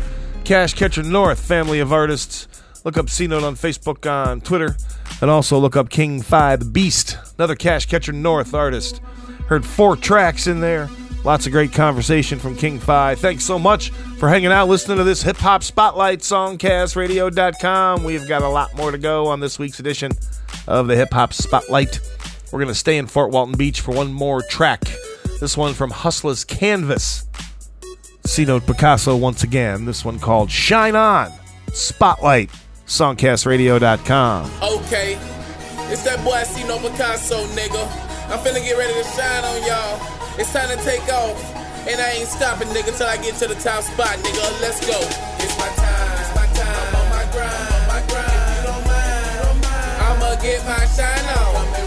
Cash 0.47 0.75
Catcher 0.75 1.03
North, 1.03 1.45
family 1.45 1.81
of 1.81 1.91
artists. 1.91 2.47
Look 2.85 2.95
up 2.95 3.09
C-Note 3.09 3.43
on 3.43 3.55
Facebook, 3.55 4.09
on 4.09 4.39
Twitter, 4.39 4.77
and 5.19 5.29
also 5.29 5.59
look 5.59 5.75
up 5.75 5.89
King 5.89 6.21
Phy 6.21 6.55
the 6.55 6.63
Beast, 6.63 7.17
another 7.37 7.53
Cash 7.53 7.87
Catcher 7.87 8.13
North 8.13 8.53
artist. 8.53 9.01
Heard 9.47 9.65
four 9.65 9.97
tracks 9.97 10.47
in 10.47 10.61
there. 10.61 10.89
Lots 11.25 11.47
of 11.47 11.51
great 11.51 11.73
conversation 11.73 12.39
from 12.39 12.55
King 12.55 12.79
Phy. 12.79 13.15
Thanks 13.15 13.43
so 13.43 13.59
much 13.59 13.89
for 13.89 14.29
hanging 14.29 14.53
out, 14.53 14.69
listening 14.69 14.99
to 14.99 15.03
this 15.03 15.21
hip 15.21 15.35
hop 15.35 15.63
spotlight, 15.63 16.19
songcastradio.com. 16.19 18.05
We've 18.05 18.25
got 18.25 18.41
a 18.41 18.47
lot 18.47 18.73
more 18.73 18.91
to 18.91 18.97
go 18.97 19.27
on 19.27 19.41
this 19.41 19.59
week's 19.59 19.81
edition 19.81 20.13
of 20.65 20.87
the 20.87 20.95
hip 20.95 21.11
hop 21.11 21.33
spotlight. 21.33 21.99
We're 22.53 22.59
going 22.59 22.69
to 22.69 22.73
stay 22.73 22.97
in 22.97 23.07
Fort 23.07 23.31
Walton 23.31 23.57
Beach 23.57 23.81
for 23.81 23.91
one 23.93 24.13
more 24.13 24.41
track. 24.43 24.85
This 25.41 25.57
one 25.57 25.73
from 25.73 25.91
Hustler's 25.91 26.45
Canvas. 26.45 27.27
C-Note 28.27 28.65
Picasso 28.67 29.15
once 29.15 29.43
again. 29.43 29.85
This 29.85 30.03
one 30.03 30.19
called 30.19 30.51
Shine 30.51 30.95
On. 30.95 31.31
Spotlight. 31.73 32.51
Songcastradio.com. 32.85 34.51
Okay, 34.63 35.17
it's 35.91 36.03
that 36.03 36.23
boy 36.23 36.43
C-Note 36.43 36.81
Picasso, 36.81 37.45
nigga. 37.47 37.83
I'm 38.29 38.39
finna 38.39 38.63
get 38.63 38.77
ready 38.77 38.93
to 38.93 39.03
shine 39.03 39.43
on 39.43 39.63
y'all. 39.63 39.99
It's 40.37 40.51
time 40.53 40.69
to 40.69 40.83
take 40.83 41.03
off. 41.11 41.39
And 41.87 41.99
I 41.99 42.11
ain't 42.19 42.27
stopping, 42.27 42.67
nigga, 42.69 42.95
till 42.97 43.07
I 43.07 43.17
get 43.17 43.35
to 43.35 43.47
the 43.47 43.55
top 43.55 43.83
spot, 43.83 44.17
nigga. 44.19 44.61
Let's 44.61 44.79
go. 44.85 44.99
It's 45.39 45.57
my 45.57 45.67
time. 45.79 46.19
It's 46.19 46.35
my 46.35 46.45
time. 46.51 46.67
I'm 46.67 46.95
on 46.95 47.09
my 47.09 47.25
grind. 47.31 47.73
On 47.75 47.87
my 47.87 48.01
grind. 48.07 48.27
If 48.27 48.55
you 48.55 48.63
don't 48.67 48.85
mind. 48.87 50.03
I'ma 50.03 50.41
get 50.41 50.65
my 50.67 50.85
shine 50.91 51.27
on. 51.39 51.86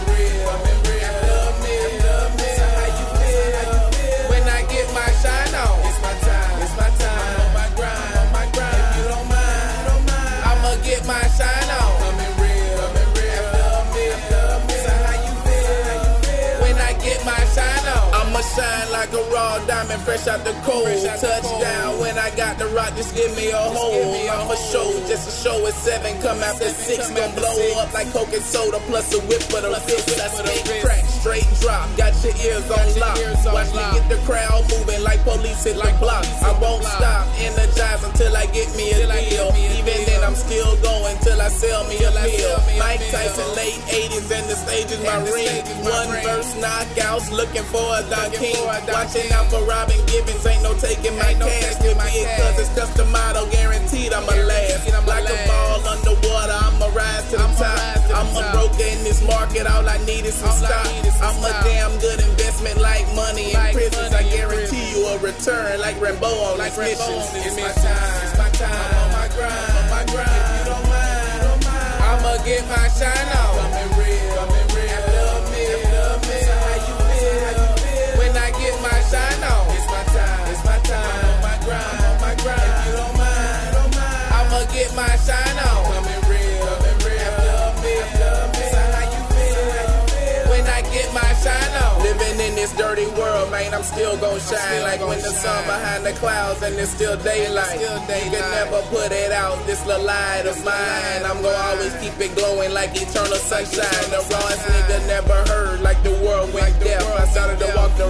Like 19.51 19.61
a 19.61 19.67
raw 19.67 19.67
diamond 19.67 20.01
fresh 20.03 20.27
out 20.27 20.43
the 20.43 20.53
cold. 20.63 20.87
Touchdown 21.19 21.99
when 21.99 22.17
I 22.17 22.29
got 22.35 22.57
the 22.57 22.67
rock, 22.67 22.95
just 22.95 23.15
give 23.15 23.35
me 23.35 23.51
a 23.51 23.57
hole. 23.57 24.15
I'm 24.29 24.49
a 24.49 24.57
show, 24.71 24.91
just 25.07 25.27
a 25.27 25.33
show 25.43 25.67
at 25.67 25.73
seven, 25.73 26.19
come 26.21 26.41
after 26.43 26.69
six. 26.69 27.09
gonna 27.11 27.33
blow 27.35 27.81
up 27.81 27.93
like 27.93 28.11
Coke 28.11 28.33
and 28.33 28.43
soda, 28.43 28.79
plus 28.87 29.13
a 29.13 29.19
whip 29.27 29.41
for 29.43 29.61
the 29.61 29.71
fist. 29.81 30.19
I 30.19 30.27
spit 30.27 30.83
crack, 30.83 31.03
straight 31.05 31.47
drop, 31.61 31.87
got 31.97 32.13
your 32.23 32.35
ears 32.35 32.69
on 32.71 32.87
lock. 32.99 33.17
Watch 33.53 33.71
me 33.73 33.83
get 33.97 34.07
the 34.09 34.19
crowd 34.25 34.63
moving 34.71 35.03
like 35.03 35.21
police 35.23 35.63
hit 35.63 35.75
the 35.75 35.91
block. 35.99 36.25
I 36.41 36.51
won't 36.59 36.83
stop, 36.83 37.27
energize 37.39 38.03
until 38.03 38.35
I 38.35 38.45
get 38.47 38.69
me 38.75 38.91
a 38.91 39.07
deal. 39.29 39.51
Even 39.55 39.99
then, 40.05 40.23
I'm 40.23 40.35
still 40.35 40.75
going 40.81 41.17
till 41.19 41.39
I 41.41 41.49
sell 41.49 41.83
me 41.87 41.97
a 42.03 42.11
meal. 42.11 42.57
Mike 42.79 43.03
Tyson, 43.11 43.47
late 43.55 43.81
80s, 43.89 44.29
and 44.31 44.45
the 44.49 44.55
stage 44.55 44.91
is 44.91 45.01
my 45.03 45.17
ring. 45.29 45.63
One 45.83 46.09
verse 46.23 46.53
knockouts, 46.55 47.31
looking 47.31 47.63
for 47.63 47.83
a 47.97 48.01
Don 48.09 48.31
King. 48.31 48.55
Watching 48.65 49.31
out 49.31 49.40
for 49.49 49.63
Robin 49.65 49.97
Givens, 50.05 50.45
ain't 50.45 50.63
no 50.63 50.73
taking 50.75 51.17
my 51.17 51.33
cash. 51.33 51.81
Give 51.81 51.97
me 51.97 52.09
it 52.21 52.29
cause 52.39 52.59
it's 52.59 52.73
custom 52.75 53.11
motto, 53.11 53.49
guaranteed 53.49 54.13
I'ma 54.13 54.33
last. 54.45 54.87
Like 55.07 55.29
a 55.29 55.37
ball 55.47 55.81
underwater, 55.87 56.57
I'ma 56.57 56.87
rise 56.93 57.29
to 57.31 57.37
the 57.37 57.49
top. 57.57 57.79
I'm 58.11 58.29
a 58.35 58.43
broker 58.51 58.83
in 58.83 59.03
this 59.03 59.23
market, 59.25 59.67
all 59.67 59.87
I 59.87 59.97
need 60.05 60.25
is 60.25 60.35
some 60.35 60.51
stock. 60.51 60.85
I'm 61.21 61.37
a 61.43 61.51
damn 61.63 61.97
good 61.99 62.19
investment 62.21 62.79
like 62.79 63.07
money 63.15 63.53
in 63.53 63.73
prisons. 63.73 64.13
I 64.13 64.23
guarantee 64.23 64.91
you 64.91 65.07
a 65.07 65.17
return 65.19 65.79
like 65.79 65.99
Rambo 66.01 66.27
on 66.27 66.57
like 66.57 66.77
missions. 66.77 67.29
It's 67.33 67.55
my 67.55 67.71
time, 67.71 68.23
it's 68.23 68.37
my 68.37 68.49
time. 68.57 68.71
I'm 68.71 68.95
on 69.01 69.09
my 69.11 69.27
grind, 69.35 69.71
on 69.77 69.85
my 69.89 70.03
grind. 70.11 70.31
If 70.31 70.47
you 70.59 70.65
don't 70.71 70.87
mind, 70.89 71.41
don't 71.43 71.63
mind. 71.65 72.03
I'ma 72.03 72.43
get 72.45 72.63
my 72.69 72.87
shine 72.89 73.31
on. 73.37 73.80
My 84.95 85.07
shine 85.23 85.57
on. 85.71 85.85
Coming 85.87 86.21
real, 86.27 86.67
coming 86.67 86.99
real. 87.07 87.31
Love 87.47 87.79
me, 87.79 87.95
love 88.19 88.51
me. 88.51 88.63
So 88.75 88.81
how 88.91 89.07
you 89.07 89.23
feel? 89.31 89.71
How 89.71 89.87
you 89.87 90.03
feel? 90.11 90.43
When 90.51 90.65
I 90.67 90.81
get 90.91 91.07
my 91.15 91.31
shine 91.39 91.73
on. 91.79 92.03
Living 92.03 92.39
in 92.43 92.55
this 92.55 92.75
dirty 92.75 93.07
world, 93.15 93.51
man, 93.51 93.73
I'm 93.73 93.83
still 93.83 94.17
gon' 94.17 94.39
shine. 94.41 94.83
Like 94.83 94.99
when 94.99 95.19
the 95.19 95.31
sun 95.31 95.63
behind 95.65 96.05
the 96.05 96.11
clouds 96.19 96.61
and 96.61 96.75
it's 96.75 96.91
still 96.91 97.15
daylight. 97.23 97.79
You 97.79 97.87
can 98.07 98.31
never 98.51 98.81
put 98.91 99.11
it 99.13 99.31
out. 99.31 99.65
This 99.65 99.85
little 99.87 100.03
light 100.05 100.43
of 100.45 100.59
mine. 100.65 101.23
I'm 101.23 101.41
gon' 101.41 101.55
always 101.71 101.93
keep 102.03 102.19
it 102.19 102.35
glowing 102.35 102.73
like 102.73 102.91
eternal 102.91 103.39
sunshine. 103.39 104.07
The 104.11 104.19
rawest 104.27 104.65
nigga 104.67 105.07
never 105.07 105.39
heard 105.47 105.79
like 105.81 106.03
the 106.03 106.11
world 106.19 106.53
went 106.53 106.77
deaf. 106.83 107.01
I 107.15 107.25
started 107.27 107.59
to 107.59 107.71
walk 107.77 107.95
the 107.95 108.09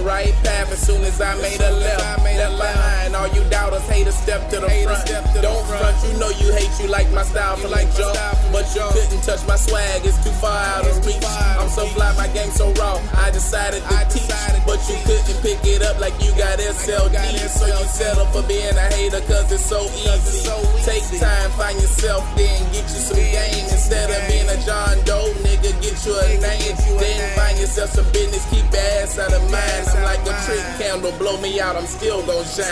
as 0.72 0.80
soon 0.80 1.04
as 1.04 1.20
I 1.20 1.36
made 1.36 1.60
a 1.60 1.70
left. 1.70 2.24
Left 2.32 2.56
behind 2.56 3.14
all 3.14 3.28
you 3.28 3.44
doubters, 3.50 3.84
haters, 3.86 4.16
step 4.16 4.48
to 4.50 4.56
the 4.56 4.68
front. 4.82 5.04
Don't 5.44 5.64
front, 5.68 5.96
you 6.08 6.16
know 6.18 6.32
you 6.40 6.48
hate 6.56 6.72
you 6.80 6.88
like 6.88 7.10
my 7.12 7.22
style 7.22 7.56
for 7.56 7.68
like 7.68 7.92
jump. 7.94 8.16
But 8.50 8.64
you 8.74 8.80
couldn't 8.88 9.22
touch 9.22 9.44
my 9.46 9.56
swag, 9.56 10.00
it's 10.04 10.16
too 10.24 10.32
far 10.40 10.56
out 10.56 10.88
of 10.88 10.96
reach. 11.04 11.20
I'm 11.60 11.68
so 11.68 11.84
fly, 11.92 12.16
my 12.16 12.26
game 12.32 12.50
so 12.50 12.72
raw. 12.80 12.96
I 13.12 13.30
decided 13.30 13.84
to 13.84 13.96
teach, 14.08 14.32
but 14.64 14.80
you 14.88 14.96
couldn't 15.04 15.40
pick 15.44 15.60
it 15.68 15.82
up 15.82 16.00
like 16.00 16.16
you 16.24 16.32
got 16.40 16.58
SLD. 16.58 17.20
So 17.52 17.68
you 17.68 17.86
settle 17.92 18.26
for 18.32 18.42
being 18.48 18.72
a 18.72 18.86
hater 18.96 19.20
cause 19.28 19.52
it's 19.52 19.64
so 19.64 19.84
easy. 19.92 20.48
Take 20.88 21.04
time, 21.20 21.50
find 21.52 21.76
yourself, 21.76 22.24
then 22.34 22.64
get 22.72 22.88
you 22.88 23.02
some 23.02 23.20
game. 23.20 23.68
Instead 23.68 24.08
of 24.08 24.20
being 24.24 24.48
a 24.48 24.56
John 24.64 24.96
Doe, 25.04 25.36
nigga, 25.44 25.76
get 25.84 26.00
you 26.06 26.16
a 26.16 26.26
name. 26.40 26.76
Then 26.96 27.20
find 27.36 27.58
yourself 27.60 27.90
some 27.90 28.08
business, 28.12 28.48
keep 28.48 28.64
your 28.72 28.80
ass 29.04 29.18
out 29.18 29.32
of 29.36 29.44
mind. 29.52 29.84
I'm 29.92 30.02
like 30.02 30.24
a 30.24 30.34
trick 30.48 30.61
candle, 30.78 31.12
blow 31.18 31.40
me 31.40 31.60
out, 31.60 31.76
I'm 31.76 31.86
still 31.86 32.24
gon' 32.26 32.44
shine. 32.44 32.66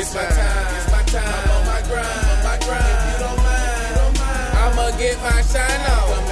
It's 0.00 0.14
my 0.14 0.24
time, 0.24 0.76
it's 0.76 0.90
my 0.92 1.02
time. 1.10 1.26
I'm 1.26 1.50
on 1.50 1.66
my 1.66 1.80
grind, 1.88 2.24
on 2.32 2.38
my 2.44 2.56
grind. 2.64 2.84
If 2.90 3.12
you 3.12 3.18
don't 3.24 3.40
mind, 3.44 3.94
don't 3.96 4.16
mind. 4.18 4.58
I'ma 4.62 4.98
get 4.98 5.16
my 5.22 5.42
shine 5.42 5.82
on. 5.90 6.29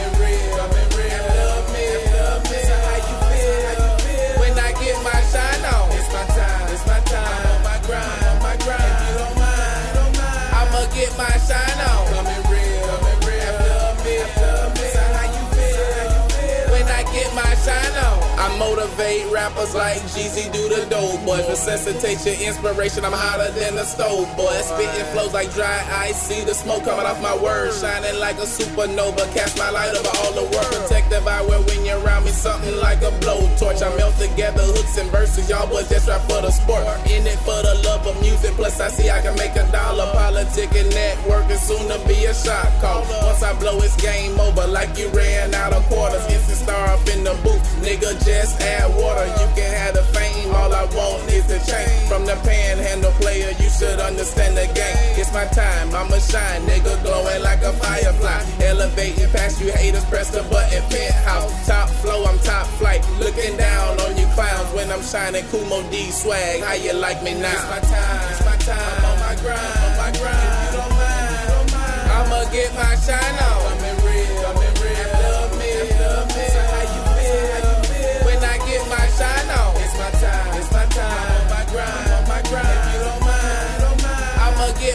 I 18.49 18.59
motivate 18.59 19.30
rappers 19.30 19.74
like 19.74 20.01
Jeezy 20.16 20.51
do 20.53 20.68
the 20.72 20.88
dope 20.88 21.20
boy. 21.24 21.44
Resuscitate 21.49 22.24
your 22.24 22.49
inspiration, 22.49 23.05
I'm 23.05 23.12
hotter 23.12 23.53
than 23.53 23.76
the 23.76 23.84
stove 23.84 24.24
boy. 24.36 24.57
Spitting 24.64 25.05
flows 25.12 25.34
like 25.34 25.53
dry 25.53 25.84
ice, 26.09 26.16
see 26.16 26.44
the 26.44 26.55
smoke 26.55 26.84
coming 26.84 27.05
off 27.05 27.20
my 27.20 27.36
words. 27.36 27.80
Shining 27.80 28.18
like 28.18 28.36
a 28.36 28.49
supernova, 28.49 29.28
cast 29.34 29.59
my 29.59 29.68
light 29.70 29.92
over 29.92 30.09
all 30.24 30.32
the 30.32 30.49
world. 30.49 30.72
Protective 30.72 31.24
eyewear 31.24 31.61
when 31.68 31.84
you're 31.84 32.01
around 32.01 32.24
me, 32.24 32.30
something 32.30 32.76
like 32.80 33.03
a 33.03 33.12
blowtorch. 33.20 33.84
I 33.84 33.94
melt 33.96 34.16
together 34.16 34.64
hooks 34.64 34.96
and 34.96 35.11
verses, 35.11 35.49
y'all 35.51 35.68
boys 35.68 35.88
just 35.88 36.09
rap 36.09 36.22
for 36.22 36.40
the 36.40 36.51
sport. 36.51 36.88
In 37.05 37.26
it 37.26 37.38
for 37.44 37.61
the 37.61 37.76
love 37.84 38.07
of 38.07 38.16
music, 38.22 38.53
plus 38.57 38.80
I 38.80 38.88
see 38.88 39.11
I 39.11 39.20
can 39.20 39.36
make 39.36 39.57
a 39.57 39.70
dollar. 39.70 40.09
Politic 40.16 40.72
and 40.72 40.88
networking, 40.96 41.61
soon 41.61 41.84
to 41.92 42.01
be 42.09 42.24
a 42.24 42.32
shot 42.32 42.72
call. 42.80 43.05
Once 43.28 43.42
I 43.42 43.53
blow, 43.61 43.76
it's 43.84 43.94
game 44.01 44.40
over, 44.40 44.66
like 44.66 44.96
you 44.96 45.09
ran 45.11 45.53
out 45.53 45.74
of 45.74 45.84
quarters. 45.92 46.24
Instant 46.32 46.64
star 46.64 46.88
up 46.96 47.07
in 47.12 47.24
the 47.24 47.36
booth, 47.44 47.61
nigga, 47.84 48.16
add 48.61 48.95
water. 48.95 49.26
You 49.41 49.49
can 49.55 49.70
have 49.74 49.95
the 49.95 50.05
fame, 50.14 50.55
all 50.55 50.72
I 50.72 50.84
want 50.95 51.30
is 51.30 51.47
the 51.47 51.59
change. 51.66 52.09
From 52.09 52.24
the 52.26 52.36
panhandle 52.47 53.12
player, 53.18 53.51
you 53.59 53.68
should 53.70 53.99
understand 54.01 54.57
the 54.57 54.66
game. 54.74 55.18
It's 55.18 55.32
my 55.32 55.47
time, 55.47 55.95
I'ma 55.95 56.18
shine, 56.18 56.62
nigga, 56.66 57.03
glowing 57.03 57.43
like 57.43 57.62
a 57.62 57.72
firefly. 57.72 58.41
Elevating 58.64 59.30
past 59.30 59.61
you 59.61 59.72
haters, 59.72 60.05
press 60.07 60.30
the 60.30 60.43
button, 60.51 60.82
penthouse. 60.91 61.66
Top 61.66 61.89
flow, 62.01 62.24
I'm 62.24 62.39
top 62.41 62.66
flight. 62.78 63.03
Looking 63.18 63.57
down 63.57 64.01
on 64.01 64.16
you 64.16 64.26
clowns 64.39 64.72
when 64.74 64.91
I'm 64.91 65.03
shining 65.03 65.45
Kumo 65.51 65.82
D 65.91 66.11
swag. 66.11 66.62
How 66.62 66.74
you 66.74 66.93
like 66.95 67.22
me 67.22 67.34
now? 67.34 67.51
It's 67.51 67.70
my 67.70 67.80
time, 67.97 68.30
it's 68.30 68.45
my 68.45 68.57
time. 68.62 68.99
I'm 68.99 69.05
on 69.05 69.18
my 69.18 69.34
grind, 69.43 69.78
on 69.84 69.93
my 69.99 70.11
grind. 70.18 70.49
If 70.49 70.72
you 70.72 70.78
don't 70.78 70.95
mind, 70.95 71.49
don't 71.49 71.70
mind. 71.72 72.11
I'ma 72.18 72.53
get 72.53 72.74
my 72.74 72.95
shine 72.97 73.39
on. 73.43 73.97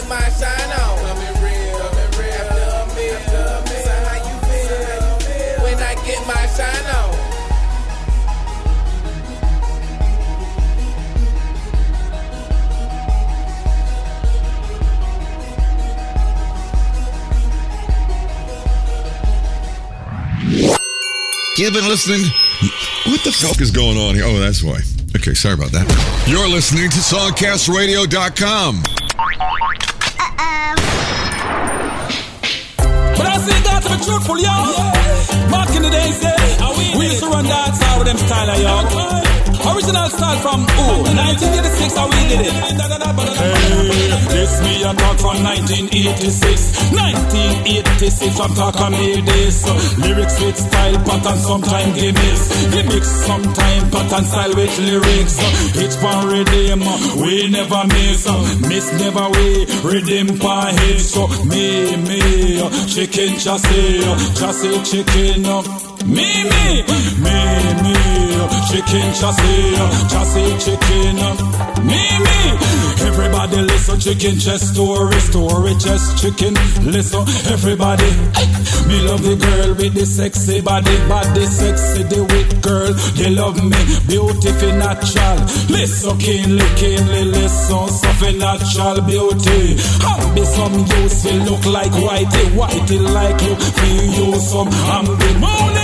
I'ma 0.04 0.16
my 0.16 0.28
shine 0.28 0.72
on. 0.80 0.98
Coming 0.98 1.42
real, 1.42 1.78
coming 1.78 2.10
real. 2.18 2.34
After 2.34 2.94
me, 2.94 3.04
after 3.10 3.40
me. 3.64 3.76
So 3.80 3.92
how 4.04 4.16
you 4.20 4.36
feel? 4.44 4.76
How 4.84 5.00
you 5.00 5.16
feel? 5.24 5.56
When 5.62 5.78
I 5.80 5.94
get 6.04 6.20
my 6.26 6.46
shine 6.52 6.88
on. 6.94 7.14
You've 21.56 21.72
been 21.72 21.88
listening. 21.88 22.20
What 23.06 23.22
the 23.22 23.30
fuck 23.32 23.60
is 23.60 23.70
going 23.70 23.96
on 23.96 24.16
here? 24.16 24.24
Oh, 24.26 24.38
that's 24.38 24.62
why. 24.62 24.80
Okay, 25.16 25.34
sorry 25.34 25.54
about 25.54 25.70
that. 25.70 25.86
You're 26.26 26.48
listening 26.48 26.90
to 26.90 26.96
SongcastRadio.com. 26.96 28.82
I 33.46 33.60
that 33.60 33.82
to 33.82 33.98
be 33.98 34.04
truthful, 34.04 34.38
yo. 34.38 34.56
Back 35.50 35.76
in 35.76 35.82
the 35.82 35.90
days, 35.90 36.22
yeah, 36.22 36.96
we 36.96 37.04
used 37.06 37.20
to 37.20 37.26
run 37.26 37.44
that 37.44 37.82
out 37.82 37.98
with 37.98 38.06
them 38.08 38.18
style, 38.18 38.60
yo. 38.60 39.33
Original 39.64 40.08
style 40.10 40.38
from 40.44 40.60
who? 40.76 41.08
1986, 41.08 41.96
how 41.96 42.04
we 42.04 42.20
did 42.28 42.44
it. 42.44 42.52
Hey, 42.52 43.64
this 44.28 44.60
me 44.60 44.82
a 44.84 44.92
talk 44.92 45.16
from 45.24 45.40
1986. 45.40 46.92
1986, 46.92 48.40
I'm 48.40 48.52
talking 48.54 48.92
me 48.92 49.20
this. 49.24 49.64
Lyrics 49.98 50.36
with 50.40 50.58
style, 50.58 50.98
pattern, 51.08 51.38
sometime 51.38 51.90
gimmicks. 51.96 52.44
Gimmicks, 52.72 53.10
sometime 53.24 53.90
pattern, 53.90 54.24
style 54.24 54.54
with 54.54 54.78
lyrics. 54.84 55.34
Each 55.80 55.96
one 56.02 56.28
redeem, 56.28 56.84
we 57.24 57.48
never 57.48 57.82
miss. 57.88 58.28
Miss 58.68 58.86
never 59.00 59.26
we 59.32 59.64
redeem 59.80 60.38
per 60.38 60.66
hit. 60.76 61.00
So 61.00 61.26
me, 61.48 61.96
me, 62.04 62.20
chicken 62.92 63.32
chassis, 63.40 64.04
chassis 64.36 64.76
chicken. 64.84 65.48
Me, 66.04 66.28
me, 66.44 66.84
me, 67.24 67.43
chicken 68.70 69.08
chassis, 69.14 69.76
chassis 70.10 70.50
chicken. 70.64 71.16
Me, 71.86 72.02
me, 72.24 72.38
everybody 73.06 73.56
listen, 73.62 74.00
chicken 74.00 74.38
chest 74.38 74.74
story, 74.74 75.18
story 75.20 75.74
chest 75.76 76.18
chicken. 76.20 76.54
Listen, 76.84 77.22
everybody. 77.52 78.10
Me 78.88 79.00
love 79.08 79.22
the 79.22 79.36
girl 79.36 79.74
with 79.74 79.94
the 79.94 80.04
sexy 80.04 80.60
body, 80.60 80.96
body 81.08 81.46
sexy, 81.46 82.02
the 82.04 82.20
wit 82.24 82.62
girl. 82.62 82.92
They 83.16 83.30
love 83.30 83.56
me, 83.56 83.80
beautiful 84.06 84.72
natural. 84.76 85.38
Listen, 85.72 86.18
keenly, 86.18 86.68
keenly, 86.76 87.24
listen, 87.24 87.88
something 87.88 88.38
natural 88.38 89.00
beauty. 89.08 89.80
I'll 90.04 90.34
be 90.34 90.44
some 90.44 90.76
use, 91.00 91.24
will 91.24 91.40
look 91.48 91.64
like 91.66 91.92
whitey, 91.92 92.46
whitey 92.58 93.00
like 93.00 93.40
you. 93.40 93.54
feel 93.56 94.04
you 94.18 94.40
some. 94.40 94.68
I'm 94.68 95.06
the 95.06 95.30
money, 95.40 95.83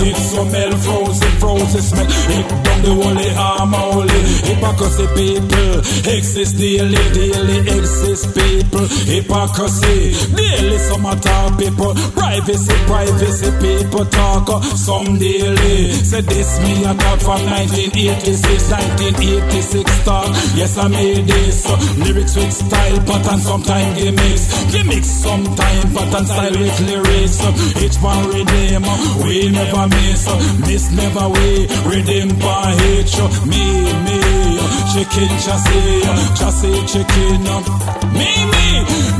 It's 0.00 0.30
some 0.30 0.48
hell 0.48 0.70
frozen, 0.78 1.32
frozen 1.42 1.82
smell. 1.82 2.06
It 2.06 2.48
down 2.64 2.80
the 2.86 2.92
holy 2.94 3.30
arm 3.34 3.74
only. 3.74 4.20
Hypocrisy 4.46 5.06
people 5.18 5.78
exist 6.06 6.56
daily, 6.56 7.02
daily 7.10 7.58
exist 7.66 8.30
people. 8.30 8.86
Hypocrisy 9.10 10.14
daily, 10.38 10.78
some 10.78 11.06
attack 11.06 11.58
people. 11.58 11.94
Privacy, 12.14 12.76
privacy 12.86 13.50
people 13.58 14.04
talk 14.06 14.48
uh, 14.48 14.60
some 14.78 15.18
daily. 15.18 15.90
Say 15.92 16.20
this 16.22 16.60
me 16.62 16.84
a 16.86 16.94
talk 16.94 17.18
from 17.18 17.42
1986, 17.50 18.70
1986 18.70 20.04
talk. 20.04 20.30
Yes, 20.54 20.78
I 20.78 20.86
made 20.88 21.26
this. 21.26 21.66
Uh, 21.66 21.74
lyrics 21.98 22.36
with 22.36 22.52
style, 22.52 22.98
pattern, 23.02 23.40
sometime 23.40 23.96
gimmicks. 23.98 24.46
Gimmicks, 24.70 25.10
sometime 25.10 25.86
pattern, 25.90 26.26
style 26.26 26.54
with 26.54 26.80
lyrics. 26.86 27.42
Uh, 27.42 27.82
each 27.82 27.98
one 27.98 28.22
redeem, 28.30 28.86
we 29.26 29.50
never 29.50 29.87
miss. 29.88 30.22
Miss 30.66 30.90
never 30.92 31.28
we 31.28 31.66
redeem 31.86 32.28
by 32.38 32.74
H. 32.98 33.14
Me, 33.50 33.64
me, 34.06 34.18
chicken 34.92 35.30
chassis, 35.44 36.02
chassis 36.38 36.78
chicken. 36.92 37.40
Me, 38.18 38.30
me, 38.52 38.66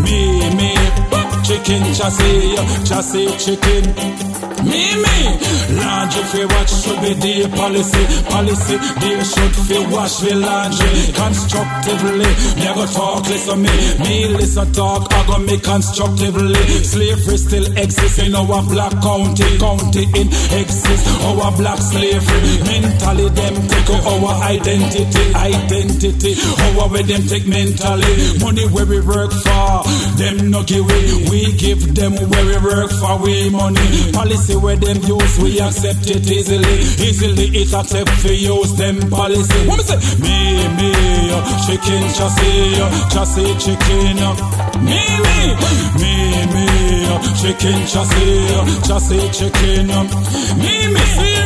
me, 0.05 0.19
me, 0.59 0.71
chicken 1.45 1.83
chassis, 1.95 2.57
chassis 2.89 3.29
chicken. 3.45 4.48
Me, 4.65 4.83
me, 5.05 5.19
laundry 5.79 6.23
fi 6.31 6.43
watch 6.45 6.73
should 6.83 6.99
be 7.03 7.13
the 7.15 7.49
policy, 7.55 8.03
policy. 8.27 8.77
They 8.99 9.19
should 9.23 9.55
fi 9.67 9.79
wash 9.93 10.17
the 10.19 10.35
laundry 10.35 10.91
constructively. 11.15 12.31
Go 12.79 12.87
talk, 12.87 13.27
listen 13.27 13.63
me, 13.63 13.75
me 14.03 14.29
listen 14.29 14.73
talk. 14.73 15.13
I 15.13 15.27
go 15.27 15.39
me 15.39 15.59
constructively. 15.59 16.63
Slavery 16.87 17.37
still 17.39 17.67
exists 17.77 18.19
in 18.19 18.35
our 18.35 18.63
black 18.71 18.95
county, 19.03 19.59
county 19.59 20.05
in 20.15 20.29
exist. 20.55 21.03
Our 21.27 21.43
oh, 21.43 21.55
black 21.59 21.79
slavery 21.79 22.41
mentally 22.71 23.29
them 23.31 23.55
take 23.67 23.91
our 23.91 24.03
oh, 24.07 24.43
identity, 24.47 25.25
identity. 25.35 26.33
Oh, 26.39 26.83
our 26.83 26.89
where 26.89 27.03
them 27.03 27.23
take 27.27 27.47
mentally. 27.47 28.13
Money 28.39 28.67
where 28.71 28.87
we 28.87 29.01
work 29.03 29.33
for, 29.33 29.83
them 30.19 30.51
no 30.51 30.63
give 30.63 30.87
we. 30.87 30.99
We 31.31 31.53
give 31.59 31.95
them 31.95 32.15
where 32.15 32.47
we 32.47 32.57
work 32.63 32.91
for 32.91 33.19
we 33.19 33.51
money. 33.51 34.13
Policy 34.13 34.48
where 34.57 34.77
them 34.77 34.97
use, 35.03 35.39
we 35.39 35.61
accept 35.61 36.07
it 36.09 36.31
easily. 36.31 36.79
Easily 37.03 37.47
it 37.61 37.73
accept 37.73 38.11
for 38.23 38.33
use 38.33 38.73
them 38.77 38.99
policy. 39.11 39.67
What 39.69 39.81
me? 39.89 39.97
Me, 40.23 40.69
me, 40.77 40.91
uh, 41.31 41.67
chicken 41.67 42.03
chassis, 42.17 42.81
uh, 42.81 43.09
chassis 43.11 43.55
chicken. 43.59 44.19
uh, 44.19 44.35
Me, 44.81 45.01
me, 45.25 45.39
me, 46.01 46.13
me, 46.55 46.67
chicken 47.41 47.79
chassis, 47.87 48.87
chassis 48.87 49.29
chicken. 49.37 49.87
Me, 50.59 50.89
me. 50.95 51.38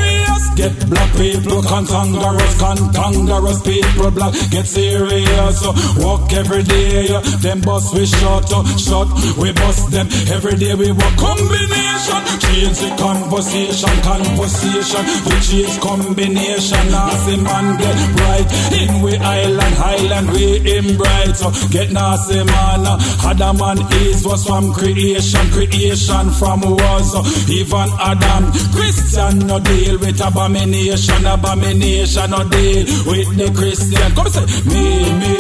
Get 0.55 0.75
black 0.91 1.11
people 1.17 1.63
cantangerous, 1.63 2.55
cantangerous 2.61 3.65
people 3.65 4.11
black 4.11 4.35
get 4.51 4.67
serious. 4.67 5.65
uh, 5.65 5.73
Walk 5.97 6.31
every 6.35 6.63
day, 6.63 7.09
uh, 7.09 7.21
them 7.41 7.61
bust 7.63 7.95
we 7.95 8.05
shot, 8.05 8.45
uh, 8.53 8.63
shot 8.77 9.09
we 9.39 9.51
bust 9.53 9.91
them 9.91 10.07
every 10.31 10.57
day. 10.57 10.75
We 10.75 10.93
walk 10.93 11.17
combination, 11.17 12.21
change 12.45 12.79
the 12.85 12.91
conversation, 13.01 13.97
conversation. 14.05 15.03
We 15.25 15.35
change 15.41 15.81
combination. 15.81 16.85
Nasty 16.93 17.37
man 17.41 17.67
get 17.81 17.99
bright 18.17 18.49
in 18.77 19.03
we 19.03 19.17
island, 19.17 19.75
island 19.81 20.31
we 20.33 20.61
in 20.77 20.97
bright. 20.99 21.33
So 21.35 21.51
get 21.71 21.91
nasty 21.93 22.45
man, 22.45 22.85
Adam 23.25 23.57
and 23.63 23.81
Eve 23.81 24.25
was 24.25 24.45
from 24.47 24.73
creation, 24.75 25.49
creation 25.51 26.31
from 26.37 26.61
was 26.61 27.09
even 27.49 27.89
Adam. 27.99 28.53
Christian 28.77 29.47
no 29.49 29.59
deal 29.59 29.99
with 29.99 30.21
abomination, 30.47 31.27
abomination 31.27 32.31
no 32.31 32.43
deal 32.49 32.85
with 33.07 33.31
the 33.39 33.47
Christian. 33.55 34.13
Come 34.15 34.29
say 34.29 34.45
me, 34.67 34.83
me, 35.21 35.33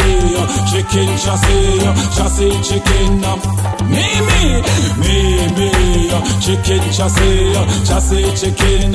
chicken 0.71 1.11
chassis, 1.19 1.83
chassis 2.15 2.55
chicken. 2.63 3.21
Me, 3.91 4.07
me, 4.29 4.63
me, 5.03 5.15
me, 5.57 5.71
chicken 6.41 6.83
chassis, 6.93 7.53
chassis 7.87 8.31
chicken. 8.39 8.95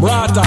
Brata. 0.00 0.44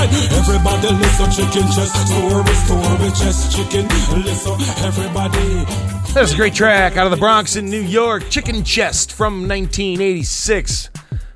Next. 0.00 0.32
Everybody 0.32 0.94
listen, 0.94 1.30
chicken 1.30 1.68
chest, 1.72 1.94
chest 3.20 3.54
chicken. 3.54 3.86
Listen, 4.24 4.56
everybody. 4.86 5.64
That's 6.14 6.32
a 6.32 6.36
great 6.36 6.54
track 6.54 6.96
out 6.96 7.06
of 7.06 7.10
the 7.10 7.18
Bronx 7.18 7.56
in 7.56 7.66
New 7.66 7.82
York, 7.82 8.30
Chicken 8.30 8.64
Chest 8.64 9.12
from 9.12 9.46
1986. 9.46 10.88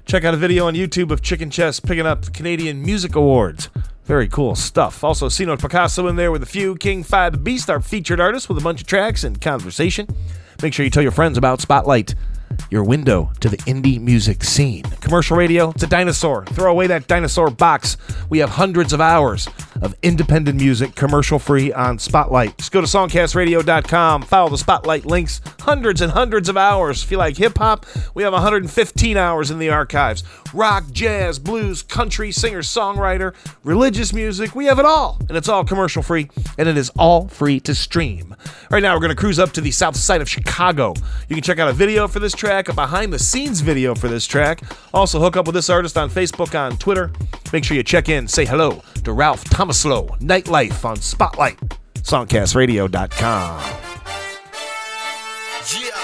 Check 0.06 0.24
out 0.24 0.32
a 0.32 0.38
video 0.38 0.66
on 0.66 0.74
YouTube 0.74 1.10
of 1.10 1.20
Chicken 1.20 1.50
Chest 1.50 1.84
picking 1.84 2.06
up 2.06 2.24
the 2.24 2.30
Canadian 2.30 2.80
Music 2.80 3.14
Awards. 3.14 3.68
Very 4.06 4.28
cool 4.28 4.54
stuff. 4.54 5.04
Also, 5.04 5.28
C-Note 5.28 5.60
Picasso 5.60 6.06
in 6.06 6.16
there 6.16 6.32
with 6.32 6.42
a 6.42 6.46
few. 6.46 6.74
King 6.76 7.02
Phy 7.02 7.28
the 7.28 7.36
Beast, 7.36 7.68
our 7.68 7.80
featured 7.80 8.18
artist, 8.18 8.48
with 8.48 8.56
a 8.56 8.62
bunch 8.62 8.80
of 8.80 8.86
tracks 8.86 9.24
and 9.24 9.40
conversation. 9.42 10.08
Make 10.62 10.72
sure 10.72 10.84
you 10.84 10.90
tell 10.90 11.02
your 11.02 11.12
friends 11.12 11.36
about 11.36 11.60
Spotlight, 11.60 12.14
your 12.70 12.84
window 12.84 13.32
to 13.40 13.48
the 13.48 13.56
indie 13.58 14.00
music 14.00 14.44
scene. 14.44 14.82
Commercial 15.00 15.36
radio, 15.36 15.70
it's 15.70 15.82
a 15.82 15.86
dinosaur. 15.86 16.44
Throw 16.46 16.70
away 16.70 16.86
that 16.86 17.06
dinosaur 17.06 17.50
box. 17.50 17.96
We 18.28 18.38
have 18.38 18.50
hundreds 18.50 18.92
of 18.92 19.00
hours 19.00 19.48
of 19.82 19.94
independent 20.02 20.60
music 20.60 20.94
commercial 20.94 21.38
free 21.38 21.72
on 21.72 21.98
Spotlight. 21.98 22.56
Just 22.58 22.72
go 22.72 22.80
to 22.80 22.86
songcastradio.com, 22.86 24.22
follow 24.22 24.50
the 24.50 24.58
Spotlight 24.58 25.04
links. 25.04 25.40
Hundreds 25.60 26.00
and 26.00 26.12
hundreds 26.12 26.48
of 26.48 26.56
hours. 26.56 27.02
If 27.04 27.10
you 27.10 27.16
like 27.18 27.36
hip 27.36 27.58
hop, 27.58 27.86
we 28.14 28.22
have 28.22 28.32
115 28.32 29.16
hours 29.16 29.50
in 29.50 29.58
the 29.58 29.70
archives. 29.70 30.24
Rock, 30.52 30.84
jazz, 30.92 31.38
blues, 31.38 31.82
country, 31.82 32.30
singer, 32.30 32.60
songwriter, 32.60 33.34
religious 33.64 34.12
music, 34.12 34.54
we 34.54 34.66
have 34.66 34.78
it 34.78 34.84
all. 34.84 35.18
And 35.28 35.36
it's 35.36 35.48
all 35.48 35.64
commercial 35.64 36.02
free, 36.02 36.30
and 36.58 36.68
it 36.68 36.76
is 36.76 36.90
all 36.90 37.28
free 37.28 37.60
to 37.60 37.74
stream. 37.74 38.36
Right 38.70 38.82
now, 38.82 38.94
we're 38.94 39.00
going 39.00 39.10
to 39.10 39.16
cruise 39.16 39.38
up 39.38 39.52
to 39.52 39.60
the 39.60 39.70
south 39.70 39.96
side 39.96 40.20
of 40.20 40.28
Chicago. 40.28 40.94
You 41.28 41.36
can 41.36 41.42
check 41.42 41.58
out 41.58 41.68
a 41.68 41.72
video 41.72 42.08
for 42.08 42.20
this 42.20 42.32
track, 42.44 42.68
a 42.68 42.74
behind 42.74 43.10
the 43.10 43.18
scenes 43.18 43.60
video 43.60 43.94
for 43.94 44.08
this 44.08 44.26
track. 44.26 44.60
Also, 44.92 45.18
hook 45.18 45.36
up 45.36 45.46
with 45.46 45.54
this 45.54 45.70
artist 45.70 45.96
on 45.96 46.10
Facebook, 46.10 46.54
on 46.58 46.76
Twitter. 46.76 47.10
Make 47.54 47.64
sure 47.64 47.74
you 47.74 47.82
check 47.82 48.10
in, 48.10 48.28
say 48.28 48.44
hello 48.44 48.82
to 49.04 49.12
Ralph 49.12 49.44
Tamosko, 49.44 50.18
Nightlife 50.20 50.84
on 50.84 50.96
Spotlight, 50.96 51.58
songcastradio.com. 52.02 53.60
Yeah. 55.80 56.03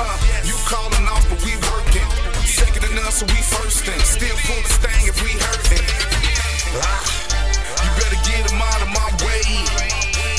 Uh, 0.00 0.16
you 0.48 0.56
calling 0.64 1.06
off, 1.12 1.24
but 1.28 1.40
we 1.44 1.52
working. 1.68 2.08
Second 2.44 2.82
to 2.88 2.90
none, 2.96 3.12
so 3.12 3.26
we 3.28 3.40
first 3.44 3.84
thing. 3.84 4.00
Still 4.00 4.36
full 4.48 4.58
of 4.58 4.72
sting 4.72 5.04
if 5.04 5.16
we 5.20 5.32
hurting. 5.36 5.86
Ah, 6.80 7.04
you 7.84 7.90
better 8.00 8.20
get 8.24 8.42
them 8.48 8.60
out 8.60 8.80
of 8.80 8.90
my 8.96 9.08
way. 9.24 9.44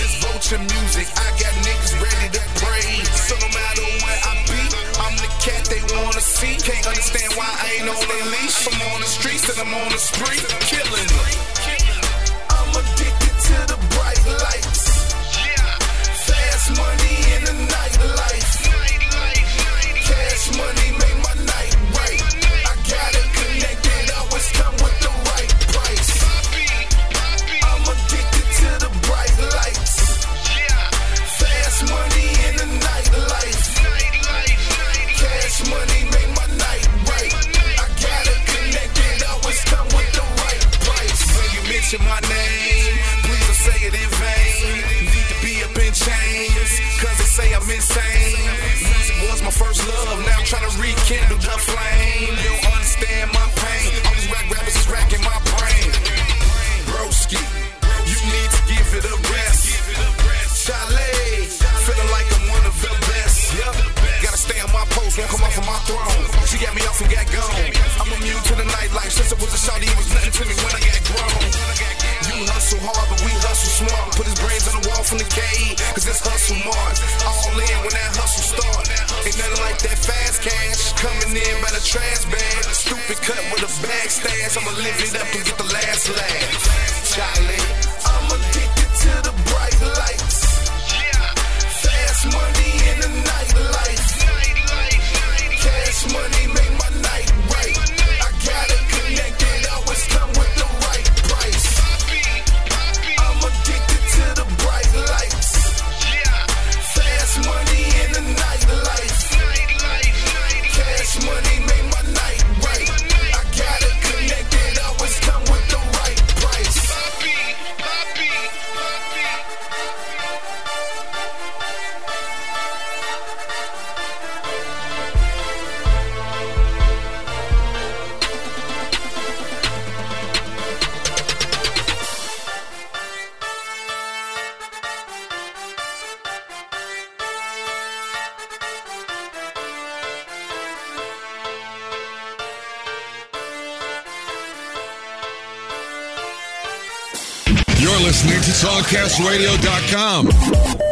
This 0.02 0.18
vulture 0.18 0.62
music, 0.62 1.08
I 1.14 1.28
got 1.38 1.54
niggas 1.62 1.94
ready 2.02 2.28
to 2.38 2.42
pray. 2.58 3.06
So 3.14 3.38
no 3.38 3.50
matter 3.54 3.86
where 4.02 4.20
I 4.26 4.34
be, 4.50 4.62
I'm 4.98 5.16
the 5.22 5.30
cat 5.38 5.64
they 5.70 5.82
wanna 5.94 6.22
see. 6.22 6.58
Can't 6.58 6.88
understand 6.88 7.30
why 7.38 7.50
I 7.50 7.66
ain't 7.78 7.90
on 7.90 8.02
a 8.02 8.20
leash. 8.34 8.66
I'm 8.66 8.82
on 8.94 9.00
the 9.02 9.10
streets 9.10 9.46
and 9.52 9.60
I'm 9.62 9.74
on 9.74 9.90
the 9.92 10.02
street, 10.02 10.42
killing 10.66 11.11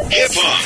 Hip 0.10 0.32
hop. 0.34 0.66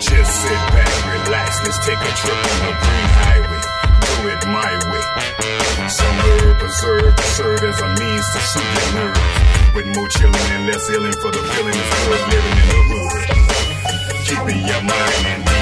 Just 0.00 0.32
sit 0.40 0.60
back, 0.72 0.92
relax, 1.04 1.50
let's 1.64 1.78
take 1.84 2.00
a 2.00 2.12
trip 2.16 2.38
on 2.38 2.58
the 2.64 2.72
green 2.80 3.08
highway. 3.20 3.60
Do 4.00 4.28
it 4.32 4.42
my 4.48 4.72
way. 4.88 5.04
Some 5.88 6.16
herb 6.16 6.56
preserve 6.58 7.18
serve 7.36 7.62
as 7.62 7.80
a 7.80 7.88
means 8.00 8.26
to 8.32 8.40
soothe 8.40 8.72
your 8.72 8.88
nerves. 9.04 9.20
With 9.74 9.86
more 9.94 10.08
chilling 10.08 10.48
and 10.56 10.66
less 10.66 10.88
healing 10.88 11.12
for 11.12 11.30
the 11.30 11.42
feeling 11.52 11.76
is 11.76 11.90
good 12.08 12.22
living 12.32 12.56
in 12.56 12.68
the 12.72 12.80
hood. 12.88 13.20
Keeping 14.24 14.66
your 14.66 14.82
mind 14.82 15.26
in 15.28 15.57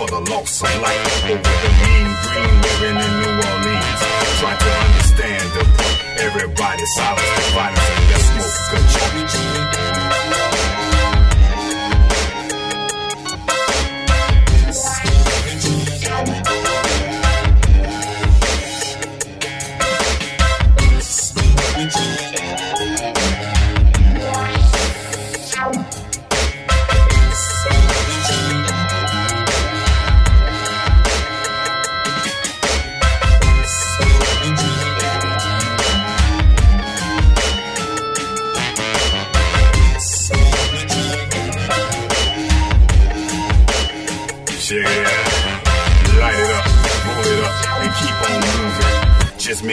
for 0.00 0.06
the 0.06 0.30
loss 0.30 0.62
of 0.62 0.80
life 0.80 1.24
over 1.28 1.56
the 1.62 1.70
mean 1.84 2.08
green 2.24 2.54
living 2.64 2.96
in 3.04 3.12
New 3.20 3.34
Orleans. 3.52 4.00
Try 4.40 4.56
to 4.56 4.70
understand 4.86 5.44
the 5.52 5.64
point. 5.76 6.00
Everybody 6.20 6.84
silence 6.96 7.32
the 7.36 7.44
violence 7.52 7.90
and 7.92 8.08
let's 8.08 8.24
smoke 8.32 9.96
a 9.96 9.99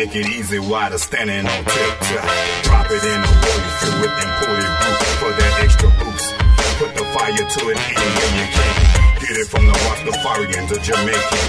Make 0.08 0.24
it 0.26 0.32
easy 0.40 0.56
while 0.58 0.90
the 0.90 0.98
standing 0.98 1.46
on 1.46 1.66
TikTok. 1.66 2.24
Drop 2.64 2.88
it 2.88 3.04
in 3.04 3.20
a 3.20 3.28
bowl, 3.44 3.60
fill 3.84 4.00
with 4.00 4.16
imported 4.24 4.72
brew 4.80 4.96
for 5.20 5.36
that 5.36 5.60
extra 5.60 5.92
boost. 6.00 6.32
Put 6.80 6.96
the 6.96 7.04
fire 7.12 7.36
to 7.36 7.62
it 7.68 7.76
any 7.76 8.08
way 8.16 8.32
you 8.40 8.48
can. 8.56 8.72
Get 9.20 9.36
it 9.36 9.48
from 9.48 9.68
the 9.68 9.74
Rastafarian 9.74 10.70
to 10.70 10.80
Jamaican. 10.80 11.40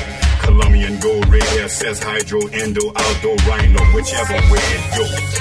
Colombian 0.42 0.98
gold 0.98 1.28
red 1.28 1.70
says 1.70 2.02
hydro, 2.02 2.48
endo, 2.48 2.92
outdoor 2.96 3.36
rhino, 3.46 3.78
whichever 3.94 4.34
way 4.50 4.58
it 4.74 4.82
goes. 4.98 5.38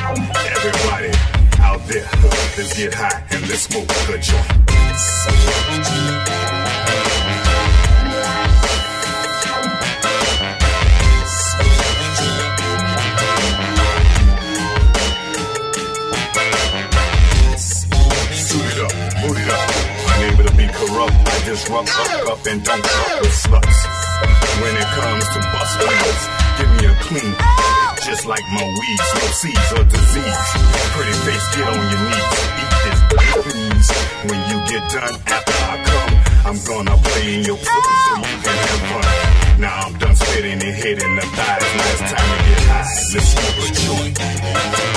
Everybody 0.54 1.10
out 1.58 1.82
there, 1.88 2.06
let's 2.54 2.78
get 2.78 2.94
high 2.94 3.26
and 3.32 3.42
let's 3.50 3.64
smoke 3.64 3.90
a 4.14 4.20
joint. 4.22 4.46
I 21.48 21.52
disrupt, 21.52 21.88
up, 21.88 22.28
up, 22.28 22.46
and 22.46 22.60
don't 22.62 22.86
fuck 22.86 23.22
with 23.22 23.32
sluts. 23.32 23.80
When 24.60 24.76
it 24.76 24.90
comes 25.00 25.24
to 25.32 25.40
bust 25.56 25.80
wheels, 25.80 26.24
give 26.60 26.72
me 26.76 26.84
a 26.92 26.96
clean. 27.08 27.34
Just 28.04 28.26
like 28.28 28.44
my 28.52 28.68
weeds, 28.68 29.10
no 29.16 29.24
seeds 29.32 29.72
or 29.72 29.84
disease. 29.88 30.44
Pretty 30.92 31.16
face, 31.24 31.48
get 31.56 31.72
on 31.72 31.88
your 31.88 32.04
knees. 32.04 32.36
Eat 32.52 32.74
this, 32.84 33.00
please. 33.48 33.88
When 34.28 34.40
you 34.52 34.58
get 34.68 34.92
done, 34.92 35.16
after 35.24 35.56
I 35.72 35.76
come, 35.88 36.14
I'm 36.52 36.60
gonna 36.68 36.98
play 37.00 37.40
in 37.40 37.46
your 37.46 37.56
pussy 37.56 37.96
so 37.96 38.16
you 38.28 38.38
can 38.44 38.58
have 38.68 38.84
fun. 38.92 39.62
Now 39.62 39.88
I'm 39.88 39.94
done 40.00 40.16
spitting 40.18 40.52
and 40.52 40.76
hitting 40.76 41.16
the 41.16 41.26
thighs. 41.32 41.64
It's 41.64 42.12
time 42.12 42.28
to 42.28 42.44
get 42.44 42.60
high. 42.68 42.92
Let's 43.16 43.24
smoke 43.24 43.56
a 43.64 44.84
joint. 44.84 44.97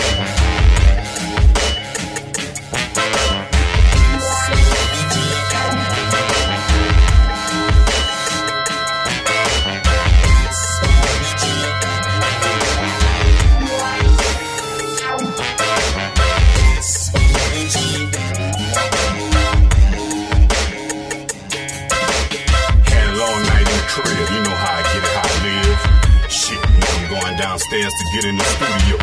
Downstairs 27.71 27.95
to 27.95 28.05
get 28.13 28.25
in 28.25 28.37
the 28.37 28.45
studio. 28.45 28.97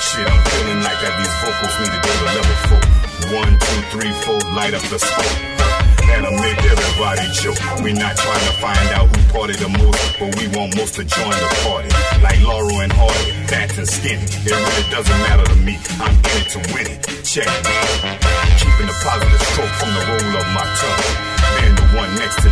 Shit, 0.00 0.26
I'm 0.26 0.42
feeling 0.50 0.82
like 0.82 0.98
that 1.02 1.14
these 1.18 1.34
vocals 1.38 1.74
need 1.78 1.92
to 1.94 2.00
go 2.02 2.12
to 2.18 2.26
level 2.34 2.56
four. 2.66 2.82
One, 3.38 3.54
two, 3.58 3.80
three, 3.92 4.12
four, 4.26 4.40
light 4.54 4.74
up 4.74 4.82
the 4.90 4.98
smoke. 4.98 5.38
That'll 6.06 6.34
make 6.40 6.58
everybody 6.58 7.26
choke. 7.36 7.60
We 7.84 7.92
not 7.92 8.16
trying 8.16 8.46
to 8.48 8.54
find 8.58 8.88
out 8.96 9.06
who 9.14 9.20
party 9.30 9.54
the 9.54 9.68
most, 9.68 10.02
but 10.18 10.34
we 10.38 10.48
want 10.56 10.74
most 10.76 10.94
to 10.96 11.04
join 11.04 11.30
the 11.30 11.50
party. 11.62 11.90
Like 12.22 12.40
Laurel 12.42 12.80
and 12.80 12.92
Hardy, 12.92 13.30
fat 13.46 13.76
and 13.78 13.86
skinny. 13.86 14.24
It 14.24 14.50
really 14.50 14.86
doesn't 14.90 15.20
matter 15.28 15.44
to 15.44 15.56
me. 15.62 15.78
I'm 16.00 16.14
in 16.16 16.42
it 16.42 16.48
to 16.56 16.60
win 16.74 16.86
it. 16.88 17.00
Check. 17.22 17.46
Keeping 18.58 18.88
the 18.88 18.96
positive 19.04 19.42
stroke 19.52 19.74
from 19.78 19.90
the 19.94 20.02
roll 20.10 20.34
of 20.42 20.46
my 20.56 20.64
tongue. 20.64 21.28
The 21.38 21.77
one 21.98 22.14
next 22.14 22.38
to 22.42 22.48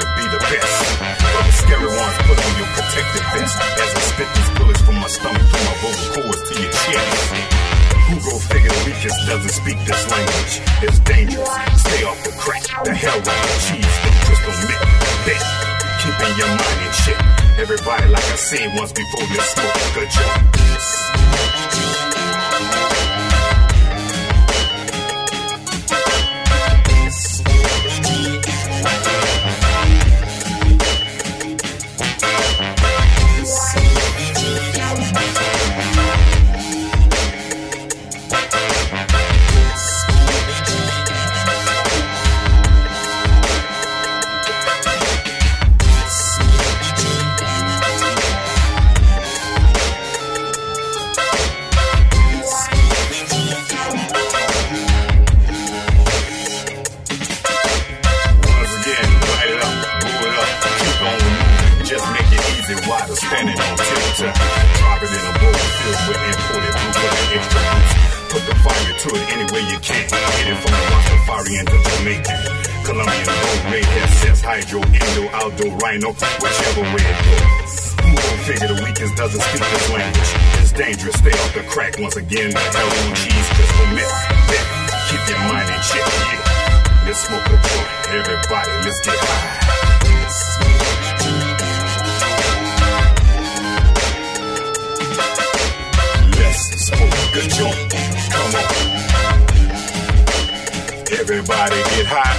to 0.00 0.10
be 0.16 0.24
the 0.32 0.40
best. 0.40 0.76
The 1.20 1.52
scary 1.52 1.90
ones, 1.92 2.16
put 2.24 2.38
on 2.40 2.52
your 2.56 2.70
protective 2.72 3.26
vest. 3.36 3.56
As 3.60 3.90
I 3.92 4.02
spit 4.08 4.28
these 4.32 4.50
bullets 4.56 4.80
from 4.80 4.96
my 4.96 5.08
stomach 5.08 5.44
through 5.44 5.64
my 5.68 5.76
vocal 5.84 6.08
cords 6.16 6.42
to 6.48 6.54
your 6.56 6.72
chest. 6.72 7.24
Figure 8.48 8.72
the 8.72 8.82
weakest 8.86 9.18
doesn't 9.28 9.52
speak 9.52 9.78
this 9.84 10.02
language? 10.10 10.54
It's 10.82 10.98
dangerous. 11.00 11.48
Stay 11.84 12.02
off 12.04 12.20
the 12.24 12.32
crack. 12.40 12.64
The 12.84 12.94
hell 12.94 13.20
with 13.20 13.40
the 13.44 13.52
cheese. 13.68 13.96
Crystal. 14.26 14.54
Bet. 15.28 15.42
Keeping 16.00 16.34
your 16.40 16.48
mind 16.48 16.80
in. 17.04 17.20
Everybody, 17.60 18.08
like 18.08 18.24
I 18.24 18.36
once 18.76 18.92
before, 18.92 19.26
smoke 19.54 19.76
good 19.94 20.10
joint. 20.10 22.03
The 71.62 71.78
Jamaican. 71.86 72.40
Colombian 72.82 73.24
hydro, 74.42 74.82
rhino, 75.78 76.10
whichever 76.42 76.82
way 76.82 76.98
it 76.98 77.18
goes. 77.22 77.94
Figure 78.42 78.74
the 78.74 78.82
weakest 78.82 79.14
doesn't 79.14 79.40
speak 79.40 79.62
this 79.62 79.88
language? 79.90 80.30
It's 80.58 80.72
dangerous, 80.72 81.14
stay 81.14 81.30
off 81.30 81.54
the 81.54 81.62
crack 81.70 81.98
once 81.98 82.16
again. 82.16 82.50
Cheese, 82.50 83.48
crystal 83.54 83.86
keep 85.08 85.22
your 85.30 85.38
mind 85.46 85.70
in 85.70 85.80
check, 85.86 86.02
yeah. 86.02 87.06
Let's 87.06 87.22
smoke 87.22 87.46
a 87.46 87.56
joint, 87.62 87.88
everybody, 88.18 88.72
let's 88.82 89.00
get 89.06 89.14
high. 89.14 89.94
Let's 96.34 96.82
smoke 96.82 97.14
a 97.32 97.42
joint, 97.46 97.94
come 98.28 98.54
on. 98.58 98.93
Everybody 101.16 101.76
get 101.76 102.06
hot. 102.10 102.36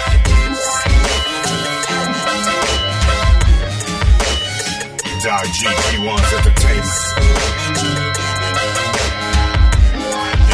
Doc 5.24 5.46
GT1's 5.46 6.34
Entertainment. 6.36 7.16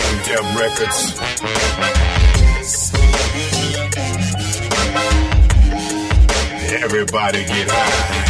In-depth 0.07 0.49
records. 0.55 0.99
Everybody 6.83 7.41
get 7.45 7.67
high. 7.71 8.21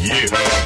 Yeah. 0.00 0.57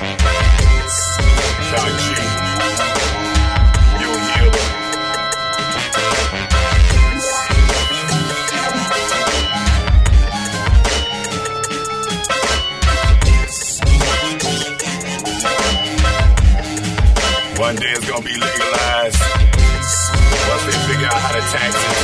One 17.73 17.81
day 17.81 17.93
it's 17.93 18.07
gonna 18.07 18.23
be 18.23 18.37
legalized. 18.37 19.17
Once 19.17 20.65
they 20.69 20.77
figure 20.93 21.07
out 21.07 21.17
how 21.17 21.33
to 21.33 21.41
tax 21.41 21.73
it 21.73 21.97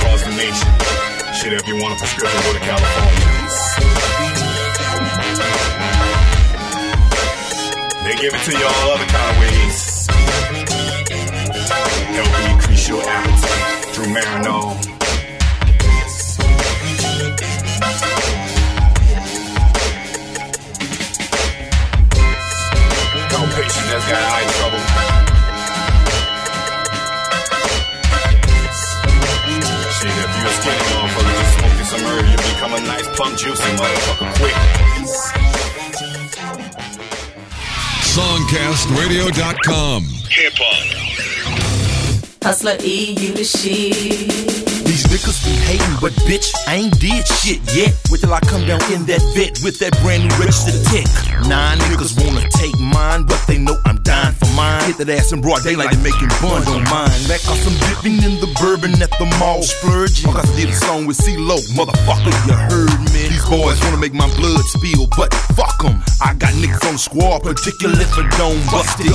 across 0.00 0.24
the 0.24 0.32
nation. 0.32 0.68
Shit, 1.36 1.52
if 1.52 1.68
you 1.68 1.76
want 1.76 1.92
a 1.92 1.96
prescription, 1.98 2.40
go 2.40 2.54
to 2.54 2.58
California. 2.64 3.28
They 8.02 8.16
give 8.16 8.32
it 8.32 8.40
to 8.48 8.52
you 8.56 8.64
all 8.64 8.92
other 8.92 9.04
kind 9.04 9.28
of 9.28 9.36
ways. 9.44 10.06
Help 12.16 12.32
increase 12.50 12.88
your 12.88 13.02
appetite 13.06 13.84
through 13.92 14.06
Marinol. 14.06 14.94
That's 23.94 24.08
got 24.10 24.18
eye 24.18 24.53
a 32.74 32.80
nice 32.80 33.06
plump 33.16 33.38
juicy 33.38 33.62
motherfucker 33.78 34.34
quick. 34.38 34.54
Songcastradio.com. 38.14 40.02
Hip 40.30 40.52
hop. 40.56 41.04
Hustler 42.42 42.76
E, 42.82 43.14
you 43.18 43.32
the 43.32 43.44
shit. 43.44 43.94
These 44.84 45.04
niggas 45.06 45.44
be 45.44 45.50
hating, 45.64 45.96
but 46.00 46.12
bitch, 46.28 46.52
I 46.66 46.74
ain't 46.76 47.00
did 47.00 47.26
shit 47.26 47.60
yet. 47.74 47.94
Wait 48.10 48.20
till 48.20 48.34
I 48.34 48.40
come 48.40 48.66
down 48.66 48.82
in 48.92 49.06
that 49.06 49.22
vet 49.34 49.58
with 49.64 49.78
that 49.78 49.96
brand 50.02 50.28
new 50.28 50.34
registered 50.36 50.84
tech. 50.86 51.06
Nine 51.48 51.78
niggas 51.78 52.14
wanna 52.22 52.48
take 52.50 52.78
mine, 52.78 53.24
but 53.24 53.42
they 53.46 53.58
know 53.58 53.76
I'm 53.86 53.96
that 55.04 55.18
ass 55.18 55.32
in 55.32 55.40
broad 55.40 55.62
daylight 55.62 55.92
and 55.92 56.02
making 56.02 56.28
bun 56.40 56.64
on 56.68 56.84
mine. 56.88 57.20
Back 57.28 57.44
off 57.48 57.58
some 57.60 57.76
dipping 57.88 58.22
in 58.24 58.40
the 58.40 58.48
bourbon 58.60 58.92
at 59.02 59.10
the 59.18 59.28
mall, 59.38 59.62
splurging. 59.62 60.32
Cause 60.32 60.48
I 60.48 60.56
did 60.56 60.68
a 60.70 60.76
song 60.76 61.06
with 61.06 61.18
CeeLo, 61.18 61.60
motherfucker, 61.76 62.32
you 62.48 62.54
heard 62.54 63.00
me. 63.12 63.28
These 63.28 63.44
boys 63.48 63.80
wanna 63.84 63.98
make 63.98 64.14
my 64.14 64.28
blood 64.36 64.64
spill, 64.72 65.06
but 65.16 65.32
fuck 65.56 65.76
'em. 65.84 66.02
I 66.20 66.34
got 66.34 66.52
niggas 66.54 66.84
on 66.86 66.94
the 66.94 67.02
squad, 67.02 67.42
particularly 67.42 68.04
for 68.16 68.24
Dome 68.38 68.60
Busted. 68.70 69.12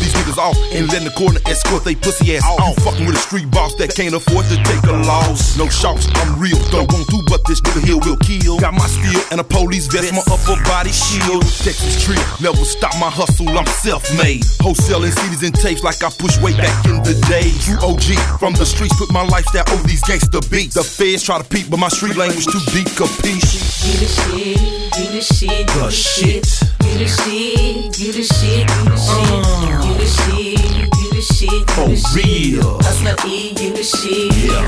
These 0.00 0.14
niggas 0.14 0.38
off 0.38 0.56
and 0.72 0.88
letting 0.88 1.08
the 1.08 1.14
corner 1.14 1.40
escort 1.46 1.84
they 1.84 1.94
pussy 1.94 2.36
ass 2.36 2.44
off. 2.44 2.76
Fucking 2.84 3.06
with 3.06 3.16
a 3.16 3.20
street 3.20 3.50
boss 3.50 3.74
that 3.76 3.94
can't 3.94 4.14
afford 4.14 4.46
to 4.48 4.56
take 4.64 4.84
a 4.84 4.96
loss. 5.04 5.56
No 5.56 5.68
shots, 5.68 6.08
I'm 6.22 6.38
real. 6.40 6.58
Don't 6.70 6.90
want 6.92 7.06
to, 7.08 7.18
this 7.44 7.60
nigga 7.60 7.82
here 7.84 7.98
will 7.98 8.16
kill. 8.18 8.58
Got 8.58 8.74
my 8.74 8.86
steel 8.86 9.20
and 9.30 9.40
a 9.40 9.44
police 9.44 9.86
vest, 9.86 10.12
my 10.12 10.22
upper 10.32 10.56
body 10.64 10.92
shield. 10.92 11.42
Texas 11.62 12.02
trip, 12.04 12.18
never 12.40 12.64
stop 12.64 12.94
my 12.98 13.10
hustle, 13.10 13.48
I'm 13.50 13.66
self-made. 13.66 14.42
Wholesaling 14.64 15.12
CDs 15.12 15.44
and 15.44 15.54
tapes 15.54 15.82
like 15.82 16.02
I 16.02 16.10
pushed 16.10 16.40
way 16.42 16.52
back 16.56 16.72
in 16.86 17.02
the 17.02 17.14
day. 17.28 17.52
True 17.60 17.78
OG 17.82 18.16
from 18.40 18.54
the 18.54 18.64
streets, 18.66 18.96
put 18.96 19.12
my 19.12 19.22
lifestyle 19.26 19.64
over 19.72 19.86
these 19.86 20.02
gangster 20.02 20.40
beats. 20.50 20.74
The 20.74 20.82
feds 20.84 21.22
try 21.22 21.38
to 21.38 21.44
peep, 21.44 21.68
but 21.70 21.78
my 21.78 21.88
street 21.88 22.16
language 22.16 22.46
too 22.46 22.62
deep, 22.72 22.88
capiche? 22.96 23.60
You 23.84 23.94
the 24.00 24.08
shit, 24.08 24.60
you 24.96 25.06
the 25.12 25.20
shit, 25.20 25.66
The 25.66 25.90
shit. 25.90 26.46
You 26.86 26.98
the 27.02 27.08
shit, 27.08 27.98
you 27.98 28.12
the 28.12 28.22
shit, 28.22 28.70
uh. 28.70 29.82
you 29.84 29.94
the 29.98 30.06
shit, 30.06 30.56
you 30.56 30.72
the 30.78 30.80
shit, 30.80 30.96
you 30.96 31.10
the 31.10 31.20
shit, 31.20 31.70
For 31.70 31.88
the 31.88 31.96
shit. 31.96 32.24
real. 32.24 32.78
Hustler 32.82 33.16
E, 33.26 33.52
you 33.60 33.72
the 33.74 33.82
shit. 33.82 34.34
Yeah, 34.36 34.62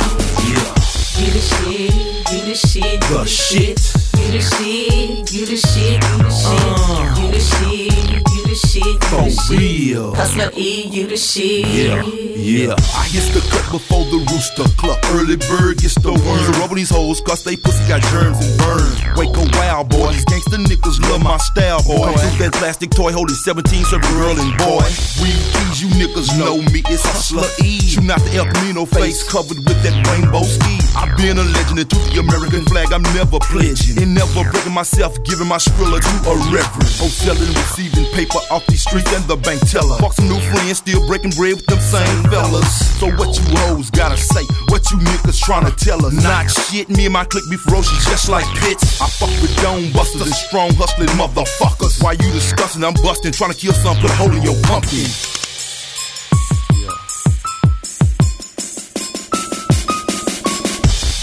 yeah. 0.50 0.77
You 1.18 1.32
the 1.32 1.40
shit, 1.40 1.94
you 2.32 2.44
the 2.44 2.54
shit, 2.54 3.00
The 3.00 3.26
shit. 3.26 4.08
You 4.18 4.32
the 4.32 4.40
shit, 4.40 5.32
you 5.32 5.46
the 5.46 5.56
shit, 5.56 6.04
you 6.04 6.18
the 6.18 6.30
shit, 6.30 7.18
you 7.18 7.30
the 7.32 7.40
shit, 7.40 7.90
uh. 7.90 8.02
the 8.02 8.07
shit, 8.58 8.84
you 8.84 8.98
For 8.98 9.54
real. 9.54 10.14
Hustler 10.14 10.50
E, 10.56 10.88
you 10.88 11.06
the 11.06 11.16
shit. 11.16 11.66
Yeah, 11.66 12.02
yeah. 12.34 12.74
I 12.94 13.06
hit 13.08 13.24
the 13.32 13.42
cut 13.50 13.64
before 13.70 14.04
the 14.10 14.18
rooster 14.30 14.68
cluck. 14.76 14.98
Early 15.14 15.36
bird 15.36 15.78
gets 15.78 15.94
the 15.96 16.12
worm. 16.12 16.38
You 16.42 16.50
rubbing 16.60 16.76
these 16.76 16.90
hoes, 16.90 17.20
cause 17.20 17.44
they 17.44 17.56
pussy 17.56 17.86
got 17.88 18.02
germs 18.10 18.38
and 18.42 18.58
burns. 18.58 18.98
Wake 19.16 19.34
a 19.36 19.44
wild 19.56 19.88
boy. 19.88 20.12
These 20.12 20.26
gangsta 20.26 20.58
niggas 20.58 21.00
love 21.08 21.22
my 21.22 21.38
style, 21.38 21.82
boy. 21.86 22.10
Come 22.10 22.18
through 22.18 22.50
that 22.50 22.54
plastic 22.58 22.90
toy 22.90 23.12
holding 23.12 23.36
17 23.36 23.84
serving 23.84 24.10
girl 24.12 24.34
and 24.34 24.52
boy. 24.58 24.84
We 25.22 25.30
keys, 25.30 25.78
you 25.82 25.88
niggas 25.94 26.34
know 26.38 26.58
me. 26.74 26.82
It's 26.90 27.04
hustler 27.06 27.48
E. 27.64 27.80
Shooting 27.80 28.10
out 28.10 28.20
the 28.26 28.42
El 28.42 28.46
Camino 28.52 28.84
face 28.84 29.22
covered 29.24 29.58
with 29.62 29.78
that 29.86 29.94
rainbow 30.10 30.42
ski. 30.42 30.78
I've 30.96 31.16
been 31.16 31.38
a 31.38 31.44
legend 31.44 31.78
and 31.78 31.90
to 31.90 31.98
the 32.10 32.18
American 32.18 32.64
flag, 32.66 32.92
I'm 32.92 33.02
never 33.14 33.38
pledging. 33.38 34.02
And 34.02 34.14
never 34.14 34.42
breaking 34.50 34.72
myself, 34.72 35.14
giving 35.24 35.46
my 35.46 35.58
skrilla 35.58 36.00
to 36.00 36.14
a 36.30 36.34
reverend. 36.50 36.90
Oh, 36.98 37.06
selling, 37.06 37.52
receiving 37.54 38.06
paper 38.14 38.42
off 38.50 38.66
these 38.66 38.82
streets 38.82 39.12
and 39.14 39.24
the 39.24 39.36
bank 39.36 39.60
teller. 39.68 39.96
Fuck 39.98 40.14
some 40.14 40.28
new 40.28 40.40
friends, 40.50 40.78
still 40.78 41.06
breaking 41.06 41.32
bread 41.32 41.54
with 41.56 41.66
them 41.66 41.78
same 41.80 42.24
fellas. 42.30 42.68
So 42.98 43.08
what 43.16 43.36
you 43.36 43.44
hoes 43.62 43.90
gotta 43.90 44.16
say? 44.16 44.44
What 44.68 44.90
you 44.90 44.98
niggas 44.98 45.40
tryna 45.42 45.74
tell 45.76 46.04
us? 46.04 46.12
Not 46.12 46.50
shit, 46.50 46.88
me 46.88 47.06
and 47.06 47.12
my 47.12 47.24
clique 47.24 47.48
be 47.50 47.56
ferocious 47.56 48.04
just 48.06 48.28
like 48.28 48.44
pits. 48.60 49.00
I 49.00 49.06
fuck 49.06 49.30
with 49.42 49.54
dome 49.62 49.92
busters 49.92 50.22
and 50.22 50.34
strong 50.34 50.72
hustling 50.74 51.08
motherfuckers. 51.18 52.02
Why 52.02 52.12
you 52.12 52.30
discussing? 52.32 52.84
I'm 52.84 52.94
busting, 52.94 53.32
trying 53.32 53.52
to 53.52 53.58
kill 53.58 53.72
some, 53.74 53.96
put 53.96 54.10
a 54.10 54.14
hole 54.14 54.32
in 54.32 54.42
your 54.42 54.56
pumpkin. 54.64 55.08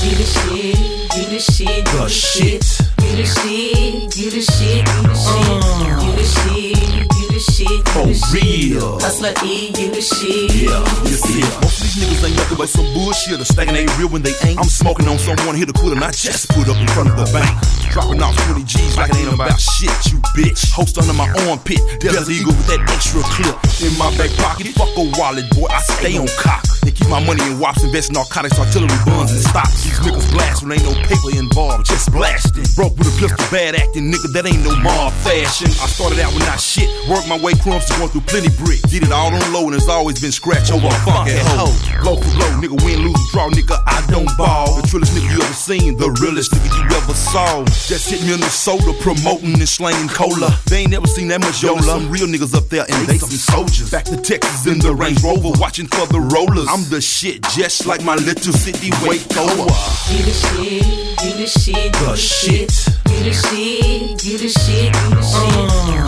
You 0.05 0.13
the 0.13 0.25
shit, 0.25 0.77
you 1.17 1.25
the 1.29 1.39
shit, 1.39 1.77
you 1.77 1.99
The 1.99 2.09
shit. 2.09 2.85
You 3.15 3.17
the 3.17 3.25
shit, 3.25 4.17
you 4.17 4.29
the 4.29 4.41
shit, 4.41 4.77
you 4.77 5.03
the 5.03 5.15
shit, 5.15 5.55
uh. 5.55 6.01
you 6.03 6.11
the 6.11 6.23
shit, 6.23 6.77
you 6.91 7.07
the 7.07 7.14
shit, 7.51 7.69
For 7.93 8.05
the 8.07 8.17
real. 8.33 8.99
Hustler 8.99 9.33
E, 9.45 9.69
you 9.77 9.87
the 9.93 10.01
shit. 10.01 10.49
Yeah, 10.55 10.81
you 11.05 11.15
see 11.15 11.41
it. 11.41 11.53
Most 11.61 11.81
of 11.81 11.85
these 11.85 11.97
niggas 12.01 12.23
ain't 12.25 12.37
nothing 12.37 12.57
but 12.57 12.69
some 12.69 12.87
bullshit. 12.93 13.39
A 13.39 13.45
stacking 13.45 13.75
ain't 13.75 13.91
real 13.97 14.09
when 14.09 14.21
they 14.21 14.33
ain't. 14.43 14.59
I'm 14.59 14.69
smoking 14.69 15.07
on 15.07 15.17
someone 15.19 15.55
here 15.55 15.65
to 15.65 15.73
quit 15.73 15.93
and 15.93 16.03
I 16.03 16.11
just 16.11 16.49
put 16.49 16.67
up 16.69 16.77
in 16.77 16.87
front 16.93 17.09
of 17.09 17.17
the 17.17 17.27
bank. 17.31 17.53
Dropping 17.91 18.21
off 18.21 18.35
20 18.49 18.63
G's 18.63 18.97
like 18.97 19.11
it 19.11 19.17
ain't 19.17 19.33
about 19.33 19.59
shit, 19.59 19.93
you 20.11 20.19
bitch. 20.35 20.71
Host 20.71 20.97
under 20.97 21.13
my 21.13 21.29
armpit. 21.47 21.79
Desert 21.99 22.29
Eagle 22.29 22.53
with 22.53 22.67
that 22.67 22.81
extra 22.89 23.21
clip 23.35 23.55
in 23.85 23.93
my 23.97 24.09
back 24.17 24.31
pocket. 24.41 24.67
Fuck 24.73 24.95
a 24.97 25.05
wallet, 25.19 25.45
boy. 25.53 25.67
I 25.69 25.79
stay 25.95 26.17
on 26.17 26.27
cock. 26.39 26.65
Keep 27.05 27.13
my 27.13 27.21
money 27.21 27.45
in 27.45 27.59
wops, 27.59 27.83
invest 27.83 28.09
in 28.09 28.17
narcotics, 28.17 28.57
artillery, 28.57 28.97
buns, 29.05 29.29
and 29.29 29.45
stocks. 29.45 29.85
These 29.85 30.01
niggas 30.01 30.25
blast 30.33 30.63
when 30.63 30.73
ain't 30.73 30.89
no 30.89 30.93
paper 31.05 31.37
involved, 31.37 31.85
just 31.85 32.09
blasting. 32.09 32.65
Broke 32.73 32.97
with 32.97 33.13
a 33.13 33.15
pistol, 33.21 33.37
bad 33.53 33.77
acting, 33.77 34.09
nigga, 34.09 34.33
that 34.33 34.49
ain't 34.49 34.65
no 34.65 34.73
mob 34.81 35.13
fashion. 35.21 35.69
I 35.77 35.85
started 35.85 36.17
out 36.17 36.33
with 36.33 36.41
not 36.49 36.57
shit, 36.57 36.89
worked 37.05 37.29
my 37.29 37.37
way 37.37 37.53
crumbs 37.61 37.85
to 37.85 37.93
going 38.01 38.09
through 38.09 38.25
plenty 38.25 38.49
brick. 38.57 38.81
Did 38.89 39.05
it 39.05 39.13
all 39.13 39.29
on 39.29 39.45
low, 39.53 39.69
and 39.69 39.77
it's 39.77 39.85
always 39.85 40.17
been 40.17 40.33
scratch 40.33 40.73
over 40.73 40.89
a 40.89 40.97
at 41.29 41.45
hoe. 41.53 41.69
Blow 42.01 42.17
for 42.17 42.31
blow, 42.41 42.49
nigga, 42.57 42.73
win, 42.81 43.05
lose, 43.05 43.21
draw, 43.29 43.53
nigga, 43.53 43.77
I 43.85 44.01
don't 44.09 44.29
ball. 44.33 44.81
The 44.81 44.89
trillest 44.89 45.13
nigga 45.13 45.29
you 45.29 45.45
ever 45.45 45.53
seen, 45.53 46.01
the 46.01 46.09
realest 46.17 46.57
nigga 46.57 46.73
you 46.73 46.89
ever 46.89 47.13
saw. 47.13 47.61
Just 47.85 48.09
hit 48.09 48.25
me 48.25 48.33
on 48.33 48.41
the 48.41 48.49
soda, 48.49 48.97
promoting 49.05 49.53
and 49.61 49.69
slanging 49.69 50.09
cola. 50.09 50.57
They 50.65 50.89
ain't 50.89 50.91
never 50.97 51.05
seen 51.05 51.29
that 51.29 51.41
much 51.41 51.61
Yola. 51.61 51.85
Some 51.85 52.09
real 52.09 52.25
niggas 52.25 52.57
up 52.57 52.65
there, 52.73 52.89
and 52.89 53.05
they 53.05 53.21
some 53.21 53.29
soldiers. 53.29 53.93
Back 53.93 54.09
to 54.09 54.17
Texas 54.17 54.65
in 54.65 54.81
the 54.81 54.89
Range 54.89 55.21
Rover, 55.21 55.53
watching 55.61 55.85
for 55.85 56.09
the 56.09 56.19
rollers. 56.33 56.65
I'm 56.65 56.81
the 56.89 56.94
shit, 57.01 57.41
just 57.55 57.85
like 57.85 58.03
my 58.03 58.15
little 58.15 58.53
city 58.53 58.89
Waco. 59.03 59.45
You 59.45 60.23
the 60.23 60.33
shit, 60.33 60.83
you 61.23 61.33
the 61.37 61.47
shit, 61.47 61.75
you 61.75 61.91
The 61.91 62.15
shit. 62.15 62.71
You 63.09 63.23
the 63.23 63.33
shit, 63.33 64.23
you 64.23 64.37
the 64.37 64.49
shit, 64.49 64.95
you 64.95 65.09
the 65.09 65.21
shit, 65.21 65.55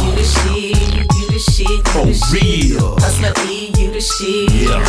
you 0.03 0.11
the 0.15 0.23
shit, 0.23 0.77
you 1.15 1.27
the 1.27 1.39
shit, 1.39 1.69
you 1.69 1.83
For 1.91 2.05
the 2.05 2.13
shit. 2.13 2.79
real. 2.79 2.99
Hustler 2.99 3.33
E, 3.49 3.71
you 3.77 3.91
the 3.91 4.01
shit. 4.01 4.51
Yeah, 4.51 4.81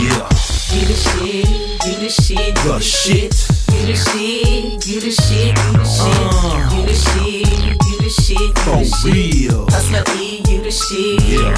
yeah. 0.00 0.28
You 0.72 0.82
the 0.86 0.94
shit, 0.94 1.46
you 1.86 1.94
the 2.00 2.08
shit, 2.08 2.38
you 2.38 2.72
The 2.72 2.80
shit. 2.80 3.34
You 3.70 3.86
the 3.86 3.94
shit, 3.94 4.86
you 4.86 5.00
the 5.00 5.10
shit, 5.10 5.56
you 5.56 5.72
the 5.72 5.84
shit, 5.84 6.72
you 6.72 6.82
the 6.86 6.94
shit, 6.94 7.46
you 7.64 7.85
the 8.06 8.22
shit, 8.22 8.58
For. 8.60 9.10
Real. 9.10 9.66
Hustler 9.68 10.04
E, 10.14 10.40
you 10.48 10.62
the 10.62 10.70
shit. 10.70 11.18
Yeah, 11.26 11.50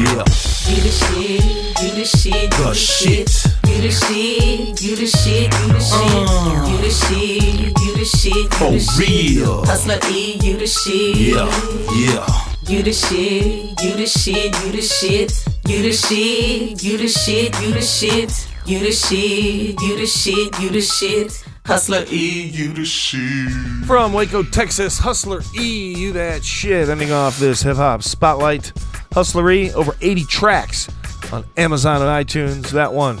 yeah. 0.00 0.24
You 0.64 0.80
the 0.80 0.88
shit, 0.88 1.44
you 1.82 1.90
the 1.92 2.04
shit, 2.04 2.50
the, 2.52 2.62
the 2.64 2.74
shit. 2.74 3.28
shit. 3.28 3.52
You 3.68 3.82
the 3.82 3.90
shit, 3.90 4.80
you 4.80 4.96
the 4.96 5.06
shit, 5.06 5.52
you 5.52 5.68
the 5.68 5.80
shit. 5.80 6.30
You 6.70 6.76
the 6.80 6.90
shit, 6.90 7.44
you 7.52 7.92
the 7.92 8.04
shit, 8.04 8.32
you 8.32 8.40
the 8.40 8.40
shit. 8.40 8.54
For 8.54 8.72
real. 8.98 9.66
Hustler 9.66 9.98
E, 10.08 10.38
you 10.42 10.56
the 10.56 10.66
shit. 10.66 11.16
Yeah, 11.16 11.44
yeah. 11.92 12.24
You 12.66 12.82
the 12.82 12.92
shit, 12.94 13.82
you 13.82 13.92
the 13.92 14.06
shit, 14.06 14.56
you 14.64 14.72
the 14.72 14.80
shit. 14.80 15.32
You 15.68 15.82
the 15.82 15.92
shit, 15.92 16.82
you 16.82 16.96
the 16.96 17.08
shit, 17.08 17.60
you 17.60 17.72
the 17.74 17.82
shit. 17.82 18.46
You 18.64 18.78
the 18.78 18.92
shit, 18.92 19.80
you 19.82 19.96
the 19.96 20.06
shit, 20.06 20.60
you 20.60 20.70
the 20.70 20.80
shit. 20.80 21.49
Hustler 21.66 22.04
E, 22.10 22.46
you 22.52 22.72
the 22.72 22.84
shit. 22.84 23.50
From 23.86 24.12
Waco, 24.12 24.42
Texas, 24.42 24.98
Hustler 24.98 25.42
E, 25.58 25.94
you 25.96 26.12
that 26.14 26.44
shit. 26.44 26.88
Ending 26.88 27.12
off 27.12 27.38
this 27.38 27.62
hip 27.62 27.76
hop 27.76 28.02
spotlight. 28.02 28.72
Hustler 29.12 29.50
E, 29.50 29.72
over 29.72 29.94
80 30.00 30.24
tracks 30.24 30.88
on 31.32 31.44
Amazon 31.56 32.02
and 32.02 32.26
iTunes. 32.26 32.70
That 32.70 32.92
one 32.92 33.18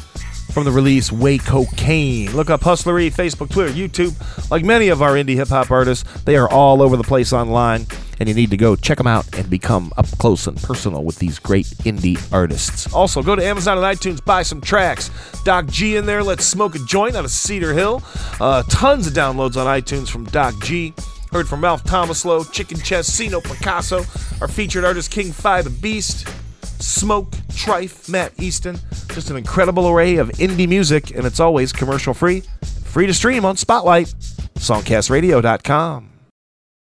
from 0.52 0.64
the 0.64 0.72
release 0.72 1.12
Way 1.12 1.38
Cocaine. 1.38 2.34
Look 2.34 2.50
up 2.50 2.62
Hustler 2.62 2.98
E, 2.98 3.10
Facebook, 3.10 3.50
Twitter, 3.50 3.72
YouTube. 3.72 4.14
Like 4.50 4.64
many 4.64 4.88
of 4.88 5.02
our 5.02 5.12
indie 5.12 5.36
hip 5.36 5.48
hop 5.48 5.70
artists, 5.70 6.10
they 6.22 6.36
are 6.36 6.48
all 6.48 6.82
over 6.82 6.96
the 6.96 7.04
place 7.04 7.32
online, 7.32 7.86
and 8.20 8.28
you 8.28 8.34
need 8.34 8.50
to 8.50 8.56
go 8.56 8.76
check 8.76 8.98
them 8.98 9.06
out 9.06 9.26
and 9.36 9.48
become 9.48 9.92
up 9.96 10.06
close 10.18 10.46
and 10.46 10.56
personal 10.62 11.02
with 11.02 11.18
these 11.18 11.38
great 11.38 11.66
indie 11.84 12.20
artists. 12.32 12.92
Also, 12.92 13.22
go 13.22 13.34
to 13.34 13.44
Amazon 13.44 13.78
and 13.78 13.86
iTunes, 13.98 14.22
buy 14.22 14.42
some 14.42 14.60
tracks. 14.60 15.10
Doc 15.42 15.66
G 15.66 15.96
in 15.96 16.04
there, 16.04 16.22
let's 16.22 16.44
smoke 16.44 16.74
a 16.74 16.78
joint 16.80 17.16
out 17.16 17.24
of 17.24 17.30
Cedar 17.30 17.72
Hill. 17.72 18.02
Uh, 18.38 18.62
tons 18.64 19.06
of 19.06 19.14
downloads 19.14 19.56
on 19.56 19.66
iTunes 19.66 20.08
from 20.08 20.24
Doc 20.26 20.54
G. 20.62 20.92
Heard 21.32 21.48
from 21.48 21.62
Ralph 21.62 21.82
Tamosko, 21.84 22.50
Chicken 22.52 22.78
Chest, 22.78 23.16
C-Note 23.16 23.44
Picasso, 23.44 24.04
our 24.40 24.48
featured 24.48 24.84
artist 24.84 25.10
King 25.12 25.32
Phy 25.32 25.62
Da 25.62 25.70
Beast, 25.70 26.28
Smoke, 26.82 27.30
TR1FE, 27.52 28.08
Matt 28.08 28.32
Easton. 28.40 28.78
Just 29.14 29.30
an 29.30 29.36
incredible 29.36 29.88
array 29.88 30.16
of 30.16 30.28
indie 30.30 30.68
music, 30.68 31.14
and 31.14 31.24
it's 31.24 31.38
always 31.38 31.72
commercial 31.72 32.14
free, 32.14 32.42
free 32.84 33.06
to 33.06 33.14
stream 33.14 33.44
on 33.44 33.56
Spotlight, 33.56 34.08
songcastradio.com. 34.56 36.09